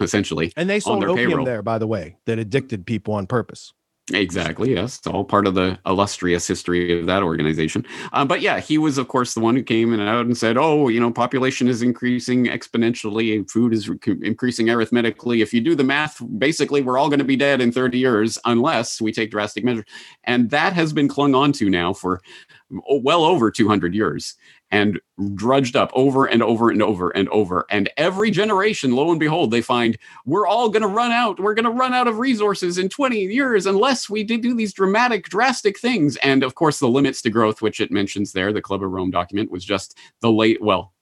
essentially. 0.01 0.51
And 0.57 0.69
they 0.69 0.79
sold 0.79 1.01
their 1.01 1.09
opium 1.09 1.29
payroll. 1.29 1.45
there, 1.45 1.61
by 1.61 1.77
the 1.77 1.87
way, 1.87 2.17
that 2.25 2.39
addicted 2.39 2.85
people 2.85 3.13
on 3.13 3.27
purpose. 3.27 3.73
Exactly. 4.13 4.73
Yes, 4.73 4.99
it's 4.99 5.07
all 5.07 5.25
part 5.25 5.47
of 5.47 5.53
the 5.55 5.77
illustrious 5.85 6.47
history 6.47 6.97
of 6.97 7.07
that 7.07 7.23
organization. 7.23 7.85
Uh, 8.13 8.23
but 8.23 8.39
yeah, 8.39 8.61
he 8.61 8.77
was, 8.77 8.97
of 8.97 9.09
course, 9.09 9.33
the 9.33 9.41
one 9.41 9.53
who 9.53 9.61
came 9.61 9.91
and 9.91 10.01
out 10.01 10.25
and 10.25 10.37
said, 10.37 10.55
"Oh, 10.57 10.87
you 10.87 11.01
know, 11.01 11.11
population 11.11 11.67
is 11.67 11.81
increasing 11.81 12.45
exponentially, 12.45 13.35
and 13.35 13.51
food 13.51 13.73
is 13.73 13.89
re- 13.89 13.97
increasing 14.21 14.69
arithmetically. 14.69 15.41
If 15.41 15.53
you 15.53 15.59
do 15.59 15.75
the 15.75 15.83
math, 15.83 16.21
basically, 16.39 16.81
we're 16.81 16.97
all 16.97 17.09
going 17.09 17.19
to 17.19 17.25
be 17.25 17.35
dead 17.35 17.59
in 17.59 17.69
30 17.73 17.97
years 17.97 18.39
unless 18.45 19.01
we 19.01 19.11
take 19.11 19.29
drastic 19.29 19.65
measures." 19.65 19.83
And 20.23 20.51
that 20.51 20.71
has 20.71 20.93
been 20.93 21.09
clung 21.09 21.35
on 21.35 21.51
to 21.53 21.69
now 21.69 21.91
for 21.91 22.21
well 22.69 23.23
over 23.23 23.49
200 23.49 23.93
years 23.93 24.35
and 24.71 24.99
drudged 25.35 25.75
up 25.75 25.89
over 25.93 26.25
and 26.25 26.43
over 26.43 26.69
and 26.69 26.81
over 26.81 27.09
and 27.11 27.29
over. 27.29 27.65
And 27.69 27.89
every 27.95 28.29
generation, 28.31 28.91
lo 28.91 29.11
and 29.11 29.19
behold, 29.19 29.51
they 29.51 29.61
find 29.61 29.97
we're 30.25 30.47
all 30.47 30.69
going 30.69 30.81
to 30.81 30.87
run 30.87 31.11
out. 31.11 31.39
We're 31.39 31.53
going 31.53 31.65
to 31.65 31.71
run 31.71 31.93
out 31.93 32.07
of 32.07 32.19
resources 32.19 32.77
in 32.77 32.89
20 32.89 33.19
years 33.19 33.65
unless 33.65 34.09
we 34.09 34.23
do 34.23 34.53
these 34.53 34.73
dramatic, 34.73 35.25
drastic 35.29 35.79
things. 35.79 36.17
And 36.17 36.43
of 36.43 36.55
course, 36.55 36.79
the 36.79 36.89
limits 36.89 37.21
to 37.21 37.29
growth, 37.29 37.61
which 37.61 37.79
it 37.79 37.91
mentions 37.91 38.33
there, 38.33 38.51
the 38.51 38.61
Club 38.61 38.83
of 38.83 38.91
Rome 38.91 39.11
document, 39.11 39.51
was 39.51 39.63
just 39.63 39.97
the 40.21 40.31
late, 40.31 40.61
well, 40.61 40.93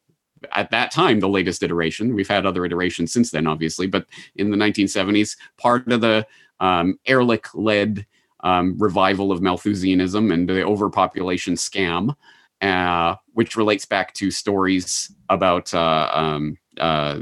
at 0.52 0.70
that 0.70 0.92
time, 0.92 1.20
the 1.20 1.30
latest 1.30 1.64
iteration. 1.64 2.14
We've 2.14 2.28
had 2.28 2.46
other 2.46 2.66
iterations 2.66 3.12
since 3.12 3.32
then, 3.32 3.48
obviously, 3.48 3.88
but 3.88 4.06
in 4.36 4.52
the 4.52 4.58
1970s, 4.58 5.38
part 5.58 5.92
of 5.92 6.02
the 6.02 6.28
um, 6.60 7.00
Ehrlich 7.06 7.54
led 7.56 8.06
um, 8.46 8.76
revival 8.78 9.32
of 9.32 9.42
Malthusianism 9.42 10.32
and 10.32 10.48
the 10.48 10.64
overpopulation 10.64 11.56
scam, 11.56 12.16
uh, 12.62 13.16
which 13.34 13.58
relates 13.58 13.86
back 13.86 14.14
to 14.14 14.30
stories 14.32 15.12
about 15.30 15.74
uh, 15.74 16.10
um, 16.14 16.58
uh, 16.80 17.20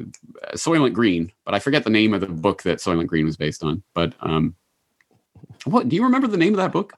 Soylent 0.54 0.94
Green, 0.94 1.32
but 1.46 1.56
I 1.56 1.60
forget 1.60 1.86
the 1.86 1.90
name 1.90 2.14
of 2.14 2.22
the 2.22 2.28
book 2.28 2.64
that 2.64 2.80
Soylent 2.80 3.08
Green 3.08 3.26
was 3.26 3.38
based 3.38 3.64
on. 3.64 3.82
But 3.96 4.14
um, 4.20 4.56
what 5.64 5.88
do 5.88 5.96
you 5.96 6.04
remember 6.04 6.28
the 6.28 6.38
name 6.38 6.54
of 6.54 6.58
that 6.58 6.74
book? 6.74 6.94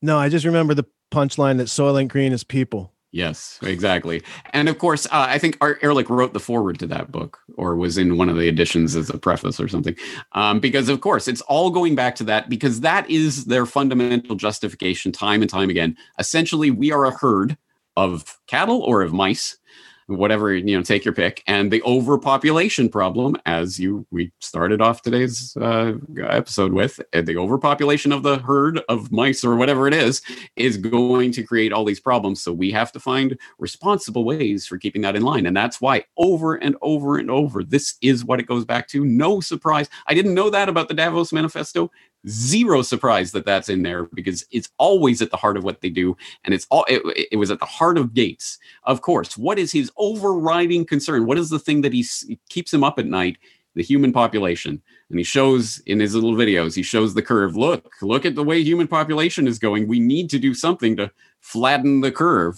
No, 0.00 0.16
I 0.16 0.28
just 0.28 0.46
remember 0.46 0.72
the 0.72 0.86
punchline 1.12 1.58
that 1.58 1.66
Soylent 1.66 2.08
Green 2.08 2.32
is 2.32 2.44
people. 2.44 2.93
Yes, 3.14 3.60
exactly. 3.62 4.24
And 4.52 4.68
of 4.68 4.78
course, 4.78 5.06
uh, 5.06 5.26
I 5.28 5.38
think 5.38 5.56
Art 5.60 5.78
Ehrlich 5.82 6.10
wrote 6.10 6.32
the 6.32 6.40
forward 6.40 6.80
to 6.80 6.86
that 6.88 7.12
book 7.12 7.38
or 7.56 7.76
was 7.76 7.96
in 7.96 8.16
one 8.16 8.28
of 8.28 8.34
the 8.34 8.48
editions 8.48 8.96
as 8.96 9.08
a 9.08 9.16
preface 9.16 9.60
or 9.60 9.68
something. 9.68 9.94
Um, 10.32 10.58
because, 10.58 10.88
of 10.88 11.00
course, 11.00 11.28
it's 11.28 11.40
all 11.42 11.70
going 11.70 11.94
back 11.94 12.16
to 12.16 12.24
that 12.24 12.48
because 12.48 12.80
that 12.80 13.08
is 13.08 13.44
their 13.44 13.66
fundamental 13.66 14.34
justification 14.34 15.12
time 15.12 15.42
and 15.42 15.48
time 15.48 15.70
again. 15.70 15.96
Essentially, 16.18 16.72
we 16.72 16.90
are 16.90 17.04
a 17.04 17.16
herd 17.16 17.56
of 17.96 18.36
cattle 18.48 18.80
or 18.80 19.00
of 19.02 19.12
mice 19.12 19.58
whatever 20.06 20.54
you 20.54 20.76
know 20.76 20.82
take 20.82 21.04
your 21.04 21.14
pick. 21.14 21.42
And 21.46 21.72
the 21.72 21.82
overpopulation 21.82 22.88
problem 22.88 23.36
as 23.46 23.78
you 23.78 24.06
we 24.10 24.32
started 24.40 24.80
off 24.80 25.02
today's 25.02 25.56
uh, 25.56 25.94
episode 26.22 26.72
with 26.72 27.00
uh, 27.12 27.22
the 27.22 27.36
overpopulation 27.36 28.12
of 28.12 28.22
the 28.22 28.38
herd 28.38 28.80
of 28.88 29.10
mice 29.10 29.44
or 29.44 29.56
whatever 29.56 29.86
it 29.88 29.94
is 29.94 30.22
is 30.56 30.76
going 30.76 31.32
to 31.32 31.42
create 31.42 31.72
all 31.72 31.84
these 31.84 32.00
problems. 32.00 32.42
So 32.42 32.52
we 32.52 32.70
have 32.72 32.92
to 32.92 33.00
find 33.00 33.38
responsible 33.58 34.24
ways 34.24 34.66
for 34.66 34.78
keeping 34.78 35.02
that 35.02 35.16
in 35.16 35.22
line. 35.22 35.46
And 35.46 35.56
that's 35.56 35.80
why 35.80 36.04
over 36.16 36.54
and 36.54 36.76
over 36.82 37.18
and 37.18 37.30
over 37.30 37.62
this 37.64 37.96
is 38.02 38.24
what 38.24 38.40
it 38.40 38.46
goes 38.46 38.64
back 38.64 38.88
to. 38.88 39.04
No 39.04 39.40
surprise. 39.40 39.88
I 40.06 40.14
didn't 40.14 40.34
know 40.34 40.50
that 40.50 40.68
about 40.68 40.88
the 40.88 40.94
davos 40.94 41.32
manifesto 41.32 41.90
zero 42.28 42.82
surprise 42.82 43.32
that 43.32 43.44
that's 43.44 43.68
in 43.68 43.82
there 43.82 44.04
because 44.06 44.44
it's 44.50 44.70
always 44.78 45.20
at 45.20 45.30
the 45.30 45.36
heart 45.36 45.56
of 45.56 45.64
what 45.64 45.80
they 45.80 45.90
do 45.90 46.16
and 46.44 46.54
it's 46.54 46.66
all 46.70 46.84
it, 46.88 47.02
it 47.30 47.36
was 47.36 47.50
at 47.50 47.60
the 47.60 47.66
heart 47.66 47.98
of 47.98 48.14
gates. 48.14 48.58
Of 48.84 49.02
course 49.02 49.36
what 49.36 49.58
is 49.58 49.72
his 49.72 49.90
overriding 49.96 50.86
concern? 50.86 51.26
What 51.26 51.38
is 51.38 51.50
the 51.50 51.58
thing 51.58 51.82
that 51.82 51.92
he 51.92 52.04
keeps 52.48 52.72
him 52.72 52.84
up 52.84 52.98
at 52.98 53.06
night? 53.06 53.36
The 53.74 53.82
human 53.82 54.12
population. 54.12 54.80
And 55.10 55.18
he 55.18 55.24
shows 55.24 55.80
in 55.80 56.00
his 56.00 56.14
little 56.14 56.34
videos 56.34 56.74
he 56.74 56.82
shows 56.82 57.14
the 57.14 57.22
curve. 57.22 57.56
Look 57.56 57.92
look 58.00 58.24
at 58.24 58.34
the 58.34 58.44
way 58.44 58.62
human 58.62 58.88
population 58.88 59.46
is 59.46 59.58
going. 59.58 59.86
We 59.86 60.00
need 60.00 60.30
to 60.30 60.38
do 60.38 60.54
something 60.54 60.96
to 60.96 61.10
flatten 61.40 62.00
the 62.00 62.12
curve. 62.12 62.56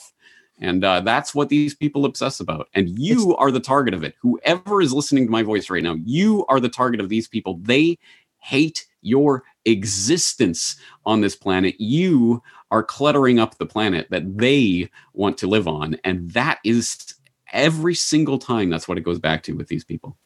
And 0.59 0.85
uh, 0.85 1.01
that's 1.01 1.35
what 1.35 1.51
these 1.51 1.75
people 1.75 2.07
obsess 2.07 2.41
about. 2.41 2.69
And 2.73 2.99
you 2.99 3.37
are 3.37 3.51
the 3.51 3.61
target 3.61 3.93
of 3.93 4.03
it. 4.05 4.15
Whoever 4.23 4.81
is 4.81 4.93
listening 4.93 5.27
to 5.27 5.31
my 5.31 5.43
voice 5.43 5.71
right 5.71 5.83
now 5.83 5.97
you 6.05 6.47
are 6.49 6.61
the 6.61 6.69
target 6.69 7.01
of 7.01 7.09
these 7.09 7.27
people. 7.27 7.59
They 7.63 7.99
hate 8.39 8.87
your 9.07 9.45
existence 9.65 10.77
on 11.05 11.21
this 11.21 11.37
planet. 11.37 11.75
You 11.79 12.43
are 12.71 12.83
cluttering 12.83 13.39
up 13.39 13.57
the 13.57 13.67
planet 13.67 14.09
that 14.11 14.39
they 14.39 14.91
want 15.13 15.39
to 15.39 15.47
live 15.47 15.69
on. 15.69 15.97
And 16.05 16.31
that 16.33 16.59
is 16.65 17.15
every 17.53 17.95
single 17.95 18.39
time 18.39 18.71
that's 18.71 18.89
what 18.89 18.99
it 18.99 19.05
goes 19.05 19.19
back 19.19 19.43
to 19.45 19.53
with 19.53 19.69
these 19.69 19.85
people. 19.85 20.17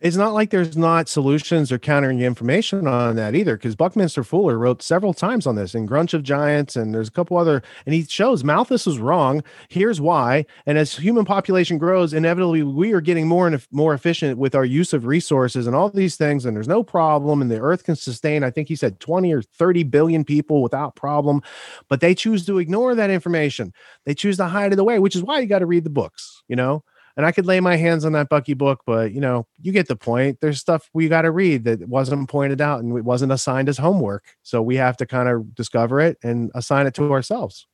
It's 0.00 0.16
not 0.16 0.32
like 0.32 0.48
there's 0.48 0.78
not 0.78 1.10
solutions 1.10 1.70
or 1.70 1.78
countering 1.78 2.20
information 2.20 2.86
on 2.86 3.16
that 3.16 3.34
either, 3.34 3.56
because 3.56 3.76
Buckminster 3.76 4.24
Fuller 4.24 4.56
wrote 4.56 4.80
several 4.80 5.12
times 5.12 5.46
on 5.46 5.56
this 5.56 5.74
in 5.74 5.86
Grunch 5.86 6.14
of 6.14 6.22
Giants, 6.22 6.74
and 6.74 6.94
there's 6.94 7.08
a 7.08 7.12
couple 7.12 7.36
other, 7.36 7.62
and 7.84 7.94
he 7.94 8.04
shows 8.04 8.42
Malthus 8.42 8.86
was 8.86 8.98
wrong. 8.98 9.42
Here's 9.68 10.00
why. 10.00 10.46
And 10.64 10.78
as 10.78 10.96
human 10.96 11.26
population 11.26 11.76
grows, 11.76 12.14
inevitably 12.14 12.62
we 12.62 12.92
are 12.94 13.02
getting 13.02 13.28
more 13.28 13.46
and 13.46 13.62
more 13.70 13.92
efficient 13.92 14.38
with 14.38 14.54
our 14.54 14.64
use 14.64 14.94
of 14.94 15.04
resources 15.04 15.66
and 15.66 15.76
all 15.76 15.90
these 15.90 16.16
things, 16.16 16.46
and 16.46 16.56
there's 16.56 16.66
no 16.66 16.82
problem, 16.82 17.42
and 17.42 17.50
the 17.50 17.60
earth 17.60 17.84
can 17.84 17.94
sustain, 17.94 18.42
I 18.42 18.50
think 18.50 18.68
he 18.68 18.76
said 18.76 19.00
20 19.00 19.34
or 19.34 19.42
30 19.42 19.82
billion 19.84 20.24
people 20.24 20.62
without 20.62 20.96
problem. 20.96 21.42
But 21.90 22.00
they 22.00 22.14
choose 22.14 22.46
to 22.46 22.58
ignore 22.58 22.94
that 22.94 23.10
information. 23.10 23.74
They 24.06 24.14
choose 24.14 24.38
to 24.38 24.46
hide 24.46 24.72
it 24.72 24.78
away, 24.78 24.98
which 24.98 25.14
is 25.14 25.22
why 25.22 25.40
you 25.40 25.46
got 25.46 25.58
to 25.58 25.66
read 25.66 25.84
the 25.84 25.90
books, 25.90 26.42
you 26.48 26.56
know? 26.56 26.84
And 27.20 27.26
I 27.26 27.32
could 27.32 27.44
lay 27.44 27.60
my 27.60 27.76
hands 27.76 28.06
on 28.06 28.12
that 28.12 28.30
Bucky 28.30 28.54
book, 28.54 28.80
but 28.86 29.12
you 29.12 29.20
know, 29.20 29.46
you 29.60 29.72
get 29.72 29.88
the 29.88 29.94
point. 29.94 30.38
There's 30.40 30.58
stuff 30.58 30.88
we 30.94 31.06
got 31.06 31.22
to 31.22 31.30
read 31.30 31.64
that 31.64 31.86
wasn't 31.86 32.30
pointed 32.30 32.62
out 32.62 32.82
and 32.82 32.96
it 32.96 33.04
wasn't 33.04 33.30
assigned 33.30 33.68
as 33.68 33.76
homework. 33.76 34.24
So 34.42 34.62
we 34.62 34.76
have 34.76 34.96
to 34.96 35.06
kind 35.06 35.28
of 35.28 35.54
discover 35.54 36.00
it 36.00 36.16
and 36.22 36.50
assign 36.54 36.86
it 36.86 36.94
to 36.94 37.12
ourselves. 37.12 37.66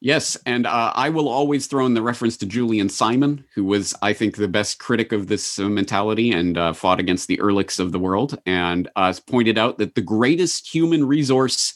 Yes, 0.00 0.36
and 0.46 0.68
uh, 0.68 0.92
I 0.94 1.08
will 1.08 1.28
always 1.28 1.66
throw 1.66 1.84
in 1.84 1.94
the 1.94 2.02
reference 2.02 2.36
to 2.36 2.46
Julian 2.46 2.88
Simon, 2.88 3.44
who 3.56 3.64
was, 3.64 3.92
I 4.02 4.12
think, 4.12 4.36
the 4.36 4.46
best 4.46 4.78
critic 4.78 5.10
of 5.10 5.26
this 5.26 5.58
uh, 5.58 5.68
mentality 5.68 6.30
and 6.30 6.56
uh, 6.56 6.72
fought 6.72 7.00
against 7.00 7.26
the 7.26 7.38
Ehrlichs 7.38 7.80
of 7.80 7.90
the 7.90 7.98
world, 7.98 8.40
and 8.46 8.88
uh, 8.94 9.12
pointed 9.26 9.58
out 9.58 9.78
that 9.78 9.96
the 9.96 10.00
greatest 10.00 10.72
human 10.72 11.08
resource 11.08 11.74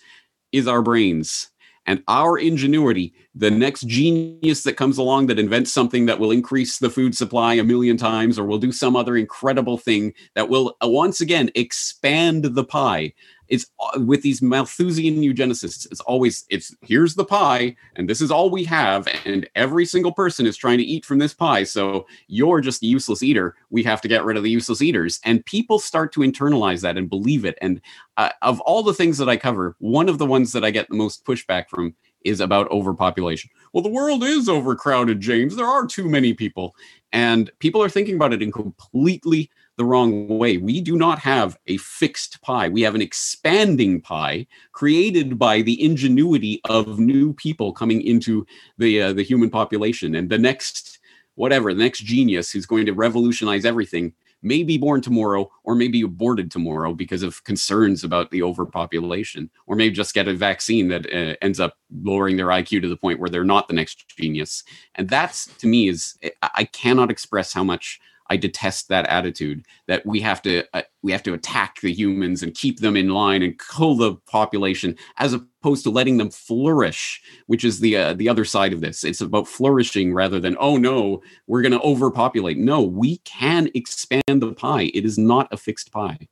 is 0.52 0.68
our 0.68 0.80
brains 0.80 1.50
and 1.86 2.02
our 2.08 2.38
ingenuity. 2.38 3.14
The 3.34 3.50
next 3.50 3.82
genius 3.86 4.62
that 4.62 4.76
comes 4.76 4.98
along 4.98 5.26
that 5.26 5.38
invents 5.38 5.72
something 5.72 6.06
that 6.06 6.18
will 6.18 6.30
increase 6.30 6.78
the 6.78 6.90
food 6.90 7.16
supply 7.16 7.54
a 7.54 7.64
million 7.64 7.96
times, 7.96 8.38
or 8.38 8.44
will 8.44 8.58
do 8.58 8.72
some 8.72 8.96
other 8.96 9.16
incredible 9.16 9.78
thing 9.78 10.14
that 10.34 10.48
will 10.48 10.76
uh, 10.82 10.88
once 10.88 11.20
again 11.20 11.50
expand 11.54 12.44
the 12.44 12.64
pie 12.64 13.12
it's 13.48 13.66
uh, 13.80 14.00
with 14.00 14.22
these 14.22 14.42
Malthusian 14.42 15.16
eugenicists. 15.16 15.86
It's 15.90 16.00
always 16.00 16.44
it's 16.50 16.74
here's 16.82 17.14
the 17.14 17.24
pie, 17.24 17.76
and 17.96 18.08
this 18.08 18.20
is 18.20 18.30
all 18.30 18.50
we 18.50 18.64
have, 18.64 19.08
and 19.24 19.48
every 19.54 19.84
single 19.84 20.12
person 20.12 20.46
is 20.46 20.56
trying 20.56 20.78
to 20.78 20.84
eat 20.84 21.04
from 21.04 21.18
this 21.18 21.34
pie. 21.34 21.64
So 21.64 22.06
you're 22.28 22.60
just 22.60 22.82
a 22.82 22.86
useless 22.86 23.22
eater. 23.22 23.56
We 23.70 23.82
have 23.84 24.00
to 24.02 24.08
get 24.08 24.24
rid 24.24 24.36
of 24.36 24.42
the 24.42 24.50
useless 24.50 24.82
eaters, 24.82 25.20
and 25.24 25.44
people 25.44 25.78
start 25.78 26.12
to 26.14 26.20
internalize 26.20 26.82
that 26.82 26.96
and 26.96 27.08
believe 27.10 27.44
it. 27.44 27.58
And 27.60 27.80
uh, 28.16 28.30
of 28.42 28.60
all 28.62 28.82
the 28.82 28.94
things 28.94 29.18
that 29.18 29.28
I 29.28 29.36
cover, 29.36 29.76
one 29.78 30.08
of 30.08 30.18
the 30.18 30.26
ones 30.26 30.52
that 30.52 30.64
I 30.64 30.70
get 30.70 30.88
the 30.88 30.96
most 30.96 31.24
pushback 31.24 31.68
from 31.68 31.94
is 32.24 32.40
about 32.40 32.70
overpopulation. 32.70 33.50
Well, 33.72 33.82
the 33.82 33.88
world 33.88 34.24
is 34.24 34.48
overcrowded, 34.48 35.20
James. 35.20 35.54
There 35.54 35.66
are 35.66 35.86
too 35.86 36.08
many 36.08 36.34
people. 36.34 36.74
And 37.12 37.50
people 37.60 37.82
are 37.82 37.88
thinking 37.88 38.16
about 38.16 38.32
it 38.32 38.42
in 38.42 38.50
completely 38.50 39.48
the 39.76 39.84
wrong 39.84 40.28
way. 40.28 40.56
We 40.56 40.80
do 40.80 40.96
not 40.96 41.18
have 41.20 41.58
a 41.66 41.76
fixed 41.78 42.40
pie. 42.42 42.68
We 42.68 42.82
have 42.82 42.94
an 42.94 43.02
expanding 43.02 44.00
pie 44.00 44.46
created 44.72 45.38
by 45.38 45.62
the 45.62 45.82
ingenuity 45.82 46.60
of 46.64 46.98
new 46.98 47.34
people 47.34 47.72
coming 47.72 48.00
into 48.02 48.46
the 48.78 49.02
uh, 49.02 49.12
the 49.12 49.22
human 49.22 49.50
population. 49.50 50.14
And 50.14 50.30
the 50.30 50.38
next 50.38 50.98
whatever, 51.34 51.72
the 51.74 51.82
next 51.82 52.00
genius 52.00 52.50
who's 52.50 52.66
going 52.66 52.86
to 52.86 52.92
revolutionize 52.92 53.64
everything 53.64 54.14
may 54.42 54.62
be 54.62 54.78
born 54.78 55.00
tomorrow 55.00 55.50
or 55.64 55.74
maybe 55.74 56.02
aborted 56.02 56.50
tomorrow 56.50 56.94
because 56.94 57.22
of 57.22 57.42
concerns 57.44 58.04
about 58.04 58.30
the 58.30 58.42
overpopulation 58.42 59.50
or 59.66 59.76
maybe 59.76 59.94
just 59.94 60.14
get 60.14 60.28
a 60.28 60.34
vaccine 60.34 60.88
that 60.88 61.06
uh, 61.06 61.34
ends 61.42 61.58
up 61.58 61.76
lowering 62.02 62.36
their 62.36 62.46
IQ 62.46 62.82
to 62.82 62.88
the 62.88 62.96
point 62.96 63.18
where 63.18 63.30
they're 63.30 63.44
not 63.44 63.66
the 63.66 63.74
next 63.74 64.06
genius. 64.08 64.62
And 64.94 65.08
that's 65.08 65.46
to 65.58 65.66
me 65.66 65.88
is 65.88 66.18
I 66.42 66.64
cannot 66.64 67.10
express 67.10 67.52
how 67.52 67.64
much 67.64 68.00
I 68.30 68.36
detest 68.36 68.88
that 68.88 69.06
attitude 69.06 69.64
that 69.86 70.04
we 70.04 70.20
have 70.20 70.42
to 70.42 70.64
uh, 70.74 70.82
we 71.02 71.12
have 71.12 71.22
to 71.24 71.34
attack 71.34 71.80
the 71.80 71.92
humans 71.92 72.42
and 72.42 72.54
keep 72.54 72.80
them 72.80 72.96
in 72.96 73.10
line 73.10 73.42
and 73.42 73.58
kill 73.58 73.96
the 73.96 74.16
population 74.26 74.96
as 75.18 75.32
opposed 75.32 75.84
to 75.84 75.90
letting 75.90 76.16
them 76.16 76.30
flourish, 76.30 77.22
which 77.46 77.64
is 77.64 77.80
the 77.80 77.96
uh, 77.96 78.14
the 78.14 78.28
other 78.28 78.44
side 78.44 78.72
of 78.72 78.80
this. 78.80 79.04
It's 79.04 79.20
about 79.20 79.48
flourishing 79.48 80.12
rather 80.12 80.40
than 80.40 80.56
oh 80.58 80.76
no, 80.76 81.22
we're 81.46 81.62
going 81.62 81.72
to 81.72 81.80
overpopulate. 81.80 82.58
No, 82.58 82.82
we 82.82 83.18
can 83.18 83.70
expand 83.74 84.22
the 84.26 84.52
pie. 84.52 84.90
It 84.94 85.04
is 85.04 85.18
not 85.18 85.52
a 85.52 85.56
fixed 85.56 85.92
pie. 85.92 86.28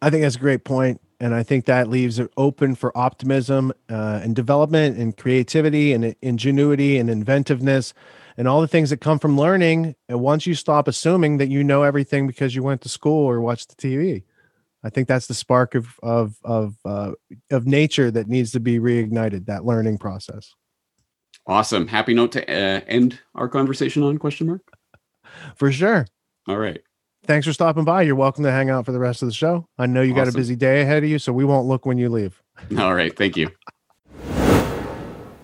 I 0.00 0.10
think 0.10 0.22
that's 0.22 0.36
a 0.36 0.40
great 0.40 0.64
point, 0.64 1.00
and 1.18 1.34
I 1.34 1.42
think 1.42 1.64
that 1.64 1.88
leaves 1.88 2.18
it 2.18 2.30
open 2.36 2.76
for 2.76 2.96
optimism 2.96 3.72
uh, 3.90 4.20
and 4.22 4.36
development 4.36 4.96
and 4.96 5.16
creativity 5.16 5.92
and 5.92 6.14
ingenuity 6.22 6.98
and 6.98 7.10
inventiveness 7.10 7.94
and 8.38 8.46
all 8.46 8.60
the 8.60 8.68
things 8.68 8.88
that 8.90 9.00
come 9.00 9.18
from 9.18 9.36
learning. 9.36 9.96
And 10.08 10.20
once 10.20 10.46
you 10.46 10.54
stop 10.54 10.88
assuming 10.88 11.36
that 11.38 11.48
you 11.48 11.62
know 11.62 11.82
everything 11.82 12.26
because 12.26 12.54
you 12.54 12.62
went 12.62 12.80
to 12.82 12.88
school 12.88 13.26
or 13.26 13.40
watched 13.40 13.76
the 13.76 13.88
TV, 13.88 14.22
I 14.82 14.90
think 14.90 15.08
that's 15.08 15.26
the 15.26 15.34
spark 15.34 15.74
of 15.74 15.98
of 16.02 16.36
of 16.44 16.76
uh, 16.84 17.12
of 17.50 17.66
nature 17.66 18.10
that 18.12 18.28
needs 18.28 18.52
to 18.52 18.60
be 18.60 18.78
reignited. 18.78 19.46
That 19.46 19.66
learning 19.66 19.98
process. 19.98 20.54
Awesome. 21.46 21.88
Happy 21.88 22.14
note 22.14 22.32
to 22.32 22.42
uh, 22.42 22.80
end 22.86 23.18
our 23.34 23.48
conversation 23.48 24.02
on 24.02 24.18
question 24.18 24.46
mark. 24.46 24.62
For 25.56 25.72
sure. 25.72 26.06
All 26.46 26.58
right. 26.58 26.80
Thanks 27.24 27.46
for 27.46 27.52
stopping 27.52 27.84
by. 27.84 28.02
You're 28.02 28.14
welcome 28.14 28.44
to 28.44 28.52
hang 28.52 28.70
out 28.70 28.86
for 28.86 28.92
the 28.92 28.98
rest 28.98 29.22
of 29.22 29.28
the 29.28 29.34
show. 29.34 29.66
I 29.78 29.86
know 29.86 30.00
you 30.00 30.12
awesome. 30.12 30.24
got 30.24 30.34
a 30.34 30.36
busy 30.36 30.56
day 30.56 30.82
ahead 30.82 31.02
of 31.02 31.10
you, 31.10 31.18
so 31.18 31.32
we 31.32 31.44
won't 31.44 31.66
look 31.66 31.84
when 31.84 31.98
you 31.98 32.08
leave. 32.08 32.40
All 32.78 32.94
right. 32.94 33.14
Thank 33.14 33.36
you. 33.36 33.50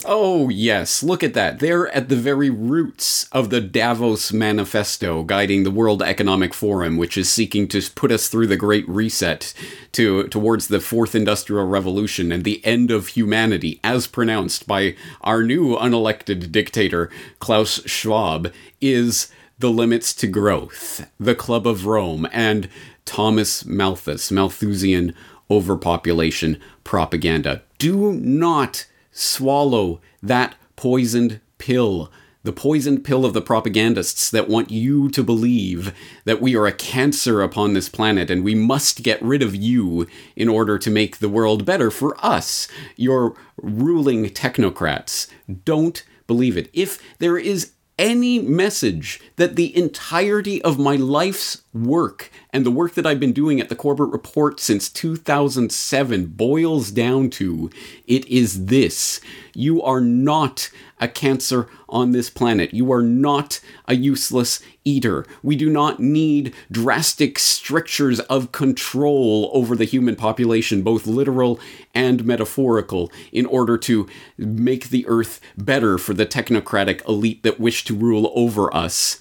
Oh, 0.06 0.50
yes, 0.50 1.02
look 1.02 1.22
at 1.22 1.32
that. 1.32 1.60
They're 1.60 1.88
at 1.88 2.10
the 2.10 2.16
very 2.16 2.50
roots 2.50 3.26
of 3.32 3.48
the 3.48 3.62
Davos 3.62 4.34
Manifesto 4.34 5.22
guiding 5.22 5.62
the 5.62 5.70
World 5.70 6.02
Economic 6.02 6.52
Forum, 6.52 6.98
which 6.98 7.16
is 7.16 7.30
seeking 7.30 7.68
to 7.68 7.80
put 7.94 8.12
us 8.12 8.28
through 8.28 8.48
the 8.48 8.56
Great 8.56 8.86
Reset 8.86 9.54
to, 9.92 10.28
towards 10.28 10.68
the 10.68 10.80
Fourth 10.80 11.14
Industrial 11.14 11.66
Revolution 11.66 12.32
and 12.32 12.44
the 12.44 12.64
end 12.66 12.90
of 12.90 13.08
humanity, 13.08 13.80
as 13.82 14.06
pronounced 14.06 14.66
by 14.66 14.94
our 15.22 15.42
new 15.42 15.74
unelected 15.76 16.52
dictator, 16.52 17.10
Klaus 17.38 17.80
Schwab, 17.86 18.52
is 18.82 19.28
the 19.58 19.70
limits 19.70 20.12
to 20.16 20.26
growth, 20.26 21.10
the 21.18 21.34
Club 21.34 21.66
of 21.66 21.86
Rome, 21.86 22.28
and 22.30 22.68
Thomas 23.06 23.64
Malthus, 23.64 24.30
Malthusian 24.30 25.14
overpopulation 25.50 26.60
propaganda. 26.82 27.62
Do 27.78 28.12
not 28.12 28.86
swallow 29.14 30.00
that 30.22 30.56
poisoned 30.76 31.40
pill. 31.56 32.10
The 32.42 32.52
poisoned 32.52 33.04
pill 33.04 33.24
of 33.24 33.32
the 33.32 33.40
propagandists 33.40 34.30
that 34.30 34.50
want 34.50 34.70
you 34.70 35.08
to 35.08 35.22
believe 35.22 35.94
that 36.26 36.42
we 36.42 36.54
are 36.54 36.66
a 36.66 36.72
cancer 36.72 37.40
upon 37.40 37.72
this 37.72 37.88
planet 37.88 38.30
and 38.30 38.44
we 38.44 38.54
must 38.54 39.02
get 39.02 39.22
rid 39.22 39.42
of 39.42 39.54
you 39.54 40.06
in 40.36 40.50
order 40.50 40.76
to 40.78 40.90
make 40.90 41.18
the 41.18 41.30
world 41.30 41.64
better 41.64 41.90
for 41.90 42.14
us, 42.22 42.68
your 42.96 43.34
ruling 43.56 44.28
technocrats. 44.28 45.26
Don't 45.64 46.04
believe 46.26 46.58
it. 46.58 46.68
If 46.74 47.00
there 47.18 47.38
is 47.38 47.72
any 47.98 48.38
message 48.40 49.20
that 49.36 49.56
the 49.56 49.76
entirety 49.76 50.60
of 50.62 50.78
my 50.78 50.96
life's 50.96 51.62
work 51.72 52.30
and 52.52 52.66
the 52.66 52.70
work 52.70 52.94
that 52.94 53.06
I've 53.06 53.20
been 53.20 53.32
doing 53.32 53.60
at 53.60 53.68
the 53.68 53.76
Corbett 53.76 54.08
Report 54.08 54.58
since 54.58 54.88
2007 54.88 56.26
boils 56.26 56.90
down 56.90 57.30
to 57.30 57.70
it 58.06 58.26
is 58.26 58.66
this. 58.66 59.20
You 59.54 59.82
are 59.82 60.00
not 60.00 60.70
a 61.00 61.08
cancer 61.08 61.68
on 61.94 62.10
this 62.10 62.28
planet. 62.28 62.74
You 62.74 62.92
are 62.92 63.02
not 63.02 63.60
a 63.86 63.94
useless 63.94 64.60
eater. 64.84 65.24
We 65.42 65.56
do 65.56 65.70
not 65.70 66.00
need 66.00 66.52
drastic 66.70 67.38
strictures 67.38 68.20
of 68.20 68.52
control 68.52 69.50
over 69.54 69.76
the 69.76 69.84
human 69.84 70.16
population, 70.16 70.82
both 70.82 71.06
literal 71.06 71.60
and 71.94 72.24
metaphorical, 72.24 73.10
in 73.32 73.46
order 73.46 73.78
to 73.78 74.08
make 74.36 74.90
the 74.90 75.06
earth 75.06 75.40
better 75.56 75.96
for 75.96 76.12
the 76.12 76.26
technocratic 76.26 77.06
elite 77.08 77.44
that 77.44 77.60
wish 77.60 77.84
to 77.84 77.94
rule 77.94 78.32
over 78.34 78.74
us. 78.74 79.18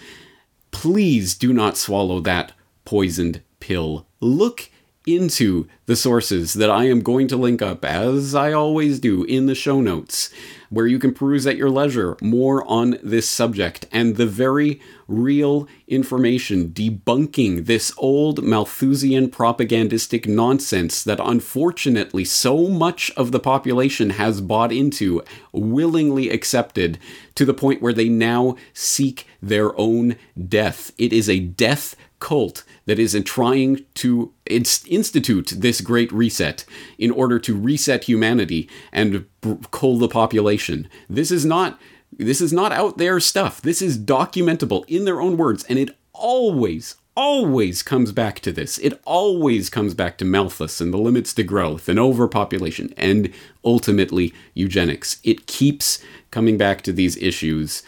Please 0.72 1.36
do 1.36 1.54
not 1.54 1.78
swallow 1.78 2.20
that 2.20 2.54
poisoned 2.84 3.42
pill. 3.60 4.08
Look 4.20 4.72
into 5.06 5.68
the 5.86 5.96
sources 5.96 6.54
that 6.54 6.70
I 6.70 6.86
am 6.86 7.02
going 7.02 7.28
to 7.28 7.38
link 7.38 7.62
up, 7.62 7.84
as 7.84 8.34
I 8.34 8.54
always 8.54 9.00
do, 9.00 9.24
in 9.24 9.46
the 9.46 9.56
show 9.56 9.82
notes, 9.82 10.30
where 10.70 10.88
you 10.88 10.98
can 10.98 11.14
peruse 11.14 11.46
at 11.46 11.58
your 11.58 11.70
leisure 11.70 12.18
more 12.22 12.66
on 12.68 12.98
this 13.04 13.28
subject 13.28 13.86
and 13.92 14.16
the 14.16 14.26
very 14.26 14.80
real 15.08 15.68
information 15.88 16.70
debunking 16.70 17.66
this 17.66 17.94
old 17.98 18.44
Malthusian 18.44 19.30
propagandistic 19.30 20.28
nonsense 20.28 21.04
that 21.04 21.20
unfortunately 21.22 22.26
so 22.26 22.68
much 22.70 23.12
of 23.18 23.32
the 23.32 23.40
population 23.40 24.12
has 24.12 24.42
bought 24.42 24.72
into, 24.72 25.22
willingly 25.52 26.30
accepted, 26.30 26.98
to 27.36 27.46
the 27.46 27.54
point 27.54 27.82
where 27.82 27.94
they 27.94 28.10
now 28.10 28.56
seek 28.74 29.28
their 29.42 29.78
own 29.80 30.16
death. 30.48 30.92
It 30.98 31.12
is 31.12 31.30
a 31.30 31.40
death 31.40 31.96
cult 32.20 32.64
that 32.86 33.00
is 33.00 33.16
in 33.16 33.24
trying 33.24 33.86
to 33.96 34.34
institute 34.46 35.54
this 35.56 35.82
great 35.82 36.12
reset 36.12 36.66
in 36.98 37.12
order 37.12 37.40
to 37.40 37.58
reset 37.58 38.06
humanity 38.06 38.70
and 38.92 39.26
cull 39.72 39.98
the 39.98 40.08
population. 40.08 40.88
This 41.10 41.32
is 41.32 41.46
not 41.46 41.80
this 42.16 42.42
is 42.42 42.54
not 42.54 42.72
out 42.72 43.00
there 43.00 43.20
stuff. 43.20 43.60
This 43.62 43.82
is 43.82 43.98
documentable 43.98 44.86
in 44.88 45.06
their 45.06 45.20
own 45.20 45.36
words 45.36 45.64
and 45.64 45.80
it 45.80 45.98
always 46.14 46.96
always 47.16 47.84
comes 47.84 48.12
back 48.12 48.40
to 48.40 48.52
this. 48.52 48.80
It 48.80 49.00
always 49.06 49.70
comes 49.70 49.94
back 49.94 50.18
to 50.18 50.26
Malthus 50.26 50.82
and 50.82 50.94
the 50.94 50.98
limits 50.98 51.34
to 51.36 51.44
growth 51.44 51.88
and 51.88 52.00
overpopulation 52.00 52.94
and 52.98 53.32
ultimately 53.64 54.34
eugenics. 54.54 55.20
It 55.24 55.46
keeps 55.46 56.04
coming 56.32 56.58
back 56.58 56.82
to 56.84 56.92
these 56.92 57.18
issues 57.18 57.84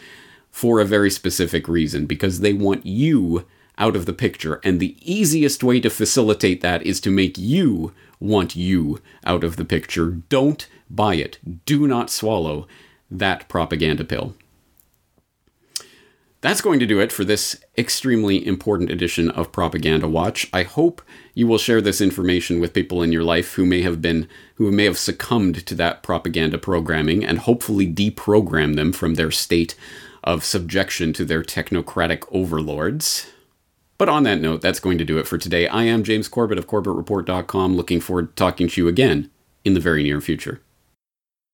for 0.50 0.80
a 0.80 0.84
very 0.84 1.10
specific 1.10 1.68
reason 1.68 2.06
because 2.06 2.40
they 2.40 2.52
want 2.52 2.86
you 2.86 3.44
out 3.78 3.96
of 3.96 4.06
the 4.06 4.12
picture. 4.12 4.60
And 4.64 4.80
the 4.80 4.96
easiest 5.00 5.62
way 5.62 5.80
to 5.80 5.90
facilitate 5.90 6.60
that 6.60 6.82
is 6.82 7.00
to 7.00 7.10
make 7.10 7.36
you 7.38 7.92
want 8.20 8.56
you 8.56 9.00
out 9.24 9.44
of 9.44 9.56
the 9.56 9.64
picture. 9.64 10.10
Don't 10.10 10.68
buy 10.88 11.16
it. 11.16 11.38
Do 11.66 11.86
not 11.86 12.10
swallow 12.10 12.66
that 13.10 13.48
propaganda 13.48 14.04
pill. 14.04 14.34
That's 16.42 16.60
going 16.60 16.78
to 16.80 16.86
do 16.86 17.00
it 17.00 17.10
for 17.10 17.24
this 17.24 17.56
extremely 17.76 18.46
important 18.46 18.90
edition 18.90 19.30
of 19.30 19.50
Propaganda 19.50 20.06
Watch. 20.06 20.48
I 20.52 20.62
hope 20.62 21.02
you 21.34 21.46
will 21.46 21.58
share 21.58 21.80
this 21.80 22.00
information 22.00 22.60
with 22.60 22.74
people 22.74 23.02
in 23.02 23.10
your 23.10 23.24
life 23.24 23.54
who 23.54 23.66
may 23.66 23.82
have 23.82 24.00
been 24.00 24.28
who 24.54 24.70
may 24.70 24.84
have 24.84 24.98
succumbed 24.98 25.66
to 25.66 25.74
that 25.74 26.02
propaganda 26.02 26.58
programming 26.58 27.24
and 27.24 27.40
hopefully 27.40 27.92
deprogram 27.92 28.76
them 28.76 28.92
from 28.92 29.14
their 29.14 29.30
state 29.30 29.74
of 30.22 30.44
subjection 30.44 31.12
to 31.14 31.24
their 31.24 31.42
technocratic 31.42 32.24
overlords. 32.30 33.26
But 33.98 34.08
on 34.08 34.24
that 34.24 34.40
note, 34.40 34.60
that's 34.60 34.80
going 34.80 34.98
to 34.98 35.04
do 35.04 35.18
it 35.18 35.26
for 35.26 35.38
today. 35.38 35.68
I 35.68 35.84
am 35.84 36.02
James 36.02 36.28
Corbett 36.28 36.58
of 36.58 36.66
CorbettReport.com, 36.66 37.76
looking 37.76 38.00
forward 38.00 38.28
to 38.28 38.34
talking 38.34 38.68
to 38.68 38.80
you 38.80 38.88
again 38.88 39.30
in 39.64 39.74
the 39.74 39.80
very 39.80 40.02
near 40.02 40.20
future. 40.20 40.60